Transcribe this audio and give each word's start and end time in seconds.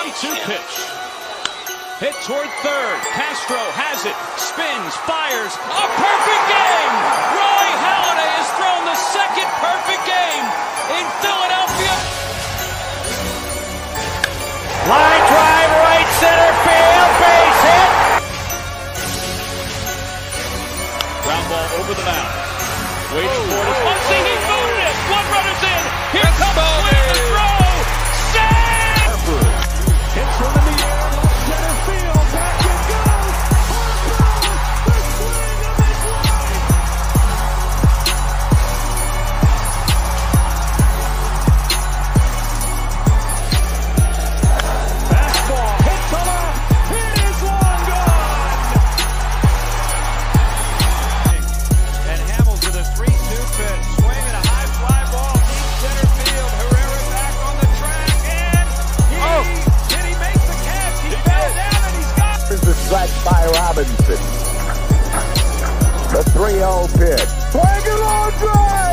one-two 0.00 0.32
pitch. 0.48 0.74
Hit 2.00 2.16
toward 2.24 2.48
third. 2.64 2.98
Castro 3.12 3.60
has 3.76 4.08
it. 4.08 4.16
Spins, 4.40 4.96
fires. 5.04 5.52
A 5.52 5.86
perfect 5.92 6.44
game! 6.48 6.94
Roy 7.36 7.68
Halladay 7.84 8.30
has 8.40 8.48
thrown 8.56 8.82
the 8.88 8.96
second 8.96 9.48
perfect 9.60 10.00
game 10.08 10.44
in 10.96 11.04
Philadelphia. 11.20 11.92
Line 14.88 15.24
drive, 15.28 15.72
right 15.84 16.10
center 16.16 16.52
field, 16.64 17.12
base 17.20 17.60
hit. 17.68 17.92
Ground 21.28 21.46
ball 21.52 21.68
over 21.76 21.92
the 21.92 22.06
mound. 22.08 22.32
Waiting 23.12 23.44
for 23.52 23.60
it. 23.68 23.76
He 24.08 24.29
3-0 66.40 66.88
pitch. 66.98 67.20
Swing 67.52 67.92
and 67.92 68.00
long 68.00 68.30
drive. 68.38 68.89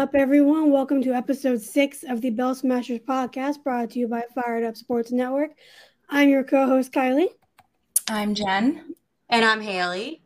Up, 0.00 0.14
everyone? 0.14 0.70
Welcome 0.70 1.02
to 1.02 1.12
episode 1.12 1.60
six 1.60 2.04
of 2.04 2.22
the 2.22 2.30
Bell 2.30 2.54
Smashers 2.54 3.00
podcast 3.00 3.62
brought 3.62 3.90
to 3.90 3.98
you 3.98 4.08
by 4.08 4.24
Fired 4.34 4.64
Up 4.64 4.74
Sports 4.74 5.12
Network. 5.12 5.50
I'm 6.08 6.30
your 6.30 6.42
co 6.42 6.66
host, 6.66 6.90
Kylie. 6.90 7.28
I'm 8.08 8.34
Jen. 8.34 8.94
And 9.28 9.44
I'm 9.44 9.60
Haley. 9.60 10.22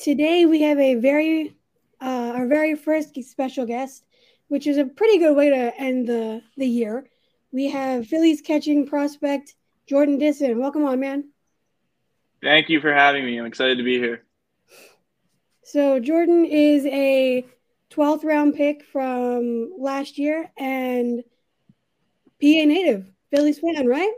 Today, 0.00 0.46
we 0.46 0.62
have 0.62 0.78
a 0.78 0.94
very, 0.94 1.54
uh, 2.00 2.32
our 2.36 2.46
very 2.46 2.74
first 2.74 3.22
special 3.22 3.66
guest, 3.66 4.06
which 4.48 4.66
is 4.66 4.78
a 4.78 4.86
pretty 4.86 5.18
good 5.18 5.36
way 5.36 5.50
to 5.50 5.78
end 5.78 6.08
the, 6.08 6.40
the 6.56 6.66
year. 6.66 7.06
We 7.52 7.68
have 7.68 8.06
Phillies 8.06 8.40
catching 8.40 8.86
prospect 8.86 9.56
Jordan 9.86 10.18
Dissin. 10.18 10.56
Welcome 10.56 10.86
on, 10.86 11.00
man. 11.00 11.28
Thank 12.42 12.70
you 12.70 12.80
for 12.80 12.94
having 12.94 13.26
me. 13.26 13.38
I'm 13.38 13.44
excited 13.44 13.76
to 13.76 13.84
be 13.84 13.98
here. 13.98 14.22
So, 15.64 16.00
Jordan 16.00 16.46
is 16.46 16.86
a 16.86 17.44
12th 17.92 18.24
round 18.24 18.54
pick 18.54 18.84
from 18.84 19.72
last 19.78 20.18
year 20.18 20.50
and 20.58 21.22
PA 22.40 22.64
native, 22.64 23.10
Phillies 23.30 23.60
fan, 23.60 23.86
right? 23.86 24.12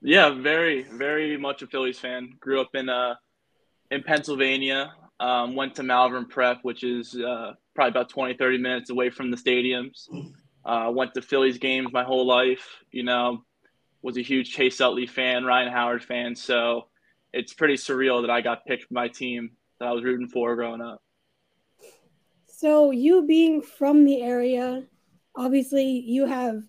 Yeah, 0.00 0.30
very, 0.30 0.82
very 0.82 1.36
much 1.36 1.62
a 1.62 1.66
Phillies 1.66 1.98
fan. 1.98 2.34
Grew 2.38 2.60
up 2.60 2.70
in 2.74 2.88
uh 2.88 3.14
in 3.90 4.02
Pennsylvania. 4.02 4.92
Um, 5.20 5.56
went 5.56 5.74
to 5.76 5.82
Malvern 5.82 6.26
Prep, 6.26 6.58
which 6.62 6.84
is 6.84 7.16
uh, 7.16 7.54
probably 7.74 7.90
about 7.90 8.08
20, 8.08 8.34
30 8.34 8.58
minutes 8.58 8.90
away 8.90 9.10
from 9.10 9.32
the 9.32 9.36
stadiums. 9.36 10.08
Uh, 10.64 10.92
went 10.92 11.12
to 11.14 11.22
Phillies 11.22 11.58
games 11.58 11.92
my 11.92 12.04
whole 12.04 12.24
life. 12.24 12.84
You 12.92 13.02
know, 13.02 13.42
was 14.02 14.16
a 14.16 14.22
huge 14.22 14.52
Chase 14.52 14.80
Utley 14.80 15.06
fan, 15.06 15.44
Ryan 15.44 15.72
Howard 15.72 16.04
fan. 16.04 16.36
So 16.36 16.86
it's 17.32 17.52
pretty 17.52 17.74
surreal 17.74 18.22
that 18.22 18.30
I 18.30 18.40
got 18.40 18.64
picked 18.64 18.84
for 18.84 18.94
my 18.94 19.08
team 19.08 19.50
that 19.80 19.88
I 19.88 19.92
was 19.92 20.04
rooting 20.04 20.28
for 20.28 20.54
growing 20.54 20.80
up. 20.80 21.02
So, 22.60 22.90
you 22.90 23.24
being 23.24 23.62
from 23.62 24.04
the 24.04 24.20
area, 24.20 24.82
obviously 25.36 25.84
you 25.84 26.26
have 26.26 26.60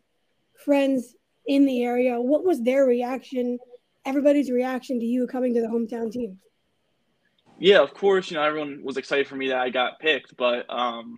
friends 0.63 1.15
in 1.47 1.65
the 1.65 1.83
area. 1.83 2.21
What 2.21 2.45
was 2.45 2.61
their 2.61 2.85
reaction, 2.85 3.57
everybody's 4.05 4.51
reaction 4.51 4.99
to 4.99 5.05
you 5.07 5.25
coming 5.25 5.55
to 5.55 5.61
the 5.61 5.67
hometown 5.67 6.11
team? 6.11 6.37
Yeah, 7.57 7.79
of 7.79 7.95
course, 7.95 8.29
you 8.29 8.37
know, 8.37 8.43
everyone 8.43 8.81
was 8.83 8.97
excited 8.97 9.25
for 9.25 9.35
me 9.35 9.47
that 9.47 9.57
I 9.57 9.71
got 9.71 9.97
picked, 9.97 10.37
but 10.37 10.67
um, 10.69 11.17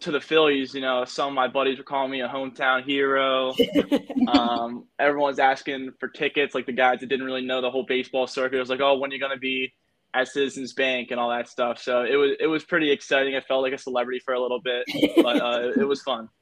to 0.00 0.10
the 0.10 0.20
Phillies, 0.20 0.74
you 0.74 0.82
know, 0.82 1.06
some 1.06 1.28
of 1.28 1.34
my 1.34 1.48
buddies 1.48 1.78
were 1.78 1.84
calling 1.84 2.10
me 2.10 2.20
a 2.20 2.28
hometown 2.28 2.84
hero. 2.84 3.54
um, 4.28 4.84
everyone's 4.98 5.38
asking 5.38 5.92
for 5.98 6.08
tickets, 6.08 6.54
like 6.54 6.66
the 6.66 6.72
guys 6.72 7.00
that 7.00 7.06
didn't 7.06 7.24
really 7.24 7.46
know 7.46 7.62
the 7.62 7.70
whole 7.70 7.86
baseball 7.88 8.26
circuit. 8.26 8.56
It 8.56 8.60
was 8.60 8.68
like, 8.68 8.82
oh, 8.82 8.98
when 8.98 9.10
are 9.10 9.14
you 9.14 9.20
going 9.20 9.32
to 9.32 9.38
be 9.38 9.72
at 10.14 10.28
Citizens 10.28 10.72
Bank 10.72 11.10
and 11.10 11.18
all 11.18 11.30
that 11.30 11.48
stuff. 11.48 11.78
So 11.78 12.02
it 12.02 12.16
was 12.16 12.32
it 12.40 12.46
was 12.46 12.64
pretty 12.64 12.90
exciting. 12.90 13.36
I 13.36 13.40
felt 13.40 13.62
like 13.62 13.72
a 13.72 13.78
celebrity 13.78 14.20
for 14.24 14.34
a 14.34 14.40
little 14.40 14.60
bit, 14.60 14.84
but 15.16 15.40
uh, 15.40 15.72
it 15.76 15.86
was 15.86 16.02
fun. 16.02 16.28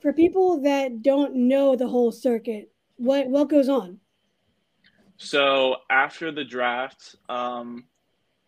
For 0.00 0.12
people 0.12 0.62
that 0.62 1.02
don't 1.02 1.34
know 1.34 1.74
the 1.74 1.88
whole 1.88 2.12
circuit, 2.12 2.70
what 2.98 3.26
what 3.28 3.48
goes 3.48 3.68
on? 3.68 3.98
So 5.16 5.76
after 5.90 6.30
the 6.30 6.44
draft, 6.44 7.16
um, 7.28 7.84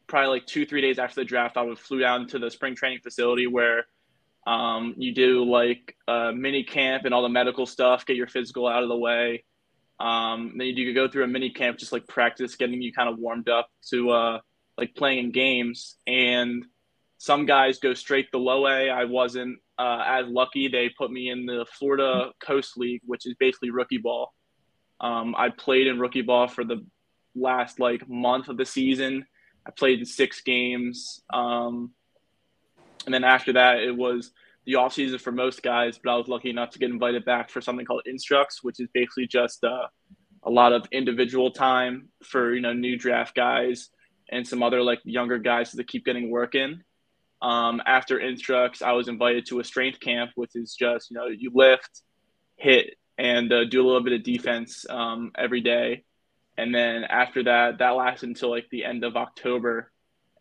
probably 0.06 0.28
like 0.28 0.46
two, 0.46 0.64
three 0.64 0.80
days 0.80 1.00
after 1.00 1.20
the 1.20 1.24
draft, 1.24 1.56
I 1.56 1.62
would 1.62 1.78
flew 1.78 1.98
down 1.98 2.28
to 2.28 2.38
the 2.38 2.50
spring 2.50 2.76
training 2.76 3.00
facility 3.02 3.48
where 3.48 3.86
um, 4.46 4.94
you 4.96 5.12
do 5.12 5.44
like 5.44 5.96
a 6.06 6.32
mini 6.32 6.62
camp 6.62 7.04
and 7.04 7.12
all 7.12 7.22
the 7.22 7.28
medical 7.28 7.66
stuff, 7.66 8.06
get 8.06 8.16
your 8.16 8.28
physical 8.28 8.68
out 8.68 8.84
of 8.84 8.88
the 8.88 8.96
way. 8.96 9.44
Um, 10.00 10.54
then 10.56 10.68
you 10.68 10.86
could 10.86 10.94
go 10.94 11.08
through 11.08 11.24
a 11.24 11.28
mini 11.28 11.50
camp, 11.50 11.78
just 11.78 11.92
like 11.92 12.06
practice, 12.08 12.56
getting 12.56 12.80
you 12.80 12.92
kind 12.92 13.08
of 13.08 13.18
warmed 13.18 13.48
up 13.48 13.68
to 13.90 14.10
uh, 14.10 14.38
like 14.78 14.94
playing 14.94 15.18
in 15.18 15.30
games. 15.30 15.96
And 16.06 16.64
some 17.18 17.44
guys 17.44 17.78
go 17.78 17.92
straight 17.92 18.32
to 18.32 18.38
low 18.38 18.66
A. 18.66 18.88
I 18.88 19.04
wasn't 19.04 19.58
uh, 19.78 20.02
as 20.06 20.26
lucky. 20.26 20.68
They 20.68 20.88
put 20.88 21.10
me 21.10 21.28
in 21.28 21.44
the 21.44 21.66
Florida 21.78 22.32
Coast 22.42 22.78
League, 22.78 23.02
which 23.04 23.26
is 23.26 23.34
basically 23.38 23.70
rookie 23.70 23.98
ball. 23.98 24.32
Um, 25.00 25.34
I 25.36 25.50
played 25.50 25.86
in 25.86 26.00
rookie 26.00 26.22
ball 26.22 26.48
for 26.48 26.64
the 26.64 26.84
last 27.34 27.78
like 27.78 28.08
month 28.08 28.48
of 28.48 28.56
the 28.56 28.64
season. 28.64 29.26
I 29.66 29.70
played 29.70 29.98
in 29.98 30.06
six 30.06 30.40
games. 30.40 31.20
Um, 31.32 31.92
and 33.04 33.12
then 33.12 33.24
after 33.24 33.52
that, 33.54 33.80
it 33.80 33.96
was 33.96 34.32
the 34.70 34.76
off 34.76 34.92
season 34.92 35.18
for 35.18 35.32
most 35.32 35.62
guys, 35.62 35.98
but 36.02 36.12
I 36.12 36.16
was 36.16 36.28
lucky 36.28 36.48
enough 36.48 36.70
to 36.70 36.78
get 36.78 36.90
invited 36.90 37.24
back 37.24 37.50
for 37.50 37.60
something 37.60 37.84
called 37.84 38.02
Instructs, 38.06 38.62
which 38.62 38.78
is 38.78 38.88
basically 38.94 39.26
just 39.26 39.64
uh, 39.64 39.88
a 40.44 40.50
lot 40.50 40.72
of 40.72 40.86
individual 40.92 41.50
time 41.50 42.08
for 42.22 42.54
you 42.54 42.60
know 42.60 42.72
new 42.72 42.96
draft 42.96 43.34
guys 43.34 43.90
and 44.30 44.46
some 44.46 44.62
other 44.62 44.80
like 44.80 45.00
younger 45.04 45.38
guys 45.38 45.72
to 45.72 45.82
keep 45.82 46.04
getting 46.04 46.30
work 46.30 46.54
in. 46.54 46.84
Um, 47.42 47.82
after 47.84 48.20
Instructs, 48.20 48.80
I 48.80 48.92
was 48.92 49.08
invited 49.08 49.46
to 49.46 49.58
a 49.58 49.64
strength 49.64 49.98
camp, 49.98 50.30
which 50.36 50.52
is 50.54 50.74
just 50.74 51.10
you 51.10 51.16
know 51.16 51.26
you 51.26 51.50
lift, 51.52 52.02
hit, 52.56 52.94
and 53.18 53.52
uh, 53.52 53.64
do 53.64 53.82
a 53.82 53.86
little 53.86 54.04
bit 54.04 54.12
of 54.12 54.22
defense 54.22 54.86
um, 54.88 55.32
every 55.36 55.62
day. 55.62 56.04
And 56.56 56.72
then 56.72 57.02
after 57.04 57.42
that, 57.44 57.78
that 57.78 57.90
lasted 57.90 58.28
until 58.28 58.50
like 58.50 58.68
the 58.70 58.84
end 58.84 59.02
of 59.02 59.16
October, 59.16 59.90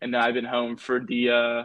and 0.00 0.14
then 0.14 0.20
I've 0.20 0.34
been 0.34 0.44
home 0.44 0.76
for 0.76 1.00
the. 1.00 1.30
Uh, 1.30 1.64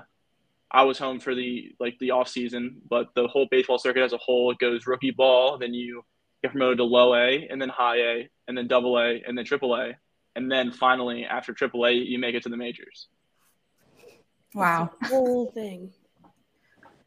I 0.71 0.83
was 0.83 0.97
home 0.97 1.19
for 1.19 1.35
the 1.35 1.71
like 1.79 1.97
the 1.99 2.11
off 2.11 2.27
season, 2.27 2.81
but 2.89 3.07
the 3.15 3.27
whole 3.27 3.47
baseball 3.49 3.77
circuit 3.77 4.03
as 4.03 4.13
a 4.13 4.17
whole 4.17 4.51
it 4.51 4.57
goes 4.59 4.87
rookie 4.87 5.11
ball, 5.11 5.57
then 5.57 5.73
you 5.73 6.03
get 6.41 6.51
promoted 6.51 6.77
to 6.79 6.83
low 6.83 7.15
A, 7.15 7.47
and 7.49 7.61
then 7.61 7.69
high 7.69 7.97
A, 7.97 8.29
and 8.47 8.57
then 8.57 8.67
double 8.67 8.97
A, 8.97 9.21
and 9.25 9.37
then 9.37 9.45
triple 9.45 9.75
A, 9.75 9.95
and 10.35 10.51
then 10.51 10.71
finally 10.71 11.25
after 11.25 11.53
triple 11.53 11.85
A, 11.85 11.91
you 11.91 12.19
make 12.19 12.35
it 12.35 12.43
to 12.43 12.49
the 12.49 12.57
majors. 12.57 13.07
Wow. 14.53 14.91
Whole 15.03 15.47
thing. 15.51 15.91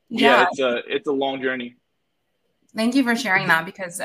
Yeah, 0.09 0.43
Yeah. 0.43 0.47
it's 0.51 0.61
a 0.61 0.83
it's 0.87 1.09
a 1.09 1.13
long 1.13 1.43
journey. 1.43 1.77
Thank 2.75 2.95
you 2.95 3.03
for 3.03 3.17
sharing 3.17 3.49
that 3.49 3.67
because 3.67 4.01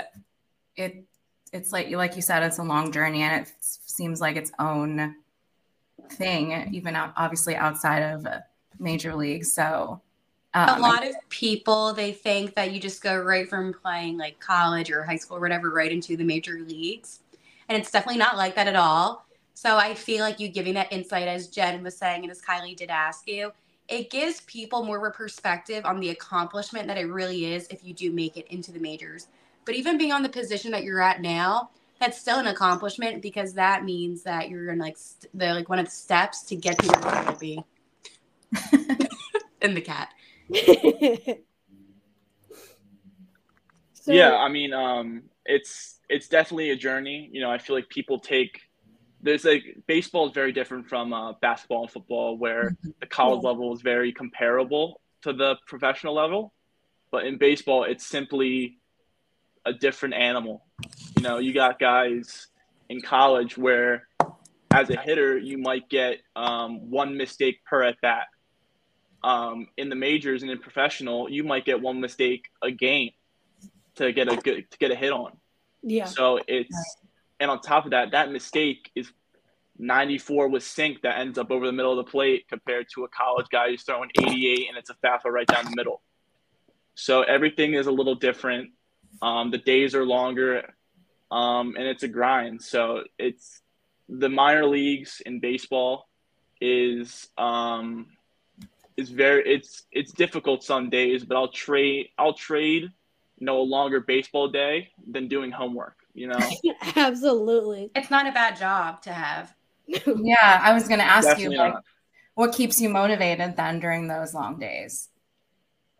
it 0.75 1.06
it's 1.51 1.71
like 1.71 1.89
you 1.89 1.97
like 1.97 2.15
you 2.15 2.21
said, 2.21 2.44
it's 2.44 2.57
a 2.57 2.63
long 2.63 2.91
journey 2.91 3.21
and 3.21 3.41
it 3.45 3.53
seems 3.59 4.19
like 4.19 4.35
its 4.35 4.51
own 4.59 5.15
thing, 6.09 6.69
even 6.73 6.95
out, 6.95 7.13
obviously 7.15 7.56
outside 7.56 7.99
of 8.01 8.25
major 8.79 9.15
league. 9.15 9.45
So 9.45 10.01
a 10.53 10.73
um, 10.73 10.81
lot 10.81 11.05
of 11.05 11.15
people 11.29 11.93
they 11.93 12.11
think 12.11 12.53
that 12.55 12.71
you 12.71 12.79
just 12.79 13.01
go 13.01 13.17
right 13.17 13.49
from 13.49 13.73
playing 13.73 14.17
like 14.17 14.39
college 14.39 14.91
or 14.91 15.03
high 15.03 15.15
school 15.15 15.37
or 15.37 15.39
whatever 15.39 15.69
right 15.69 15.91
into 15.91 16.15
the 16.15 16.23
major 16.23 16.59
leagues 16.59 17.19
and 17.69 17.77
it's 17.77 17.91
definitely 17.91 18.19
not 18.19 18.37
like 18.37 18.55
that 18.55 18.67
at 18.67 18.75
all 18.75 19.25
so 19.53 19.77
i 19.77 19.93
feel 19.93 20.21
like 20.21 20.39
you 20.39 20.47
giving 20.47 20.73
that 20.73 20.91
insight 20.91 21.27
as 21.27 21.47
jen 21.47 21.81
was 21.83 21.97
saying 21.97 22.23
and 22.23 22.31
as 22.31 22.41
kylie 22.41 22.75
did 22.75 22.89
ask 22.89 23.27
you 23.27 23.51
it 23.89 24.09
gives 24.09 24.41
people 24.41 24.83
more 24.83 24.97
of 24.97 25.03
a 25.03 25.15
perspective 25.15 25.85
on 25.85 25.99
the 25.99 26.09
accomplishment 26.09 26.87
that 26.87 26.97
it 26.97 27.05
really 27.05 27.53
is 27.53 27.67
if 27.67 27.83
you 27.83 27.93
do 27.93 28.11
make 28.11 28.37
it 28.37 28.47
into 28.47 28.71
the 28.71 28.79
majors 28.79 29.27
but 29.65 29.75
even 29.75 29.97
being 29.97 30.11
on 30.11 30.23
the 30.23 30.29
position 30.29 30.71
that 30.71 30.83
you're 30.83 31.01
at 31.01 31.21
now 31.21 31.69
that's 31.99 32.19
still 32.19 32.37
an 32.37 32.47
accomplishment 32.47 33.21
because 33.21 33.53
that 33.53 33.83
means 33.85 34.23
that 34.23 34.49
you're 34.49 34.71
in 34.71 34.77
like 34.77 34.97
st- 34.97 35.31
the 35.33 35.53
like 35.53 35.69
one 35.69 35.79
of 35.79 35.85
the 35.85 35.91
steps 35.91 36.43
to 36.43 36.55
get 36.55 36.77
to 36.77 36.87
where 36.87 36.99
you 36.99 37.15
want 37.15 37.27
to 37.27 37.39
be 37.39 37.63
in 39.61 39.73
the 39.73 39.81
cat 39.81 40.09
so, 43.94 44.11
yeah, 44.11 44.35
I 44.35 44.50
mean, 44.50 44.73
um, 44.73 45.23
it's 45.45 46.00
it's 46.09 46.27
definitely 46.27 46.71
a 46.71 46.75
journey. 46.75 47.29
You 47.31 47.41
know, 47.41 47.50
I 47.50 47.57
feel 47.57 47.75
like 47.75 47.88
people 47.89 48.19
take 48.19 48.59
there's 49.21 49.45
like 49.45 49.63
baseball 49.88 50.27
is 50.27 50.33
very 50.33 50.51
different 50.51 50.88
from 50.89 51.13
uh, 51.13 51.33
basketball 51.41 51.83
and 51.83 51.91
football, 51.91 52.38
where 52.38 52.75
the 53.00 53.07
college 53.07 53.41
Yeah. 53.44 53.50
level 53.50 53.73
is 53.73 53.81
very 53.81 54.11
comparable 54.11 55.01
to 55.21 55.31
the 55.33 55.56
professional 55.65 56.13
level, 56.13 56.53
but 57.11 57.25
in 57.25 57.38
baseball, 57.38 57.85
it's 57.85 58.06
simply 58.06 58.79
a 59.65 59.73
different 59.73 60.13
animal. 60.15 60.65
You 61.15 61.23
know, 61.23 61.38
you 61.38 61.53
got 61.53 61.79
guys 61.79 62.47
in 62.89 63.01
college 63.01 63.57
where, 63.57 64.07
as 64.73 64.89
a 64.89 64.97
hitter, 64.97 65.38
you 65.38 65.57
might 65.57 65.89
get 65.89 66.17
um, 66.35 66.89
one 66.91 67.15
mistake 67.15 67.63
per 67.65 67.83
at 67.83 67.95
bat. 68.01 68.27
Um, 69.23 69.67
in 69.77 69.89
the 69.89 69.95
majors 69.95 70.41
and 70.41 70.51
in 70.51 70.59
professional, 70.59 71.29
you 71.29 71.43
might 71.43 71.65
get 71.65 71.81
one 71.81 72.01
mistake 72.01 72.49
a 72.61 72.71
game 72.71 73.11
to 73.95 74.11
get 74.11 74.31
a 74.31 74.35
good 74.35 74.69
to 74.69 74.77
get 74.77 74.91
a 74.91 74.95
hit 74.95 75.11
on. 75.11 75.37
yeah. 75.81 76.05
So 76.05 76.39
it's 76.47 76.75
and 77.39 77.49
on 77.49 77.61
top 77.61 77.85
of 77.85 77.91
that, 77.91 78.11
that 78.11 78.31
mistake 78.31 78.91
is 78.95 79.11
94 79.77 80.49
with 80.49 80.63
sink 80.63 81.01
that 81.01 81.19
ends 81.19 81.37
up 81.37 81.51
over 81.51 81.65
the 81.65 81.71
middle 81.71 81.97
of 81.97 82.05
the 82.05 82.09
plate 82.09 82.47
compared 82.47 82.87
to 82.93 83.03
a 83.05 83.07
college 83.09 83.47
guy 83.51 83.69
who's 83.69 83.83
throwing 83.83 84.09
88 84.19 84.69
and 84.69 84.77
it's 84.77 84.89
a 84.89 84.95
fastball 84.95 85.31
right 85.31 85.47
down 85.47 85.65
the 85.65 85.73
middle. 85.75 86.01
So 86.95 87.23
everything 87.23 87.73
is 87.73 87.87
a 87.87 87.91
little 87.91 88.15
different. 88.15 88.71
Um, 89.21 89.51
the 89.51 89.57
days 89.57 89.95
are 89.95 90.05
longer, 90.05 90.73
um, 91.31 91.75
and 91.77 91.87
it's 91.87 92.03
a 92.03 92.07
grind. 92.07 92.61
So 92.61 93.03
it's 93.17 93.61
the 94.07 94.29
minor 94.29 94.65
leagues 94.65 95.21
in 95.25 95.39
baseball 95.39 96.07
is 96.61 97.27
um, 97.37 98.07
is 98.98 99.10
very 99.10 99.44
it's 99.45 99.84
it's 99.92 100.12
difficult 100.12 100.63
some 100.63 100.90
days, 100.90 101.24
but 101.24 101.38
I'll 101.38 101.48
trade 101.48 102.10
I'll 102.18 102.34
trade 102.34 102.84
you 102.84 103.45
know 103.45 103.60
a 103.60 103.63
longer 103.63 104.00
baseball 104.00 104.48
day 104.48 104.90
than 105.10 105.28
doing 105.28 105.51
homework. 105.51 105.98
You 106.13 106.28
know. 106.28 106.40
Absolutely. 106.95 107.92
it's 107.95 108.12
not 108.12 108.28
a 108.28 108.31
bad 108.31 108.56
job 108.56 109.01
to 109.04 109.13
have 109.13 109.54
yeah, 109.88 110.62
I 110.62 110.74
was 110.74 110.88
going 110.88 111.00
to 111.00 111.06
ask 111.06 111.28
Definitely 111.28 111.56
you, 111.56 111.62
like, 111.62 111.74
not. 111.74 111.84
what 112.36 112.54
keeps 112.54 112.80
you 112.80 112.90
motivated 112.90 113.56
then 113.56 113.80
during 113.80 114.07
those 114.07 114.34
long 114.34 114.60
days? 114.60 115.10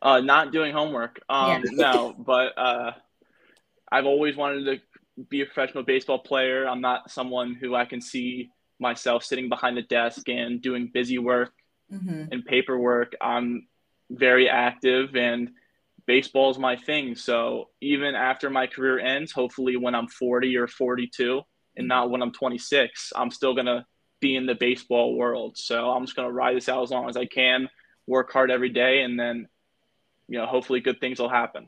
Uh, 0.02 0.20
not 0.20 0.52
doing 0.52 0.74
homework. 0.74 1.22
Um, 1.30 1.64
no, 1.72 2.16
but 2.18 2.58
uh, 2.58 2.92
I've 3.92 4.06
always 4.06 4.36
wanted 4.36 4.66
to 4.66 5.24
be 5.30 5.42
a 5.42 5.46
professional 5.46 5.84
baseball 5.84 6.20
player. 6.20 6.68
I'm 6.68 6.82
not 6.82 7.12
someone 7.12 7.56
who 7.56 7.76
I 7.76 7.86
can 7.86 8.02
see 8.02 8.52
myself 8.80 9.24
sitting 9.24 9.50
behind 9.50 9.78
the 9.78 9.82
desk 9.82 10.28
and 10.30 10.62
doing 10.62 10.90
busy 10.94 11.18
work 11.18 11.54
hmm 12.00 12.24
and 12.32 12.46
paperwork. 12.46 13.14
I'm 13.22 13.68
very 14.10 14.50
active 14.50 15.16
and 15.16 15.50
baseball 16.06 16.52
is 16.52 16.58
my 16.58 16.76
thing. 16.76 17.16
So 17.16 17.70
even 17.82 18.16
after 18.16 18.50
my 18.50 18.68
career 18.68 19.00
ends, 19.00 19.32
hopefully 19.32 19.78
when 19.78 19.96
I'm 19.96 20.08
40 20.08 20.56
or 20.58 20.68
42 20.68 21.42
and 21.78 21.88
not 21.88 22.10
when 22.10 22.22
I'm 22.22 22.32
26, 22.32 23.14
I'm 23.16 23.32
still 23.32 23.54
going 23.54 23.66
to 23.66 23.86
be 24.20 24.36
in 24.36 24.46
the 24.46 24.56
baseball 24.56 25.16
world. 25.16 25.58
So 25.58 25.92
I'm 25.92 26.06
just 26.06 26.16
going 26.16 26.28
to 26.28 26.34
ride 26.34 26.56
this 26.56 26.70
out 26.70 26.84
as 26.84 26.92
long 26.92 27.10
as 27.10 27.18
I 27.18 27.26
can, 27.26 27.70
work 28.08 28.32
hard 28.32 28.52
every 28.52 28.70
day, 28.70 29.02
and 29.02 29.20
then, 29.20 29.48
you 30.28 30.38
know, 30.38 30.46
hopefully 30.46 30.80
good 30.80 31.00
things 31.00 31.20
will 31.20 31.30
happen. 31.30 31.68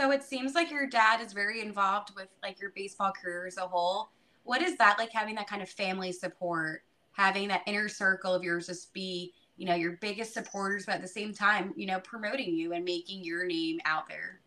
So 0.00 0.10
it 0.10 0.22
seems 0.22 0.54
like 0.54 0.70
your 0.70 0.86
dad 0.86 1.20
is 1.20 1.32
very 1.32 1.60
involved 1.60 2.12
with 2.16 2.28
like 2.42 2.60
your 2.60 2.70
baseball 2.74 3.12
career 3.12 3.46
as 3.46 3.58
a 3.58 3.66
whole. 3.66 4.10
What 4.44 4.62
is 4.62 4.76
that 4.78 4.98
like 4.98 5.12
having 5.12 5.34
that 5.36 5.46
kind 5.46 5.62
of 5.62 5.68
family 5.68 6.12
support, 6.12 6.82
having 7.12 7.48
that 7.48 7.62
inner 7.66 7.88
circle 7.88 8.34
of 8.34 8.42
yours 8.42 8.66
just 8.66 8.92
be, 8.92 9.32
you 9.62 9.68
know, 9.68 9.76
your 9.76 9.92
biggest 9.92 10.34
supporters, 10.34 10.86
but 10.86 10.96
at 10.96 11.02
the 11.02 11.06
same 11.06 11.32
time, 11.32 11.72
you 11.76 11.86
know, 11.86 12.00
promoting 12.00 12.52
you 12.52 12.72
and 12.72 12.84
making 12.84 13.22
your 13.22 13.46
name 13.46 13.78
out 13.84 14.08
there? 14.08 14.40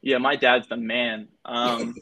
Yeah, 0.00 0.16
my 0.16 0.36
dad's 0.36 0.66
the 0.68 0.78
man. 0.78 1.28
Um, 1.44 1.94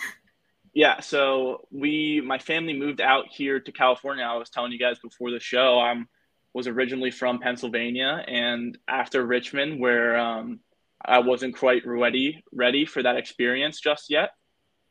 yeah, 0.74 1.00
so 1.00 1.66
we, 1.70 2.20
my 2.20 2.36
family 2.36 2.74
moved 2.74 3.00
out 3.00 3.28
here 3.30 3.60
to 3.60 3.72
California. 3.72 4.24
I 4.24 4.36
was 4.36 4.50
telling 4.50 4.72
you 4.72 4.78
guys 4.78 4.98
before 4.98 5.30
the 5.30 5.40
show, 5.40 5.80
I'm 5.80 6.06
was 6.52 6.66
originally 6.66 7.10
from 7.10 7.38
Pennsylvania, 7.38 8.22
and 8.28 8.76
after 8.86 9.24
Richmond, 9.24 9.80
where 9.80 10.18
um, 10.18 10.60
I 11.02 11.20
wasn't 11.20 11.56
quite 11.56 11.86
ready 11.86 12.44
ready 12.52 12.84
for 12.84 13.02
that 13.02 13.16
experience 13.16 13.80
just 13.80 14.10
yet. 14.10 14.32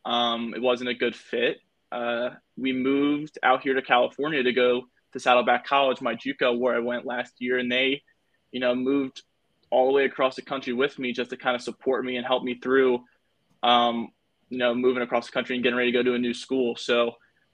Um, 0.05 0.55
it 0.55 0.61
wasn't 0.61 0.89
a 0.89 0.95
good 0.95 1.15
fit. 1.15 1.59
Uh, 1.91 2.31
we 2.57 2.73
moved 2.73 3.37
out 3.43 3.61
here 3.61 3.75
to 3.75 3.81
California 3.83 4.41
to 4.41 4.51
go 4.53 4.85
to 5.13 5.19
Saddleback 5.19 5.65
College, 5.65 6.01
my 6.01 6.15
JUCO, 6.15 6.57
where 6.59 6.75
I 6.75 6.79
went 6.79 7.05
last 7.05 7.33
year, 7.39 7.57
and 7.57 7.71
they, 7.71 8.01
you 8.51 8.59
know, 8.59 8.75
moved 8.75 9.21
all 9.69 9.87
the 9.87 9.93
way 9.93 10.05
across 10.05 10.35
the 10.35 10.41
country 10.41 10.73
with 10.73 10.99
me 10.99 11.13
just 11.13 11.31
to 11.31 11.37
kind 11.37 11.55
of 11.55 11.61
support 11.61 12.05
me 12.05 12.17
and 12.17 12.25
help 12.25 12.43
me 12.43 12.55
through, 12.55 13.03
um, 13.63 14.09
you 14.49 14.57
know, 14.57 14.75
moving 14.75 15.01
across 15.01 15.25
the 15.25 15.31
country 15.31 15.55
and 15.55 15.63
getting 15.63 15.77
ready 15.77 15.91
to 15.91 15.97
go 15.97 16.03
to 16.03 16.13
a 16.13 16.19
new 16.19 16.33
school. 16.33 16.75
So 16.75 17.13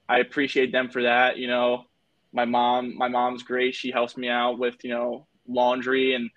I 0.09 0.19
appreciate 0.19 0.71
them 0.71 0.89
for 0.89 1.03
that. 1.03 1.37
You 1.37 1.47
know, 1.47 1.85
my 2.33 2.45
mom, 2.45 2.97
my 2.97 3.07
mom's 3.07 3.43
great. 3.43 3.73
She 3.75 3.91
helps 3.91 4.17
me 4.17 4.27
out 4.27 4.59
with, 4.59 4.83
you 4.83 4.89
know, 4.89 5.27
laundry 5.47 6.13
and, 6.13 6.29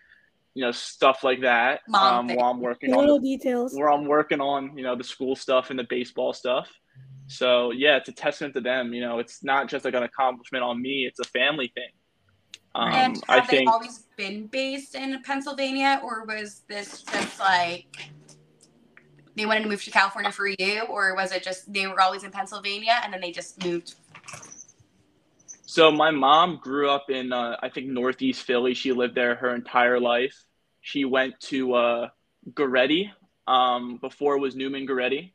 you 0.55 0.65
know, 0.65 0.71
stuff 0.71 1.25
like 1.25 1.41
that. 1.41 1.81
Mom 1.89 2.31
um, 2.31 2.37
while 2.37 2.51
I'm 2.51 2.61
working 2.61 2.91
The 2.91 2.97
on 2.97 3.03
little 3.03 3.21
the, 3.21 3.37
details. 3.37 3.75
where 3.75 3.91
I'm 3.91 4.05
working 4.07 4.41
on, 4.41 4.77
you 4.77 4.85
know, 4.85 4.95
the 4.95 5.05
school 5.05 5.35
stuff 5.35 5.71
and 5.71 5.79
the 5.79 5.85
baseball 5.85 6.33
stuff. 6.33 6.71
So 7.33 7.73
yeah, 7.73 7.97
it's 7.97 8.09
a 8.09 8.13
testament 8.13 8.55
to 8.55 8.61
them. 8.61 8.93
You 8.93 9.01
know, 9.01 9.19
it's 9.19 9.43
not 9.43 9.69
just 9.69 9.85
like 9.85 9.95
an 9.95 10.03
accomplishment 10.03 10.63
on 10.63 10.81
me; 10.81 11.07
it's 11.07 11.19
a 11.19 11.25
family 11.25 11.73
thing. 11.75 11.91
Um, 12.75 12.93
and 12.93 13.23
I 13.29 13.37
have 13.37 13.49
they 13.49 13.59
think 13.59 13.71
always 13.71 14.05
been 14.17 14.47
based 14.47 14.95
in 14.95 15.21
Pennsylvania, 15.23 16.01
or 16.03 16.25
was 16.25 16.63
this 16.69 17.03
just 17.03 17.39
like 17.41 17.87
they 19.35 19.47
wanted 19.47 19.63
to 19.63 19.69
move 19.69 19.83
to 19.85 19.91
California 19.91 20.31
for 20.31 20.47
you, 20.47 20.83
or 20.89 21.15
was 21.15 21.33
it 21.33 21.43
just 21.43 21.73
they 21.73 21.87
were 21.87 22.01
always 22.01 22.25
in 22.25 22.31
Pennsylvania 22.31 23.01
and 23.03 23.13
then 23.13 23.21
they 23.21 23.33
just 23.33 23.65
moved? 23.65 23.95
so. 25.65 25.91
My 25.91 26.11
mom 26.11 26.61
grew 26.63 26.91
up 26.91 27.09
in, 27.09 27.33
uh, 27.33 27.57
I 27.63 27.71
think, 27.71 27.87
Northeast 27.87 28.43
Philly. 28.43 28.75
She 28.75 28.93
lived 28.93 29.15
there 29.15 29.35
her 29.37 29.55
entire 29.55 29.99
life. 29.99 30.37
She 30.83 31.05
went 31.07 31.41
to 31.41 31.75
uh, 31.75 32.09
Goretti 32.51 33.11
um, 33.47 33.97
before 33.99 34.37
it 34.37 34.41
was 34.41 34.55
Neumann 34.55 34.87
Goretti. 34.87 35.33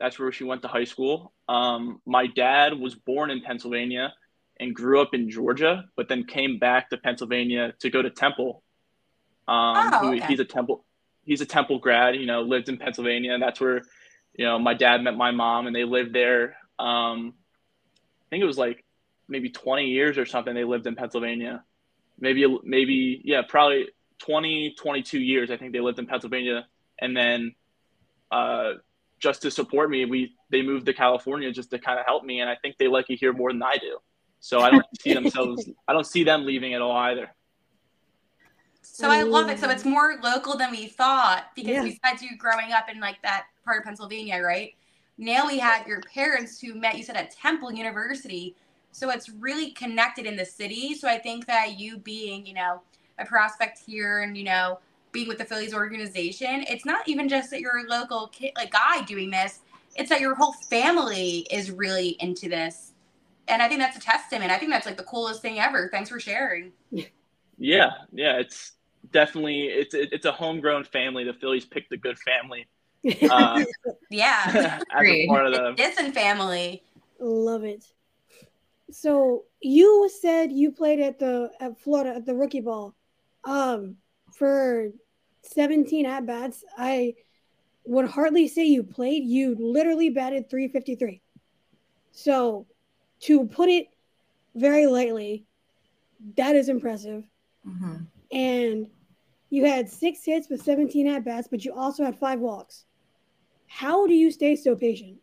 That's 0.00 0.18
where 0.18 0.32
she 0.32 0.44
went 0.44 0.62
to 0.62 0.68
high 0.68 0.84
school. 0.84 1.32
Um, 1.48 2.00
my 2.06 2.26
dad 2.26 2.78
was 2.78 2.94
born 2.94 3.30
in 3.30 3.42
Pennsylvania 3.42 4.14
and 4.58 4.74
grew 4.74 5.00
up 5.00 5.14
in 5.14 5.30
Georgia, 5.30 5.84
but 5.94 6.08
then 6.08 6.24
came 6.24 6.58
back 6.58 6.90
to 6.90 6.96
Pennsylvania 6.96 7.74
to 7.80 7.90
go 7.90 8.00
to 8.02 8.10
Temple. 8.10 8.62
Um, 9.46 9.90
Oh, 9.92 10.12
okay. 10.14 10.26
He's 10.26 10.40
a 10.40 10.44
Temple. 10.44 10.84
He's 11.24 11.40
a 11.42 11.46
Temple 11.46 11.78
grad. 11.78 12.16
You 12.16 12.26
know, 12.26 12.40
lived 12.42 12.68
in 12.68 12.78
Pennsylvania, 12.78 13.34
and 13.34 13.42
that's 13.42 13.60
where, 13.60 13.82
you 14.34 14.46
know, 14.46 14.58
my 14.58 14.74
dad 14.74 15.02
met 15.02 15.16
my 15.16 15.30
mom, 15.32 15.66
and 15.66 15.76
they 15.76 15.84
lived 15.84 16.14
there. 16.14 16.56
Um, 16.78 17.34
I 18.26 18.26
think 18.30 18.42
it 18.42 18.46
was 18.46 18.58
like 18.58 18.84
maybe 19.28 19.50
20 19.50 19.86
years 19.86 20.18
or 20.18 20.24
something. 20.24 20.54
They 20.54 20.64
lived 20.64 20.86
in 20.86 20.94
Pennsylvania. 20.96 21.62
Maybe, 22.18 22.46
maybe, 22.64 23.20
yeah, 23.24 23.42
probably 23.46 23.88
20, 24.18 24.74
22 24.78 25.18
years. 25.18 25.50
I 25.50 25.56
think 25.56 25.72
they 25.72 25.80
lived 25.80 25.98
in 25.98 26.06
Pennsylvania, 26.06 26.66
and 26.98 27.16
then, 27.16 27.54
uh, 28.30 28.72
just 29.20 29.42
to 29.42 29.50
support 29.50 29.90
me, 29.90 30.04
we 30.06 30.34
they 30.50 30.62
moved 30.62 30.86
to 30.86 30.94
California 30.94 31.52
just 31.52 31.70
to 31.70 31.78
kind 31.78 32.00
of 32.00 32.06
help 32.06 32.24
me, 32.24 32.40
and 32.40 32.50
I 32.50 32.56
think 32.56 32.76
they 32.78 32.88
like 32.88 33.10
it 33.10 33.16
here 33.16 33.32
more 33.32 33.52
than 33.52 33.62
I 33.62 33.76
do. 33.76 33.98
So 34.40 34.60
I 34.60 34.70
don't 34.70 34.84
see 35.00 35.14
themselves. 35.14 35.68
I 35.88 35.92
don't 35.92 36.06
see 36.06 36.24
them 36.24 36.46
leaving 36.46 36.74
at 36.74 36.82
all 36.82 36.96
either. 36.96 37.28
So 38.82 39.10
I 39.10 39.22
love 39.22 39.48
it. 39.48 39.58
So 39.58 39.70
it's 39.70 39.84
more 39.84 40.18
local 40.22 40.56
than 40.56 40.70
we 40.70 40.86
thought 40.86 41.50
because 41.54 41.72
Yeah. 41.72 41.82
besides 41.84 42.22
you 42.22 42.36
growing 42.36 42.72
up 42.72 42.88
in 42.90 43.00
like 43.00 43.20
that 43.22 43.46
part 43.64 43.78
of 43.78 43.84
Pennsylvania, 43.84 44.42
right? 44.42 44.74
Now 45.16 45.46
we 45.46 45.58
have 45.58 45.86
your 45.86 46.00
parents 46.00 46.60
who 46.60 46.74
met 46.74 46.96
you 46.96 47.02
said 47.02 47.16
at 47.16 47.30
Temple 47.30 47.72
University. 47.72 48.56
So 48.92 49.10
it's 49.10 49.28
really 49.28 49.70
connected 49.72 50.26
in 50.26 50.36
the 50.36 50.44
city. 50.44 50.94
So 50.94 51.08
I 51.08 51.18
think 51.18 51.46
that 51.46 51.78
you 51.78 51.98
being, 51.98 52.44
you 52.46 52.54
know, 52.54 52.80
a 53.18 53.24
prospect 53.24 53.78
here 53.78 54.20
and, 54.20 54.36
you 54.36 54.44
know, 54.44 54.80
being 55.12 55.28
with 55.28 55.38
the 55.38 55.44
Phillies 55.44 55.74
organization, 55.74 56.64
it's 56.68 56.84
not 56.84 57.08
even 57.08 57.28
just 57.28 57.50
that 57.50 57.60
you're 57.60 57.78
a 57.78 57.88
local 57.88 58.28
kid 58.28 58.52
like 58.56 58.72
guy 58.72 59.02
doing 59.02 59.30
this. 59.30 59.60
It's 59.96 60.08
that 60.10 60.20
your 60.20 60.34
whole 60.34 60.52
family 60.52 61.46
is 61.50 61.70
really 61.70 62.16
into 62.20 62.48
this. 62.48 62.92
And 63.48 63.60
I 63.60 63.68
think 63.68 63.80
that's 63.80 63.96
a 63.96 64.00
testament. 64.00 64.50
I 64.50 64.58
think 64.58 64.70
that's 64.70 64.86
like 64.86 64.96
the 64.96 65.04
coolest 65.04 65.42
thing 65.42 65.58
ever. 65.58 65.88
Thanks 65.90 66.08
for 66.08 66.20
sharing. 66.20 66.72
Yeah, 67.58 67.90
yeah, 68.12 68.38
it's 68.38 68.72
definitely 69.12 69.64
it's 69.64 69.94
it's 69.94 70.26
a 70.26 70.32
homegrown 70.32 70.84
family. 70.84 71.24
The 71.24 71.34
Phillies 71.34 71.64
picked 71.64 71.92
a 71.92 71.96
good 71.96 72.18
family. 72.18 72.66
Uh, 73.30 73.64
Yeah. 74.10 74.42
as 74.94 75.08
a 75.08 75.26
part 75.26 75.46
of 75.46 75.52
the 75.52 75.82
Dissin 75.82 76.12
family. 76.12 76.82
Love 77.18 77.64
it. 77.64 77.84
So 78.90 79.44
you 79.60 80.10
said 80.20 80.52
you 80.52 80.72
played 80.72 81.00
at 81.00 81.18
the 81.18 81.50
at 81.60 81.78
Florida 81.80 82.14
at 82.16 82.26
the 82.26 82.34
rookie 82.34 82.60
ball, 82.60 82.94
um, 83.44 83.96
for 84.34 84.90
seventeen 85.42 86.06
at 86.06 86.26
bats. 86.26 86.64
I 86.76 87.14
would 87.84 88.08
hardly 88.08 88.48
say 88.48 88.64
you 88.64 88.82
played. 88.82 89.24
You 89.24 89.56
literally 89.58 90.10
batted 90.10 90.48
three 90.50 90.68
fifty 90.68 90.94
three. 90.94 91.22
So, 92.12 92.66
to 93.20 93.46
put 93.46 93.68
it 93.68 93.88
very 94.54 94.86
lightly, 94.86 95.46
that 96.36 96.56
is 96.56 96.68
impressive. 96.68 97.24
Mhm. 97.66 98.06
And 98.32 98.90
you 99.48 99.64
had 99.64 99.88
six 99.88 100.24
hits 100.24 100.48
with 100.48 100.62
seventeen 100.62 101.08
at 101.08 101.24
bats, 101.24 101.48
but 101.48 101.64
you 101.64 101.72
also 101.72 102.04
had 102.04 102.18
five 102.18 102.40
walks. 102.40 102.84
How 103.66 104.06
do 104.06 104.14
you 104.14 104.30
stay 104.30 104.56
so 104.56 104.74
patient? 104.74 105.18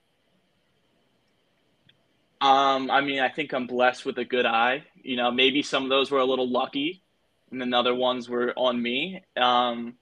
Um, 2.39 2.91
I 2.91 3.01
mean, 3.01 3.19
I 3.19 3.29
think 3.29 3.53
I'm 3.53 3.65
blessed 3.67 4.05
with 4.05 4.19
a 4.19 4.25
good 4.25 4.45
eye. 4.45 4.83
You 5.01 5.15
know, 5.15 5.31
maybe 5.31 5.63
some 5.63 5.83
of 5.83 5.89
those 5.89 6.11
were 6.11 6.19
a 6.19 6.25
little 6.25 6.47
lucky, 6.47 7.01
and 7.51 7.59
then 7.59 7.73
other 7.73 7.95
ones 7.95 8.29
were 8.29 8.53
on 8.55 8.81
me. 8.81 9.23
Um, 9.35 9.95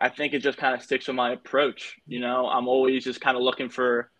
I 0.00 0.08
think 0.08 0.32
it 0.32 0.38
just 0.38 0.56
kind 0.56 0.74
of 0.74 0.82
sticks 0.82 1.06
with 1.06 1.16
my 1.16 1.32
approach. 1.32 1.98
You 2.06 2.20
know, 2.20 2.46
I'm 2.46 2.68
always 2.68 3.04
just 3.04 3.20
kind 3.20 3.36
of 3.36 3.42
looking 3.42 3.68
for 3.68 4.10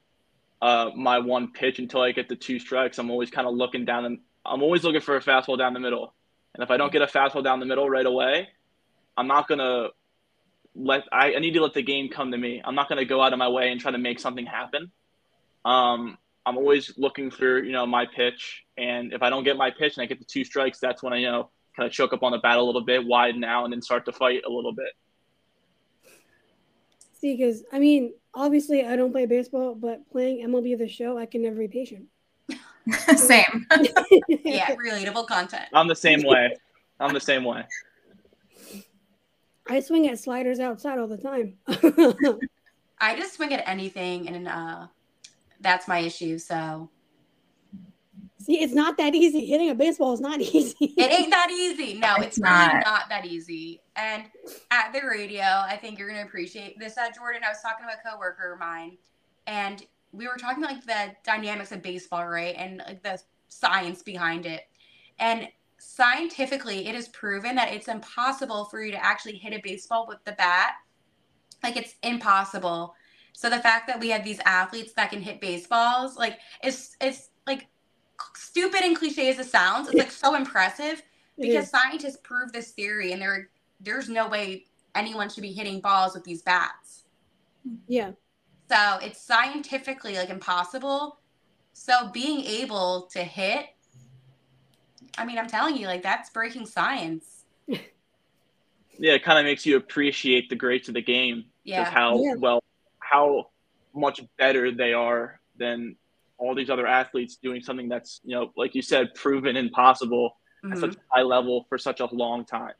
uh, 0.60 0.90
my 0.94 1.18
one 1.18 1.52
pitch 1.52 1.78
until 1.78 2.02
I 2.02 2.12
get 2.12 2.28
the 2.28 2.36
two 2.36 2.58
strikes. 2.58 2.98
I'm 2.98 3.10
always 3.10 3.30
kind 3.30 3.48
of 3.48 3.54
looking 3.54 3.84
down 3.84 4.02
the. 4.04 4.18
I'm 4.44 4.62
always 4.62 4.84
looking 4.84 5.00
for 5.00 5.16
a 5.16 5.22
fastball 5.22 5.58
down 5.58 5.72
the 5.72 5.80
middle, 5.80 6.14
and 6.54 6.62
if 6.62 6.70
I 6.70 6.76
don't 6.76 6.92
get 6.92 7.02
a 7.02 7.06
fastball 7.06 7.42
down 7.42 7.60
the 7.60 7.66
middle 7.66 7.88
right 7.88 8.04
away, 8.04 8.48
I'm 9.16 9.26
not 9.26 9.48
gonna 9.48 9.88
let. 10.74 11.04
I, 11.12 11.34
I 11.34 11.38
need 11.38 11.54
to 11.54 11.62
let 11.62 11.72
the 11.72 11.82
game 11.82 12.10
come 12.10 12.30
to 12.32 12.38
me. 12.38 12.60
I'm 12.62 12.74
not 12.74 12.88
gonna 12.88 13.06
go 13.06 13.22
out 13.22 13.32
of 13.32 13.38
my 13.38 13.48
way 13.48 13.70
and 13.70 13.80
try 13.80 13.90
to 13.90 13.98
make 13.98 14.20
something 14.20 14.46
happen. 14.46 14.90
Um, 15.64 16.18
I'm 16.44 16.58
always 16.58 16.92
looking 16.98 17.30
for 17.30 17.62
you 17.62 17.72
know 17.72 17.86
my 17.86 18.04
pitch, 18.04 18.64
and 18.76 19.14
if 19.14 19.22
I 19.22 19.30
don't 19.30 19.44
get 19.44 19.56
my 19.56 19.70
pitch 19.70 19.96
and 19.96 20.02
I 20.02 20.06
get 20.06 20.18
the 20.18 20.26
two 20.26 20.44
strikes, 20.44 20.78
that's 20.78 21.02
when 21.02 21.14
I 21.14 21.18
you 21.18 21.30
know 21.30 21.50
kind 21.74 21.86
of 21.86 21.92
choke 21.92 22.12
up 22.12 22.22
on 22.22 22.32
the 22.32 22.38
bat 22.38 22.58
a 22.58 22.62
little 22.62 22.84
bit, 22.84 23.06
widen 23.06 23.44
out, 23.44 23.64
and 23.64 23.72
then 23.72 23.80
start 23.80 24.04
to 24.06 24.12
fight 24.12 24.42
a 24.46 24.50
little 24.50 24.72
bit. 24.72 24.92
See, 27.20 27.36
because 27.36 27.64
I 27.72 27.78
mean, 27.78 28.14
obviously, 28.34 28.86
I 28.86 28.96
don't 28.96 29.12
play 29.12 29.26
baseball, 29.26 29.74
but 29.74 30.08
playing 30.10 30.46
MLB 30.46 30.78
The 30.78 30.88
Show, 30.88 31.18
I 31.18 31.26
can 31.26 31.42
never 31.42 31.56
be 31.56 31.68
patient. 31.68 32.06
Same. 33.16 33.66
Yeah, 34.42 34.74
relatable 34.74 35.26
content. 35.26 35.66
I'm 35.72 35.86
the 35.86 35.94
same 35.94 36.22
way. 36.22 36.56
I'm 36.98 37.12
the 37.12 37.20
same 37.20 37.44
way. 37.44 37.64
I 39.68 39.80
swing 39.80 40.08
at 40.08 40.18
sliders 40.18 40.58
outside 40.58 40.98
all 40.98 41.06
the 41.06 41.16
time. 41.16 41.54
I 43.00 43.16
just 43.16 43.34
swing 43.34 43.52
at 43.52 43.68
anything, 43.68 44.28
and 44.28 44.48
uh, 44.48 44.86
that's 45.60 45.86
my 45.86 45.98
issue. 46.00 46.38
So 46.38 46.90
See, 48.40 48.62
it's 48.62 48.72
not 48.72 48.96
that 48.96 49.14
easy. 49.14 49.44
Hitting 49.44 49.70
a 49.70 49.74
baseball 49.74 50.12
is 50.14 50.20
not 50.20 50.40
easy. 50.40 50.76
it 50.80 51.12
ain't 51.12 51.30
that 51.30 51.50
easy. 51.50 51.98
No, 51.98 52.14
it's, 52.16 52.38
It's 52.38 52.38
really 52.38 52.50
not. 52.54 52.84
not 52.86 53.08
that 53.10 53.26
easy. 53.26 53.82
And 53.96 54.24
at 54.70 54.92
the 54.92 55.00
radio, 55.06 55.42
I 55.42 55.78
think 55.80 55.98
you're 55.98 56.08
gonna 56.08 56.22
appreciate 56.24 56.78
this. 56.78 56.96
Uh, 56.96 57.10
Jordan, 57.14 57.42
I 57.46 57.50
was 57.50 57.60
talking 57.60 57.86
to 57.86 57.92
a 57.92 58.10
coworker 58.12 58.54
of 58.54 58.60
mine, 58.60 58.96
and 59.46 59.84
we 60.12 60.26
were 60.26 60.36
talking 60.36 60.62
about 60.64 60.74
like 60.74 60.86
the 60.86 61.14
dynamics 61.24 61.70
of 61.72 61.82
baseball, 61.82 62.26
right, 62.26 62.54
and 62.56 62.82
like 62.86 63.02
the 63.02 63.20
science 63.48 64.02
behind 64.02 64.46
it. 64.46 64.62
And 65.18 65.48
scientifically, 65.78 66.86
it 66.88 66.94
is 66.94 67.08
proven 67.08 67.54
that 67.56 67.72
it's 67.74 67.88
impossible 67.88 68.64
for 68.66 68.82
you 68.82 68.90
to 68.92 69.04
actually 69.04 69.36
hit 69.36 69.52
a 69.52 69.60
baseball 69.62 70.06
with 70.08 70.18
the 70.24 70.32
bat. 70.32 70.74
Like 71.62 71.76
it's 71.76 71.94
impossible. 72.02 72.94
So 73.32 73.50
the 73.50 73.60
fact 73.60 73.86
that 73.86 74.00
we 74.00 74.08
have 74.10 74.24
these 74.24 74.40
athletes 74.44 74.92
that 74.94 75.10
can 75.10 75.20
hit 75.22 75.40
baseballs, 75.40 76.16
like, 76.16 76.38
it's 76.62 76.96
it's 77.00 77.30
like 77.46 77.66
stupid 78.50 78.82
and 78.82 78.96
cliche 78.96 79.30
as 79.30 79.38
it 79.38 79.46
sounds, 79.46 79.88
it's 79.88 79.98
like 79.98 80.10
so 80.10 80.34
impressive 80.34 81.02
because 81.40 81.68
scientists 81.68 82.18
prove 82.22 82.52
this 82.52 82.72
theory, 82.72 83.12
and 83.12 83.22
there 83.22 83.48
there's 83.80 84.08
no 84.08 84.28
way 84.28 84.64
anyone 84.94 85.28
should 85.30 85.42
be 85.42 85.52
hitting 85.52 85.80
balls 85.80 86.14
with 86.14 86.24
these 86.24 86.42
bats. 86.42 87.04
yeah, 87.86 88.12
So 88.70 88.98
it's 89.02 89.20
scientifically 89.20 90.14
like 90.16 90.30
impossible. 90.30 91.18
So 91.72 92.10
being 92.12 92.44
able 92.44 93.08
to 93.12 93.20
hit, 93.22 93.66
I 95.16 95.24
mean, 95.24 95.38
I'm 95.38 95.46
telling 95.48 95.76
you, 95.76 95.86
like 95.86 96.02
that's 96.02 96.30
breaking 96.30 96.66
science. 96.66 97.44
Yeah, 98.98 99.14
it 99.14 99.24
kind 99.24 99.38
of 99.38 99.46
makes 99.46 99.64
you 99.64 99.76
appreciate 99.78 100.50
the 100.50 100.56
greats 100.56 100.88
of 100.88 100.94
the 100.94 101.00
game. 101.02 101.46
Yeah. 101.64 101.84
How 101.84 102.22
Yeah. 102.22 102.34
well, 102.38 102.62
how 102.98 103.46
much 103.94 104.20
better 104.36 104.70
they 104.70 104.92
are 104.92 105.40
than 105.56 105.96
all 106.40 106.54
these 106.54 106.70
other 106.70 106.86
athletes 106.86 107.36
doing 107.36 107.62
something 107.62 107.88
that's 107.88 108.20
you 108.24 108.34
know, 108.34 108.50
like 108.56 108.74
you 108.74 108.82
said, 108.82 109.14
proven 109.14 109.56
impossible 109.56 110.36
at 110.64 110.70
Mhm. 110.70 110.80
such 110.80 110.96
a 110.96 110.98
high 111.12 111.22
level 111.22 111.64
for 111.68 111.78
such 111.78 112.00
a 112.00 112.06
long 112.14 112.44
time. 112.44 112.74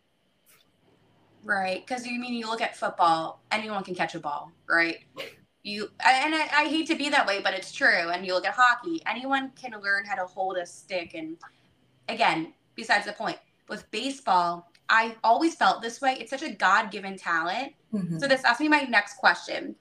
Right. 1.43 1.87
Because 1.87 2.07
you 2.07 2.19
mean 2.19 2.35
you 2.35 2.47
look 2.47 2.61
at 2.61 2.77
football, 2.77 3.41
anyone 3.51 3.83
can 3.85 3.95
catch 3.95 4.15
a 4.15 4.21
ball, 4.21 4.53
right? 4.69 4.99
You 5.63 5.91
and 6.05 6.35
I, 6.35 6.49
I 6.53 6.65
hate 6.69 6.87
to 6.89 6.95
be 6.95 7.09
that 7.11 7.27
way, 7.27 7.41
but 7.43 7.55
it's 7.55 7.73
true. 7.73 8.11
And 8.11 8.27
you 8.27 8.35
look 8.35 8.47
at 8.47 8.55
hockey, 8.55 9.03
anyone 9.07 9.51
can 9.61 9.79
learn 9.81 10.05
how 10.07 10.17
to 10.17 10.27
hold 10.27 10.57
a 10.57 10.67
stick. 10.67 11.15
And 11.15 11.37
again, 12.09 12.55
besides 12.75 13.07
the 13.07 13.13
point, 13.13 13.39
with 13.69 13.89
baseball, 13.91 14.71
I 14.89 15.17
always 15.23 15.55
felt 15.55 15.81
this 15.81 16.01
way. 16.01 16.17
It's 16.19 16.31
such 16.31 16.43
a 16.43 16.51
God 16.51 16.91
given 16.91 17.17
talent. 17.17 17.75
Mhm. 17.93 18.19
So 18.21 18.27
this 18.27 18.45
asks 18.45 18.61
me 18.61 18.69
my 18.69 18.83
next 18.83 19.15
question. 19.19 19.77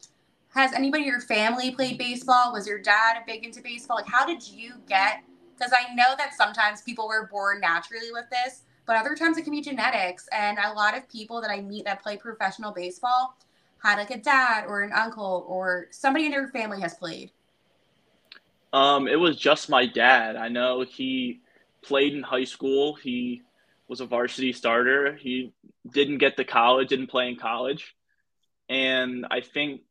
Has 0.50 0.74
anybody 0.74 1.04
in 1.04 1.10
your 1.10 1.22
family 1.22 1.72
played 1.72 1.98
baseball? 1.98 2.52
Was 2.52 2.68
your 2.68 2.80
dad 2.80 3.18
big 3.28 3.46
into 3.46 3.62
baseball? 3.62 3.98
Like, 3.98 4.08
how 4.08 4.26
did 4.26 4.48
you 4.48 4.74
get? 4.88 5.24
Because 5.58 5.74
I 5.74 5.94
know 5.94 6.16
that 6.18 6.34
sometimes 6.34 6.82
people 6.82 7.08
were 7.08 7.28
born 7.32 7.60
naturally 7.60 8.12
with 8.12 8.26
this, 8.32 8.64
but 8.86 8.96
other 8.96 9.16
times 9.16 9.38
it 9.38 9.44
can 9.44 9.52
be 9.52 9.62
genetics. 9.62 10.28
And 10.32 10.58
a 10.58 10.74
lot 10.74 10.98
of 10.98 11.08
people 11.08 11.40
that 11.42 11.52
I 11.52 11.62
meet 11.62 11.86
that 11.86 12.02
play 12.02 12.18
professional 12.18 12.72
baseball 12.72 13.38
had 13.84 13.98
like 13.98 14.10
a 14.10 14.18
dad 14.18 14.66
or 14.68 14.82
an 14.82 14.92
uncle 14.92 15.46
or 15.48 15.88
somebody 15.92 16.26
in 16.26 16.32
their 16.32 16.48
family 16.48 16.82
has 16.82 16.96
played. 16.96 17.32
Um, 18.74 19.08
it 19.08 19.20
was 19.20 19.38
just 19.38 19.70
my 19.70 19.86
dad. 19.86 20.36
I 20.36 20.48
know 20.48 20.82
he 20.82 21.42
played 21.82 22.14
in 22.14 22.24
high 22.24 22.44
school. 22.44 22.96
He 22.96 23.44
was 23.88 24.02
a 24.02 24.06
varsity 24.06 24.54
starter. 24.54 25.16
He 25.16 25.54
didn't 25.92 26.18
get 26.18 26.38
to 26.38 26.44
college, 26.44 26.90
didn't 26.90 27.08
play 27.08 27.30
in 27.30 27.36
college. 27.36 27.96
And 28.68 29.26
I 29.32 29.42
think, 29.42 29.82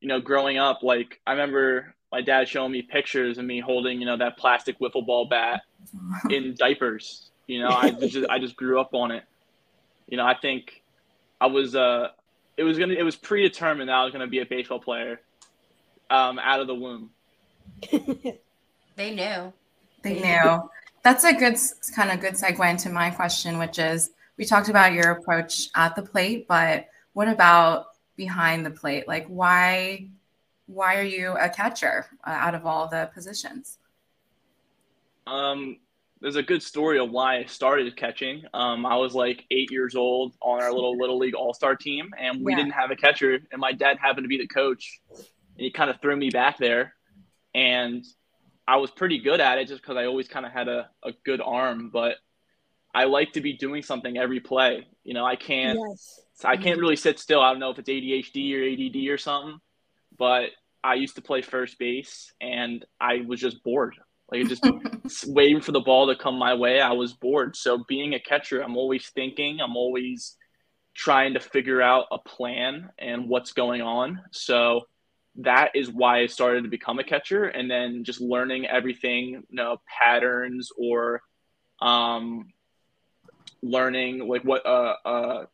you 0.00 0.08
know, 0.08 0.20
growing 0.20 0.58
up, 0.58 0.82
like 0.82 1.20
I 1.26 1.32
remember 1.32 1.94
my 2.10 2.20
dad 2.20 2.48
showing 2.48 2.72
me 2.72 2.82
pictures 2.82 3.38
of 3.38 3.44
me 3.44 3.60
holding, 3.60 4.00
you 4.00 4.06
know, 4.06 4.16
that 4.16 4.36
plastic 4.36 4.78
wiffle 4.80 5.06
ball 5.06 5.26
bat 5.26 5.62
in 6.30 6.54
diapers. 6.54 7.30
You 7.46 7.60
know, 7.62 7.70
I 7.70 7.90
just 7.90 8.28
I 8.30 8.38
just 8.38 8.56
grew 8.56 8.80
up 8.80 8.94
on 8.94 9.10
it. 9.10 9.24
You 10.08 10.16
know, 10.16 10.26
I 10.26 10.34
think 10.34 10.82
I 11.40 11.46
was 11.46 11.74
uh 11.74 12.08
it 12.56 12.62
was 12.62 12.78
gonna 12.78 12.94
it 12.94 13.02
was 13.02 13.16
predetermined 13.16 13.88
that 13.88 13.94
I 13.94 14.04
was 14.04 14.12
gonna 14.12 14.26
be 14.26 14.40
a 14.40 14.46
baseball 14.46 14.80
player 14.80 15.20
um 16.10 16.38
out 16.38 16.60
of 16.60 16.66
the 16.66 16.74
womb. 16.74 17.10
They 19.00 19.14
knew. 19.14 19.50
They 20.02 20.20
knew. 20.20 20.68
That's 21.02 21.24
a 21.24 21.32
good 21.32 21.56
kind 21.96 22.10
of 22.10 22.20
good 22.20 22.34
segue 22.34 22.70
into 22.70 22.90
my 22.90 23.08
question, 23.08 23.56
which 23.56 23.78
is 23.78 24.10
we 24.36 24.44
talked 24.44 24.68
about 24.68 24.92
your 24.92 25.12
approach 25.12 25.70
at 25.74 25.96
the 25.96 26.02
plate, 26.02 26.46
but 26.46 26.86
what 27.14 27.26
about 27.26 27.89
behind 28.20 28.66
the 28.66 28.70
plate? 28.70 29.08
Like 29.08 29.26
why 29.28 30.06
why 30.66 30.96
are 30.96 31.10
you 31.16 31.32
a 31.40 31.48
catcher 31.48 32.06
uh, 32.26 32.30
out 32.30 32.54
of 32.54 32.66
all 32.66 32.86
the 32.86 33.10
positions? 33.14 33.78
Um, 35.26 35.78
there's 36.20 36.36
a 36.36 36.42
good 36.42 36.62
story 36.62 36.98
of 36.98 37.10
why 37.10 37.38
I 37.38 37.44
started 37.46 37.96
catching. 37.96 38.44
Um, 38.52 38.84
I 38.84 38.96
was 38.96 39.14
like 39.14 39.46
eight 39.50 39.70
years 39.70 39.94
old 39.96 40.34
on 40.42 40.62
our 40.62 40.70
little 40.72 40.96
little 40.98 41.18
league 41.18 41.34
all 41.34 41.54
star 41.54 41.74
team, 41.74 42.10
and 42.18 42.44
we 42.44 42.52
Yeah. 42.52 42.58
didn't 42.58 42.72
have 42.72 42.90
a 42.90 42.96
catcher, 42.96 43.40
and 43.50 43.58
my 43.58 43.72
dad 43.72 43.96
happened 43.98 44.24
to 44.24 44.28
be 44.28 44.36
the 44.36 44.46
coach, 44.46 45.00
and 45.16 45.24
he 45.56 45.70
kind 45.70 45.88
of 45.88 45.98
threw 46.02 46.14
me 46.14 46.28
back 46.28 46.58
there, 46.58 46.94
and 47.54 48.04
I 48.68 48.76
was 48.76 48.90
pretty 48.90 49.18
good 49.18 49.40
at 49.40 49.58
it 49.58 49.66
just 49.66 49.80
because 49.80 49.96
I 49.96 50.04
always 50.04 50.28
kind 50.28 50.44
of 50.44 50.52
had 50.52 50.68
a, 50.68 50.90
a 51.02 51.12
good 51.24 51.40
arm, 51.40 51.88
but 51.90 52.16
I 52.94 53.04
like 53.04 53.32
to 53.32 53.40
be 53.40 53.52
doing 53.52 53.82
something 53.82 54.16
every 54.16 54.40
play. 54.40 54.86
You 55.04 55.14
know, 55.14 55.24
I 55.24 55.36
can't 55.36 55.78
yes. 55.78 56.20
I 56.44 56.56
can't 56.56 56.80
really 56.80 56.96
sit 56.96 57.18
still. 57.18 57.40
I 57.40 57.50
don't 57.50 57.60
know 57.60 57.70
if 57.70 57.78
it's 57.78 57.88
ADHD 57.88 58.54
or 58.54 58.64
ADD 58.64 59.12
or 59.12 59.18
something, 59.18 59.58
but 60.16 60.50
I 60.82 60.94
used 60.94 61.16
to 61.16 61.22
play 61.22 61.42
first 61.42 61.78
base 61.78 62.32
and 62.40 62.84
I 63.00 63.22
was 63.26 63.40
just 63.40 63.62
bored. 63.62 63.96
Like 64.30 64.48
just 64.48 64.64
waiting 65.26 65.60
for 65.60 65.72
the 65.72 65.80
ball 65.80 66.06
to 66.06 66.16
come 66.16 66.36
my 66.36 66.54
way, 66.54 66.80
I 66.80 66.92
was 66.92 67.12
bored. 67.12 67.56
So 67.56 67.84
being 67.88 68.14
a 68.14 68.20
catcher, 68.20 68.62
I'm 68.62 68.76
always 68.76 69.08
thinking, 69.10 69.60
I'm 69.60 69.76
always 69.76 70.36
trying 70.94 71.34
to 71.34 71.40
figure 71.40 71.82
out 71.82 72.06
a 72.10 72.18
plan 72.18 72.90
and 72.98 73.28
what's 73.28 73.52
going 73.52 73.82
on. 73.82 74.20
So 74.32 74.82
that 75.36 75.70
is 75.74 75.90
why 75.90 76.20
I 76.20 76.26
started 76.26 76.62
to 76.62 76.68
become 76.68 76.98
a 76.98 77.04
catcher 77.04 77.44
and 77.44 77.70
then 77.70 78.04
just 78.04 78.20
learning 78.20 78.66
everything, 78.66 79.28
you 79.28 79.42
know, 79.50 79.78
patterns 79.86 80.70
or 80.76 81.22
um 81.80 82.52
learning 83.62 84.26
like 84.26 84.42
what 84.42 84.64
uh, 84.66 84.94
uh, 85.04 85.44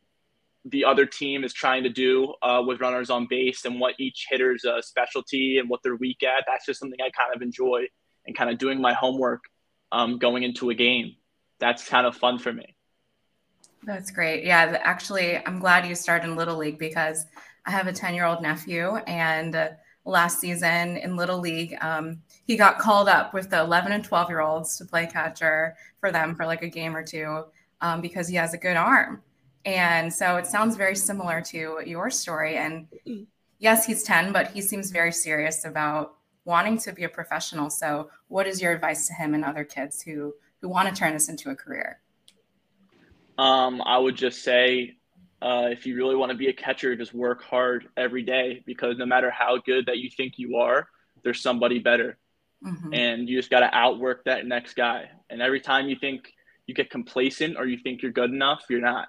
the 0.65 0.85
other 0.85 1.05
team 1.05 1.43
is 1.43 1.53
trying 1.53 1.83
to 1.83 1.89
do 1.89 2.33
uh, 2.41 2.61
with 2.65 2.79
runners 2.79 3.09
on 3.09 3.27
base 3.29 3.65
and 3.65 3.79
what 3.79 3.95
each 3.99 4.27
hitter's 4.29 4.65
uh, 4.65 4.81
specialty 4.81 5.59
and 5.59 5.69
what 5.69 5.81
they're 5.83 5.95
weak 5.95 6.23
at. 6.23 6.43
That's 6.47 6.65
just 6.65 6.79
something 6.79 6.99
I 7.01 7.09
kind 7.09 7.35
of 7.35 7.41
enjoy 7.41 7.85
and 8.25 8.35
kind 8.35 8.49
of 8.49 8.57
doing 8.57 8.81
my 8.81 8.93
homework 8.93 9.43
um, 9.91 10.17
going 10.17 10.43
into 10.43 10.69
a 10.69 10.75
game. 10.75 11.15
That's 11.59 11.87
kind 11.87 12.05
of 12.05 12.15
fun 12.15 12.39
for 12.39 12.51
me. 12.51 12.75
That's 13.83 14.11
great. 14.11 14.43
Yeah, 14.43 14.77
actually, 14.81 15.37
I'm 15.37 15.59
glad 15.59 15.87
you 15.87 15.95
started 15.95 16.29
in 16.29 16.35
Little 16.35 16.57
League 16.57 16.77
because 16.77 17.25
I 17.65 17.71
have 17.71 17.87
a 17.87 17.93
10 17.93 18.15
year 18.15 18.25
old 18.25 18.41
nephew, 18.41 18.97
and 19.07 19.55
uh, 19.55 19.69
last 20.03 20.39
season 20.39 20.97
in 20.97 21.15
Little 21.15 21.39
League, 21.39 21.75
um, 21.81 22.21
he 22.45 22.57
got 22.57 22.79
called 22.79 23.07
up 23.07 23.33
with 23.33 23.49
the 23.49 23.59
11 23.59 23.91
and 23.91 24.03
12 24.03 24.29
year 24.29 24.41
olds 24.41 24.77
to 24.77 24.85
play 24.85 25.05
catcher 25.05 25.75
for 25.99 26.11
them 26.11 26.35
for 26.35 26.45
like 26.45 26.63
a 26.63 26.67
game 26.67 26.95
or 26.95 27.03
two 27.03 27.45
um, 27.81 28.01
because 28.01 28.27
he 28.27 28.35
has 28.35 28.53
a 28.53 28.57
good 28.57 28.77
arm. 28.77 29.21
And 29.65 30.13
so 30.13 30.37
it 30.37 30.47
sounds 30.47 30.75
very 30.75 30.95
similar 30.95 31.41
to 31.41 31.81
your 31.85 32.09
story. 32.09 32.57
And 32.57 32.87
yes, 33.59 33.85
he's 33.85 34.03
10, 34.03 34.31
but 34.31 34.51
he 34.51 34.61
seems 34.61 34.91
very 34.91 35.11
serious 35.11 35.65
about 35.65 36.15
wanting 36.45 36.77
to 36.79 36.93
be 36.93 37.03
a 37.03 37.09
professional. 37.09 37.69
So, 37.69 38.09
what 38.29 38.47
is 38.47 38.61
your 38.61 38.71
advice 38.71 39.07
to 39.07 39.13
him 39.13 39.33
and 39.33 39.43
other 39.43 39.63
kids 39.63 40.01
who 40.01 40.33
who 40.61 40.69
want 40.69 40.89
to 40.89 40.95
turn 40.95 41.13
this 41.13 41.29
into 41.29 41.49
a 41.51 41.55
career? 41.55 41.99
Um, 43.37 43.81
I 43.85 43.97
would 43.97 44.15
just 44.15 44.41
say, 44.41 44.95
uh, 45.41 45.67
if 45.69 45.85
you 45.85 45.95
really 45.95 46.15
want 46.15 46.31
to 46.31 46.37
be 46.37 46.47
a 46.47 46.53
catcher, 46.53 46.95
just 46.95 47.13
work 47.13 47.43
hard 47.43 47.89
every 47.95 48.23
day 48.23 48.63
because 48.65 48.97
no 48.97 49.05
matter 49.05 49.29
how 49.29 49.57
good 49.57 49.85
that 49.85 49.99
you 49.99 50.09
think 50.09 50.39
you 50.39 50.55
are, 50.55 50.87
there's 51.23 51.41
somebody 51.41 51.77
better, 51.77 52.17
mm-hmm. 52.65 52.93
and 52.93 53.29
you 53.29 53.37
just 53.37 53.51
got 53.51 53.59
to 53.59 53.75
outwork 53.75 54.23
that 54.23 54.47
next 54.47 54.75
guy. 54.75 55.09
And 55.29 55.41
every 55.41 55.59
time 55.59 55.89
you 55.89 55.95
think 55.95 56.33
you 56.67 56.75
get 56.75 56.89
complacent 56.89 57.57
or 57.57 57.65
you 57.65 57.77
think 57.77 58.01
you're 58.01 58.11
good 58.11 58.31
enough, 58.31 58.65
you're 58.69 58.81
not. 58.81 59.07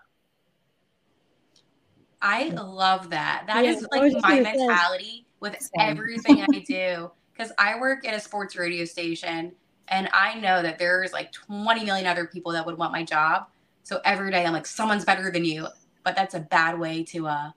I 2.22 2.48
love 2.48 3.10
that. 3.10 3.44
That 3.46 3.64
yeah, 3.64 3.72
is 3.72 3.86
like 3.92 4.12
my 4.22 4.40
mentality 4.40 5.26
with 5.40 5.70
everything 5.78 6.40
I 6.40 6.58
do 6.66 7.10
because 7.32 7.52
I 7.58 7.78
work 7.78 8.06
at 8.06 8.14
a 8.14 8.20
sports 8.20 8.56
radio 8.56 8.84
station 8.84 9.52
and 9.88 10.08
I 10.12 10.34
know 10.34 10.62
that 10.62 10.78
there's 10.78 11.12
like 11.12 11.32
20 11.32 11.84
million 11.84 12.06
other 12.06 12.26
people 12.26 12.52
that 12.52 12.66
would 12.66 12.78
want 12.78 12.92
my 12.92 13.04
job. 13.04 13.46
So 13.82 14.00
every 14.04 14.30
day 14.30 14.44
I'm 14.44 14.52
like, 14.52 14.66
someone's 14.66 15.04
better 15.04 15.30
than 15.30 15.44
you. 15.44 15.68
But 16.04 16.16
that's 16.16 16.34
a 16.34 16.40
bad 16.40 16.78
way 16.78 17.04
to 17.04 17.26
uh, 17.26 17.50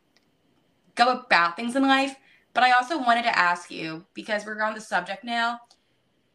go 0.96 1.20
about 1.20 1.56
things 1.56 1.76
in 1.76 1.84
life. 1.84 2.16
But 2.54 2.64
I 2.64 2.72
also 2.72 2.98
wanted 3.00 3.24
to 3.24 3.38
ask 3.38 3.72
you 3.72 4.06
because 4.14 4.46
we're 4.46 4.62
on 4.62 4.74
the 4.74 4.82
subject 4.82 5.24
now. 5.24 5.60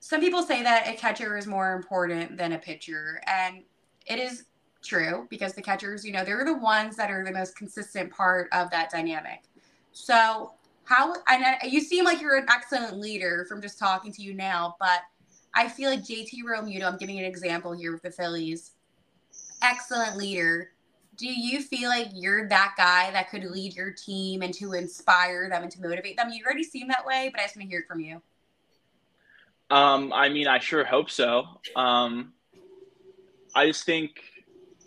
Some 0.00 0.20
people 0.20 0.42
say 0.42 0.62
that 0.62 0.88
a 0.88 0.94
catcher 0.94 1.36
is 1.36 1.46
more 1.46 1.74
important 1.74 2.36
than 2.36 2.52
a 2.52 2.58
pitcher. 2.58 3.20
And 3.26 3.62
it 4.06 4.18
is 4.18 4.44
true 4.82 5.26
because 5.30 5.54
the 5.54 5.62
catchers, 5.62 6.04
you 6.04 6.12
know, 6.12 6.24
they're 6.24 6.44
the 6.44 6.56
ones 6.56 6.96
that 6.96 7.10
are 7.10 7.24
the 7.24 7.32
most 7.32 7.56
consistent 7.56 8.10
part 8.10 8.48
of 8.52 8.70
that 8.70 8.90
dynamic. 8.90 9.42
So, 9.92 10.52
how, 10.84 11.14
and 11.28 11.44
you 11.64 11.80
seem 11.80 12.04
like 12.04 12.20
you're 12.20 12.36
an 12.36 12.46
excellent 12.48 12.98
leader 12.98 13.44
from 13.48 13.60
just 13.60 13.78
talking 13.78 14.12
to 14.12 14.22
you 14.22 14.34
now, 14.34 14.76
but 14.78 15.00
I 15.54 15.68
feel 15.68 15.90
like 15.90 16.00
JT 16.00 16.44
Realmuto, 16.48 16.84
I'm 16.84 16.98
giving 16.98 17.18
an 17.18 17.24
example 17.24 17.72
here 17.72 17.92
with 17.92 18.02
the 18.02 18.10
Phillies, 18.10 18.72
excellent 19.62 20.16
leader. 20.16 20.70
Do 21.16 21.26
you 21.26 21.62
feel 21.62 21.88
like 21.88 22.08
you're 22.12 22.46
that 22.48 22.74
guy 22.76 23.10
that 23.10 23.30
could 23.30 23.42
lead 23.44 23.74
your 23.74 23.90
team 23.90 24.42
and 24.42 24.52
to 24.54 24.74
inspire 24.74 25.48
them 25.48 25.62
and 25.62 25.72
to 25.72 25.80
motivate 25.80 26.18
them? 26.18 26.30
You 26.30 26.44
already 26.44 26.62
seem 26.62 26.88
that 26.88 27.06
way, 27.06 27.30
but 27.32 27.40
I 27.40 27.44
just 27.44 27.56
want 27.56 27.64
to 27.64 27.70
hear 27.70 27.80
it 27.80 27.88
from 27.88 28.00
you. 28.00 28.20
Um, 29.70 30.12
I 30.12 30.28
mean, 30.28 30.46
I 30.46 30.58
sure 30.58 30.84
hope 30.84 31.10
so. 31.10 31.44
Um, 31.74 32.32
I 33.54 33.66
just 33.66 33.84
think 33.84 34.20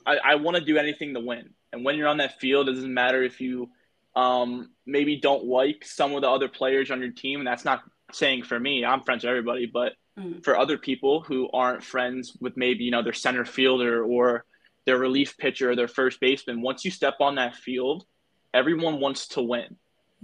I, 0.05 0.17
I 0.23 0.35
want 0.35 0.57
to 0.57 0.63
do 0.63 0.77
anything 0.77 1.13
to 1.13 1.19
win. 1.19 1.49
And 1.73 1.83
when 1.83 1.97
you're 1.97 2.07
on 2.07 2.17
that 2.17 2.39
field, 2.39 2.69
it 2.69 2.73
doesn't 2.73 2.93
matter 2.93 3.21
if 3.23 3.41
you 3.41 3.69
um, 4.15 4.71
maybe 4.85 5.17
don't 5.17 5.45
like 5.45 5.85
some 5.85 6.13
of 6.13 6.21
the 6.21 6.29
other 6.29 6.47
players 6.47 6.91
on 6.91 6.99
your 6.99 7.11
team. 7.11 7.39
And 7.39 7.47
that's 7.47 7.65
not 7.65 7.83
saying 8.11 8.43
for 8.43 8.59
me, 8.59 8.85
I'm 8.85 9.01
friends 9.01 9.23
with 9.23 9.29
everybody, 9.29 9.65
but 9.65 9.93
mm. 10.17 10.43
for 10.43 10.57
other 10.57 10.77
people 10.77 11.21
who 11.21 11.49
aren't 11.51 11.83
friends 11.83 12.35
with 12.39 12.57
maybe, 12.57 12.83
you 12.83 12.91
know, 12.91 13.03
their 13.03 13.13
center 13.13 13.45
fielder 13.45 14.03
or 14.03 14.45
their 14.85 14.97
relief 14.97 15.37
pitcher 15.37 15.71
or 15.71 15.75
their 15.75 15.87
first 15.87 16.19
baseman, 16.19 16.61
once 16.61 16.83
you 16.83 16.91
step 16.91 17.15
on 17.19 17.35
that 17.35 17.55
field, 17.55 18.05
everyone 18.53 18.99
wants 18.99 19.27
to 19.29 19.41
win. 19.41 19.75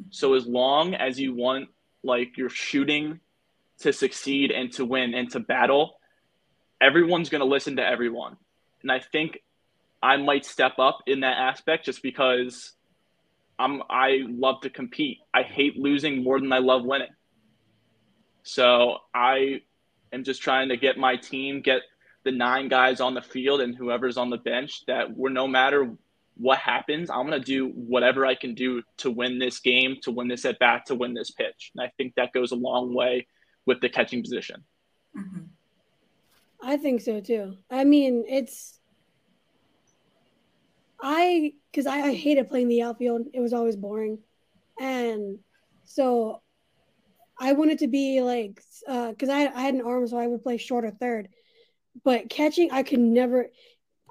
So 0.09 0.33
as 0.33 0.47
long 0.47 0.95
as 0.95 1.19
you 1.19 1.33
want, 1.33 1.69
like, 2.03 2.37
you're 2.37 2.49
shooting 2.49 3.19
to 3.79 3.93
succeed 3.93 4.51
and 4.51 4.71
to 4.73 4.85
win 4.85 5.13
and 5.13 5.29
to 5.31 5.39
battle, 5.39 5.99
everyone's 6.81 7.29
going 7.29 7.41
to 7.41 7.47
listen 7.47 7.77
to 7.77 7.85
everyone. 7.85 8.37
And 8.81 8.91
I 8.91 8.99
think 8.99 9.39
I 10.01 10.17
might 10.17 10.45
step 10.45 10.79
up 10.79 10.99
in 11.07 11.21
that 11.21 11.37
aspect 11.37 11.85
just 11.85 12.03
because 12.03 12.73
I'm 13.57 13.81
I 13.89 14.19
love 14.27 14.61
to 14.61 14.69
compete. 14.69 15.19
I 15.33 15.43
hate 15.43 15.77
losing 15.77 16.23
more 16.23 16.39
than 16.39 16.51
I 16.51 16.59
love 16.59 16.83
winning. 16.83 17.13
So 18.43 18.97
I 19.13 19.61
am 20.13 20.23
just 20.23 20.41
trying 20.41 20.69
to 20.69 20.77
get 20.77 20.97
my 20.97 21.15
team, 21.15 21.61
get 21.61 21.81
the 22.23 22.31
nine 22.31 22.67
guys 22.67 23.01
on 23.01 23.13
the 23.13 23.21
field 23.21 23.61
and 23.61 23.75
whoever's 23.75 24.17
on 24.17 24.29
the 24.29 24.37
bench 24.37 24.85
that 24.87 25.15
we're 25.15 25.29
no 25.29 25.47
matter 25.47 25.95
what 26.37 26.59
happens, 26.59 27.09
I'm 27.09 27.27
going 27.27 27.39
to 27.39 27.45
do 27.45 27.69
whatever 27.69 28.25
I 28.25 28.35
can 28.35 28.55
do 28.55 28.83
to 28.97 29.09
win 29.09 29.39
this 29.39 29.59
game, 29.59 29.97
to 30.03 30.11
win 30.11 30.27
this 30.27 30.45
at 30.45 30.59
bat, 30.59 30.85
to 30.87 30.95
win 30.95 31.13
this 31.13 31.31
pitch. 31.31 31.71
And 31.75 31.85
I 31.85 31.91
think 31.97 32.15
that 32.15 32.33
goes 32.33 32.51
a 32.51 32.55
long 32.55 32.93
way 32.93 33.27
with 33.65 33.81
the 33.81 33.89
catching 33.89 34.21
position. 34.21 34.63
Mm-hmm. 35.17 35.43
I 36.63 36.77
think 36.77 37.01
so 37.01 37.19
too. 37.19 37.57
I 37.69 37.83
mean, 37.83 38.25
it's 38.27 38.79
I 41.01 41.53
because 41.71 41.85
I, 41.85 42.01
I 42.01 42.13
hated 42.13 42.49
playing 42.49 42.69
the 42.69 42.81
outfield. 42.81 43.27
It 43.33 43.39
was 43.39 43.53
always 43.53 43.75
boring, 43.75 44.19
and 44.79 45.39
so 45.83 46.41
I 47.37 47.53
wanted 47.53 47.79
to 47.79 47.87
be 47.87 48.21
like 48.21 48.55
because 48.87 49.29
uh, 49.29 49.33
I 49.33 49.51
I 49.53 49.61
had 49.61 49.75
an 49.75 49.81
arm, 49.81 50.07
so 50.07 50.17
I 50.17 50.27
would 50.27 50.43
play 50.43 50.57
short 50.57 50.85
or 50.85 50.91
third. 50.91 51.29
But 52.03 52.29
catching, 52.29 52.71
I 52.71 52.83
could 52.83 52.99
never, 52.99 53.47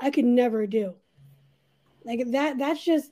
I 0.01 0.11
could 0.11 0.25
never 0.25 0.67
do. 0.67 0.95
Like 2.05 2.31
that. 2.33 2.59
That's 2.59 2.85
just 2.85 3.11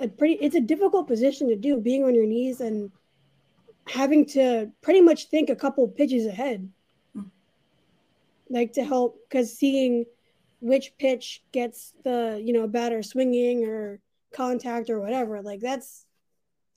a 0.00 0.08
pretty. 0.08 0.34
It's 0.34 0.54
a 0.54 0.60
difficult 0.60 1.08
position 1.08 1.48
to 1.48 1.56
do, 1.56 1.80
being 1.80 2.04
on 2.04 2.14
your 2.14 2.26
knees 2.26 2.60
and 2.60 2.90
having 3.88 4.26
to 4.26 4.70
pretty 4.82 5.00
much 5.00 5.28
think 5.28 5.50
a 5.50 5.56
couple 5.56 5.86
pitches 5.88 6.26
ahead. 6.26 6.68
Like 8.48 8.74
to 8.74 8.84
help 8.84 9.18
because 9.28 9.56
seeing 9.56 10.04
which 10.60 10.92
pitch 10.98 11.42
gets 11.52 11.94
the 12.04 12.40
you 12.42 12.52
know 12.52 12.68
batter 12.68 13.02
swinging 13.02 13.64
or 13.64 14.00
contact 14.32 14.88
or 14.90 15.00
whatever 15.00 15.42
like 15.42 15.60
that's 15.60 16.06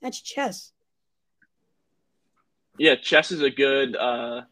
that's 0.02 0.20
chess. 0.20 0.72
Yeah 2.76 2.96
chess 2.96 3.30
is 3.30 3.42
a 3.42 3.50
good 3.50 3.94
uh 3.94 4.42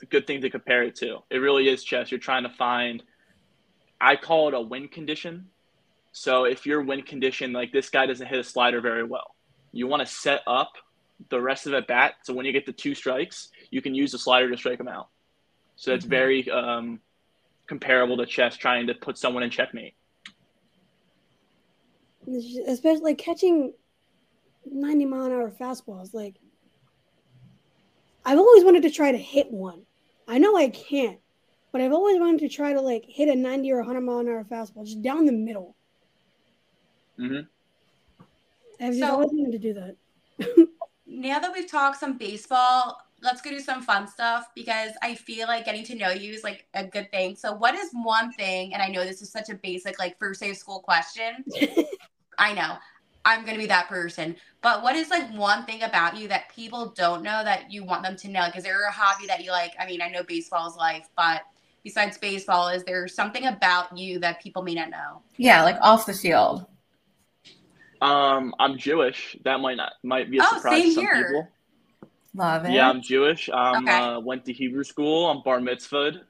a 0.00 0.06
good 0.06 0.26
thing 0.26 0.42
to 0.42 0.50
compare 0.50 0.84
it 0.84 0.94
to. 0.96 1.18
It 1.30 1.38
really 1.38 1.68
is 1.68 1.82
chess. 1.82 2.12
You're 2.12 2.20
trying 2.20 2.44
to 2.44 2.50
find 2.50 3.02
i 4.00 4.14
call 4.14 4.48
it 4.48 4.54
a 4.54 4.60
win 4.60 4.86
condition. 4.88 5.46
So 6.12 6.44
if 6.44 6.64
your 6.64 6.82
win 6.82 7.02
condition 7.02 7.52
like 7.52 7.72
this 7.72 7.90
guy 7.90 8.06
doesn't 8.06 8.26
hit 8.26 8.38
a 8.38 8.44
slider 8.44 8.80
very 8.80 9.02
well 9.02 9.36
you 9.76 9.86
want 9.86 10.00
to 10.00 10.06
set 10.06 10.40
up 10.46 10.72
the 11.30 11.40
rest 11.40 11.66
of 11.66 11.72
the 11.72 11.82
bat 11.82 12.14
so 12.24 12.34
when 12.34 12.44
you 12.44 12.52
get 12.52 12.66
the 12.66 12.72
two 12.72 12.94
strikes 12.94 13.48
you 13.70 13.80
can 13.80 13.94
use 13.94 14.12
the 14.12 14.18
slider 14.18 14.50
to 14.50 14.56
strike 14.56 14.78
them 14.78 14.88
out 14.88 15.08
so 15.76 15.92
it's 15.92 16.04
mm-hmm. 16.04 16.10
very 16.10 16.50
um, 16.50 17.00
comparable 17.66 18.16
to 18.16 18.26
chess 18.26 18.56
trying 18.56 18.86
to 18.86 18.94
put 18.94 19.18
someone 19.18 19.42
in 19.42 19.50
checkmate. 19.50 19.94
Especially 22.66 23.02
like 23.02 23.18
catching 23.18 23.72
90 24.70 25.06
mile 25.06 25.26
an 25.26 25.32
hour 25.32 25.50
fastballs. 25.50 26.12
Like, 26.12 26.36
I've 28.24 28.38
always 28.38 28.64
wanted 28.64 28.82
to 28.82 28.90
try 28.90 29.12
to 29.12 29.18
hit 29.18 29.50
one. 29.50 29.82
I 30.26 30.38
know 30.38 30.56
I 30.56 30.70
can't, 30.70 31.20
but 31.70 31.80
I've 31.80 31.92
always 31.92 32.18
wanted 32.18 32.40
to 32.40 32.48
try 32.48 32.72
to 32.72 32.80
like 32.80 33.04
hit 33.06 33.28
a 33.28 33.36
90 33.36 33.70
or 33.70 33.76
100 33.78 34.00
mile 34.00 34.18
an 34.18 34.28
hour 34.28 34.44
fastball 34.44 34.84
just 34.84 35.02
down 35.02 35.26
the 35.26 35.32
middle. 35.32 35.76
Mm-hmm. 37.18 37.46
I've 38.80 38.88
just 38.88 39.00
so, 39.00 39.12
always 39.12 39.30
wanted 39.32 39.52
to 39.52 39.58
do 39.58 39.74
that. 39.74 39.96
now 41.16 41.38
that 41.38 41.52
we've 41.52 41.70
talked 41.70 41.98
some 41.98 42.18
baseball, 42.18 43.00
let's 43.22 43.40
go 43.40 43.50
do 43.50 43.58
some 43.58 43.82
fun 43.82 44.06
stuff 44.06 44.46
because 44.54 44.92
I 45.02 45.14
feel 45.14 45.48
like 45.48 45.64
getting 45.64 45.84
to 45.84 45.94
know 45.94 46.10
you 46.10 46.32
is 46.32 46.44
like 46.44 46.66
a 46.74 46.84
good 46.84 47.10
thing. 47.10 47.36
So, 47.36 47.54
what 47.54 47.74
is 47.74 47.90
one 47.92 48.32
thing? 48.32 48.74
And 48.74 48.82
I 48.82 48.88
know 48.88 49.04
this 49.04 49.22
is 49.22 49.30
such 49.30 49.48
a 49.48 49.54
basic, 49.54 49.98
like 49.98 50.18
first 50.18 50.40
day 50.40 50.50
of 50.50 50.56
school 50.56 50.80
question. 50.80 51.44
I 52.38 52.52
know 52.52 52.76
I'm 53.24 53.42
going 53.44 53.54
to 53.54 53.60
be 53.60 53.66
that 53.66 53.88
person. 53.88 54.36
But 54.62 54.82
what 54.82 54.94
is 54.94 55.10
like 55.10 55.28
one 55.34 55.64
thing 55.64 55.82
about 55.82 56.16
you 56.16 56.28
that 56.28 56.54
people 56.54 56.92
don't 56.96 57.22
know 57.22 57.42
that 57.42 57.72
you 57.72 57.82
want 57.82 58.02
them 58.02 58.16
to 58.16 58.28
know? 58.28 58.40
Like, 58.40 58.56
is 58.56 58.64
there 58.64 58.86
a 58.86 58.92
hobby 58.92 59.26
that 59.26 59.42
you 59.42 59.50
like? 59.50 59.72
I 59.80 59.86
mean, 59.86 60.02
I 60.02 60.08
know 60.08 60.22
baseball 60.22 60.68
is 60.68 60.76
life, 60.76 61.08
but 61.16 61.42
besides 61.82 62.18
baseball, 62.18 62.68
is 62.68 62.84
there 62.84 63.08
something 63.08 63.46
about 63.46 63.96
you 63.96 64.18
that 64.20 64.42
people 64.42 64.62
may 64.62 64.74
not 64.74 64.90
know? 64.90 65.22
Yeah, 65.38 65.62
like 65.62 65.78
off 65.80 66.04
the 66.04 66.12
field. 66.12 66.66
Um, 68.00 68.54
I'm 68.58 68.78
Jewish. 68.78 69.36
That 69.44 69.60
might 69.60 69.76
not 69.76 69.92
might 70.02 70.30
be 70.30 70.38
a 70.38 70.42
oh, 70.42 70.56
surprise 70.56 70.82
to 70.84 70.92
some 70.92 71.04
here. 71.04 71.24
people. 71.24 71.48
Love 72.34 72.64
it. 72.66 72.72
Yeah, 72.72 72.88
I'm 72.88 73.00
Jewish. 73.00 73.48
I 73.48 73.78
okay. 73.78 73.90
uh, 73.90 74.20
went 74.20 74.44
to 74.46 74.52
Hebrew 74.52 74.84
school. 74.84 75.30
I'm 75.30 75.42
bar 75.42 75.58
mitzvahed. 75.58 76.20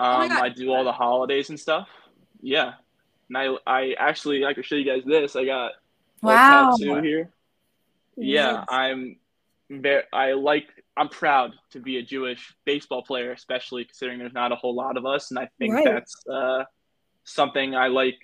Oh 0.00 0.04
um, 0.04 0.30
oh 0.32 0.40
I 0.40 0.48
do 0.48 0.72
all 0.72 0.84
the 0.84 0.92
holidays 0.92 1.50
and 1.50 1.58
stuff. 1.58 1.88
Yeah. 2.40 2.74
and 3.28 3.36
I 3.38 3.56
I 3.66 3.94
actually 3.98 4.44
I 4.44 4.54
can 4.54 4.62
show 4.62 4.74
you 4.76 4.84
guys 4.84 5.02
this. 5.04 5.36
I 5.36 5.44
got 5.44 5.72
a 5.72 6.26
Wow. 6.26 6.70
tattoo 6.76 7.00
here. 7.02 7.30
Yeah, 8.16 8.52
Yes. 8.52 8.64
I'm 8.68 9.16
very 9.70 10.02
I 10.12 10.32
like 10.32 10.66
I'm 10.96 11.08
proud 11.08 11.52
to 11.70 11.78
be 11.80 11.98
a 11.98 12.02
Jewish 12.02 12.52
baseball 12.64 13.02
player, 13.02 13.30
especially 13.30 13.84
considering 13.84 14.18
there's 14.18 14.32
not 14.32 14.50
a 14.50 14.56
whole 14.56 14.74
lot 14.74 14.96
of 14.96 15.06
us, 15.06 15.30
and 15.30 15.38
I 15.38 15.48
think 15.58 15.74
Right. 15.74 15.84
that's 15.84 16.26
uh, 16.26 16.64
something 17.22 17.76
I 17.76 17.86
like 17.86 18.18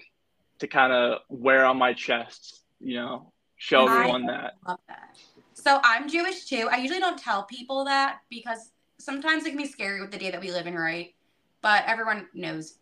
to 0.58 0.66
kind 0.66 0.92
of 0.92 1.20
wear 1.28 1.64
on 1.66 1.76
my 1.76 1.92
chest. 1.92 2.62
You 2.80 2.96
know, 2.96 3.32
show 3.56 3.88
everyone 3.88 4.26
that. 4.26 4.54
Love 4.66 4.78
that. 4.88 5.16
So 5.54 5.80
I'm 5.82 6.08
Jewish 6.08 6.44
too. 6.44 6.68
I 6.70 6.76
usually 6.76 7.00
don't 7.00 7.18
tell 7.18 7.44
people 7.44 7.84
that 7.84 8.20
because 8.30 8.72
sometimes 8.98 9.44
it 9.44 9.50
can 9.50 9.58
be 9.58 9.66
scary 9.66 10.00
with 10.00 10.10
the 10.10 10.18
day 10.18 10.30
that 10.30 10.40
we 10.40 10.50
live 10.50 10.66
in, 10.66 10.74
right? 10.74 11.14
But 11.62 11.84
everyone 11.87 12.28
knows. 12.34 12.78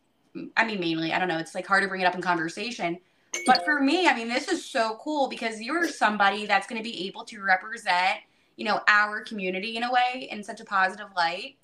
I 0.57 0.64
mean, 0.64 0.81
mainly, 0.81 1.12
I 1.12 1.18
don't 1.18 1.28
know. 1.28 1.38
It's 1.38 1.55
like 1.55 1.66
hard 1.66 1.83
to 1.83 1.88
bring 1.88 2.00
it 2.00 2.07
up 2.07 2.14
in 2.14 2.22
conversation. 2.22 2.98
But 3.46 3.64
for 3.64 3.81
me, 3.81 4.09
I 4.09 4.14
mean, 4.14 4.28
this 4.28 4.48
is 4.48 4.64
so 4.64 4.98
cool 5.02 5.28
because 5.28 5.61
you're 5.61 5.88
somebody 5.88 6.46
that's 6.46 6.66
going 6.66 6.83
to 6.83 6.85
be 6.85 7.07
able 7.07 7.24
to 7.24 7.42
represent, 7.42 8.18
you 8.57 8.64
know, 8.64 8.81
our 8.88 9.22
community 9.22 9.76
in 9.76 9.85
a 9.85 9.92
way 9.92 10.28
in 10.31 10.42
such 10.42 10.61
a 10.61 10.64
positive 10.64 11.09
light. 11.16 11.57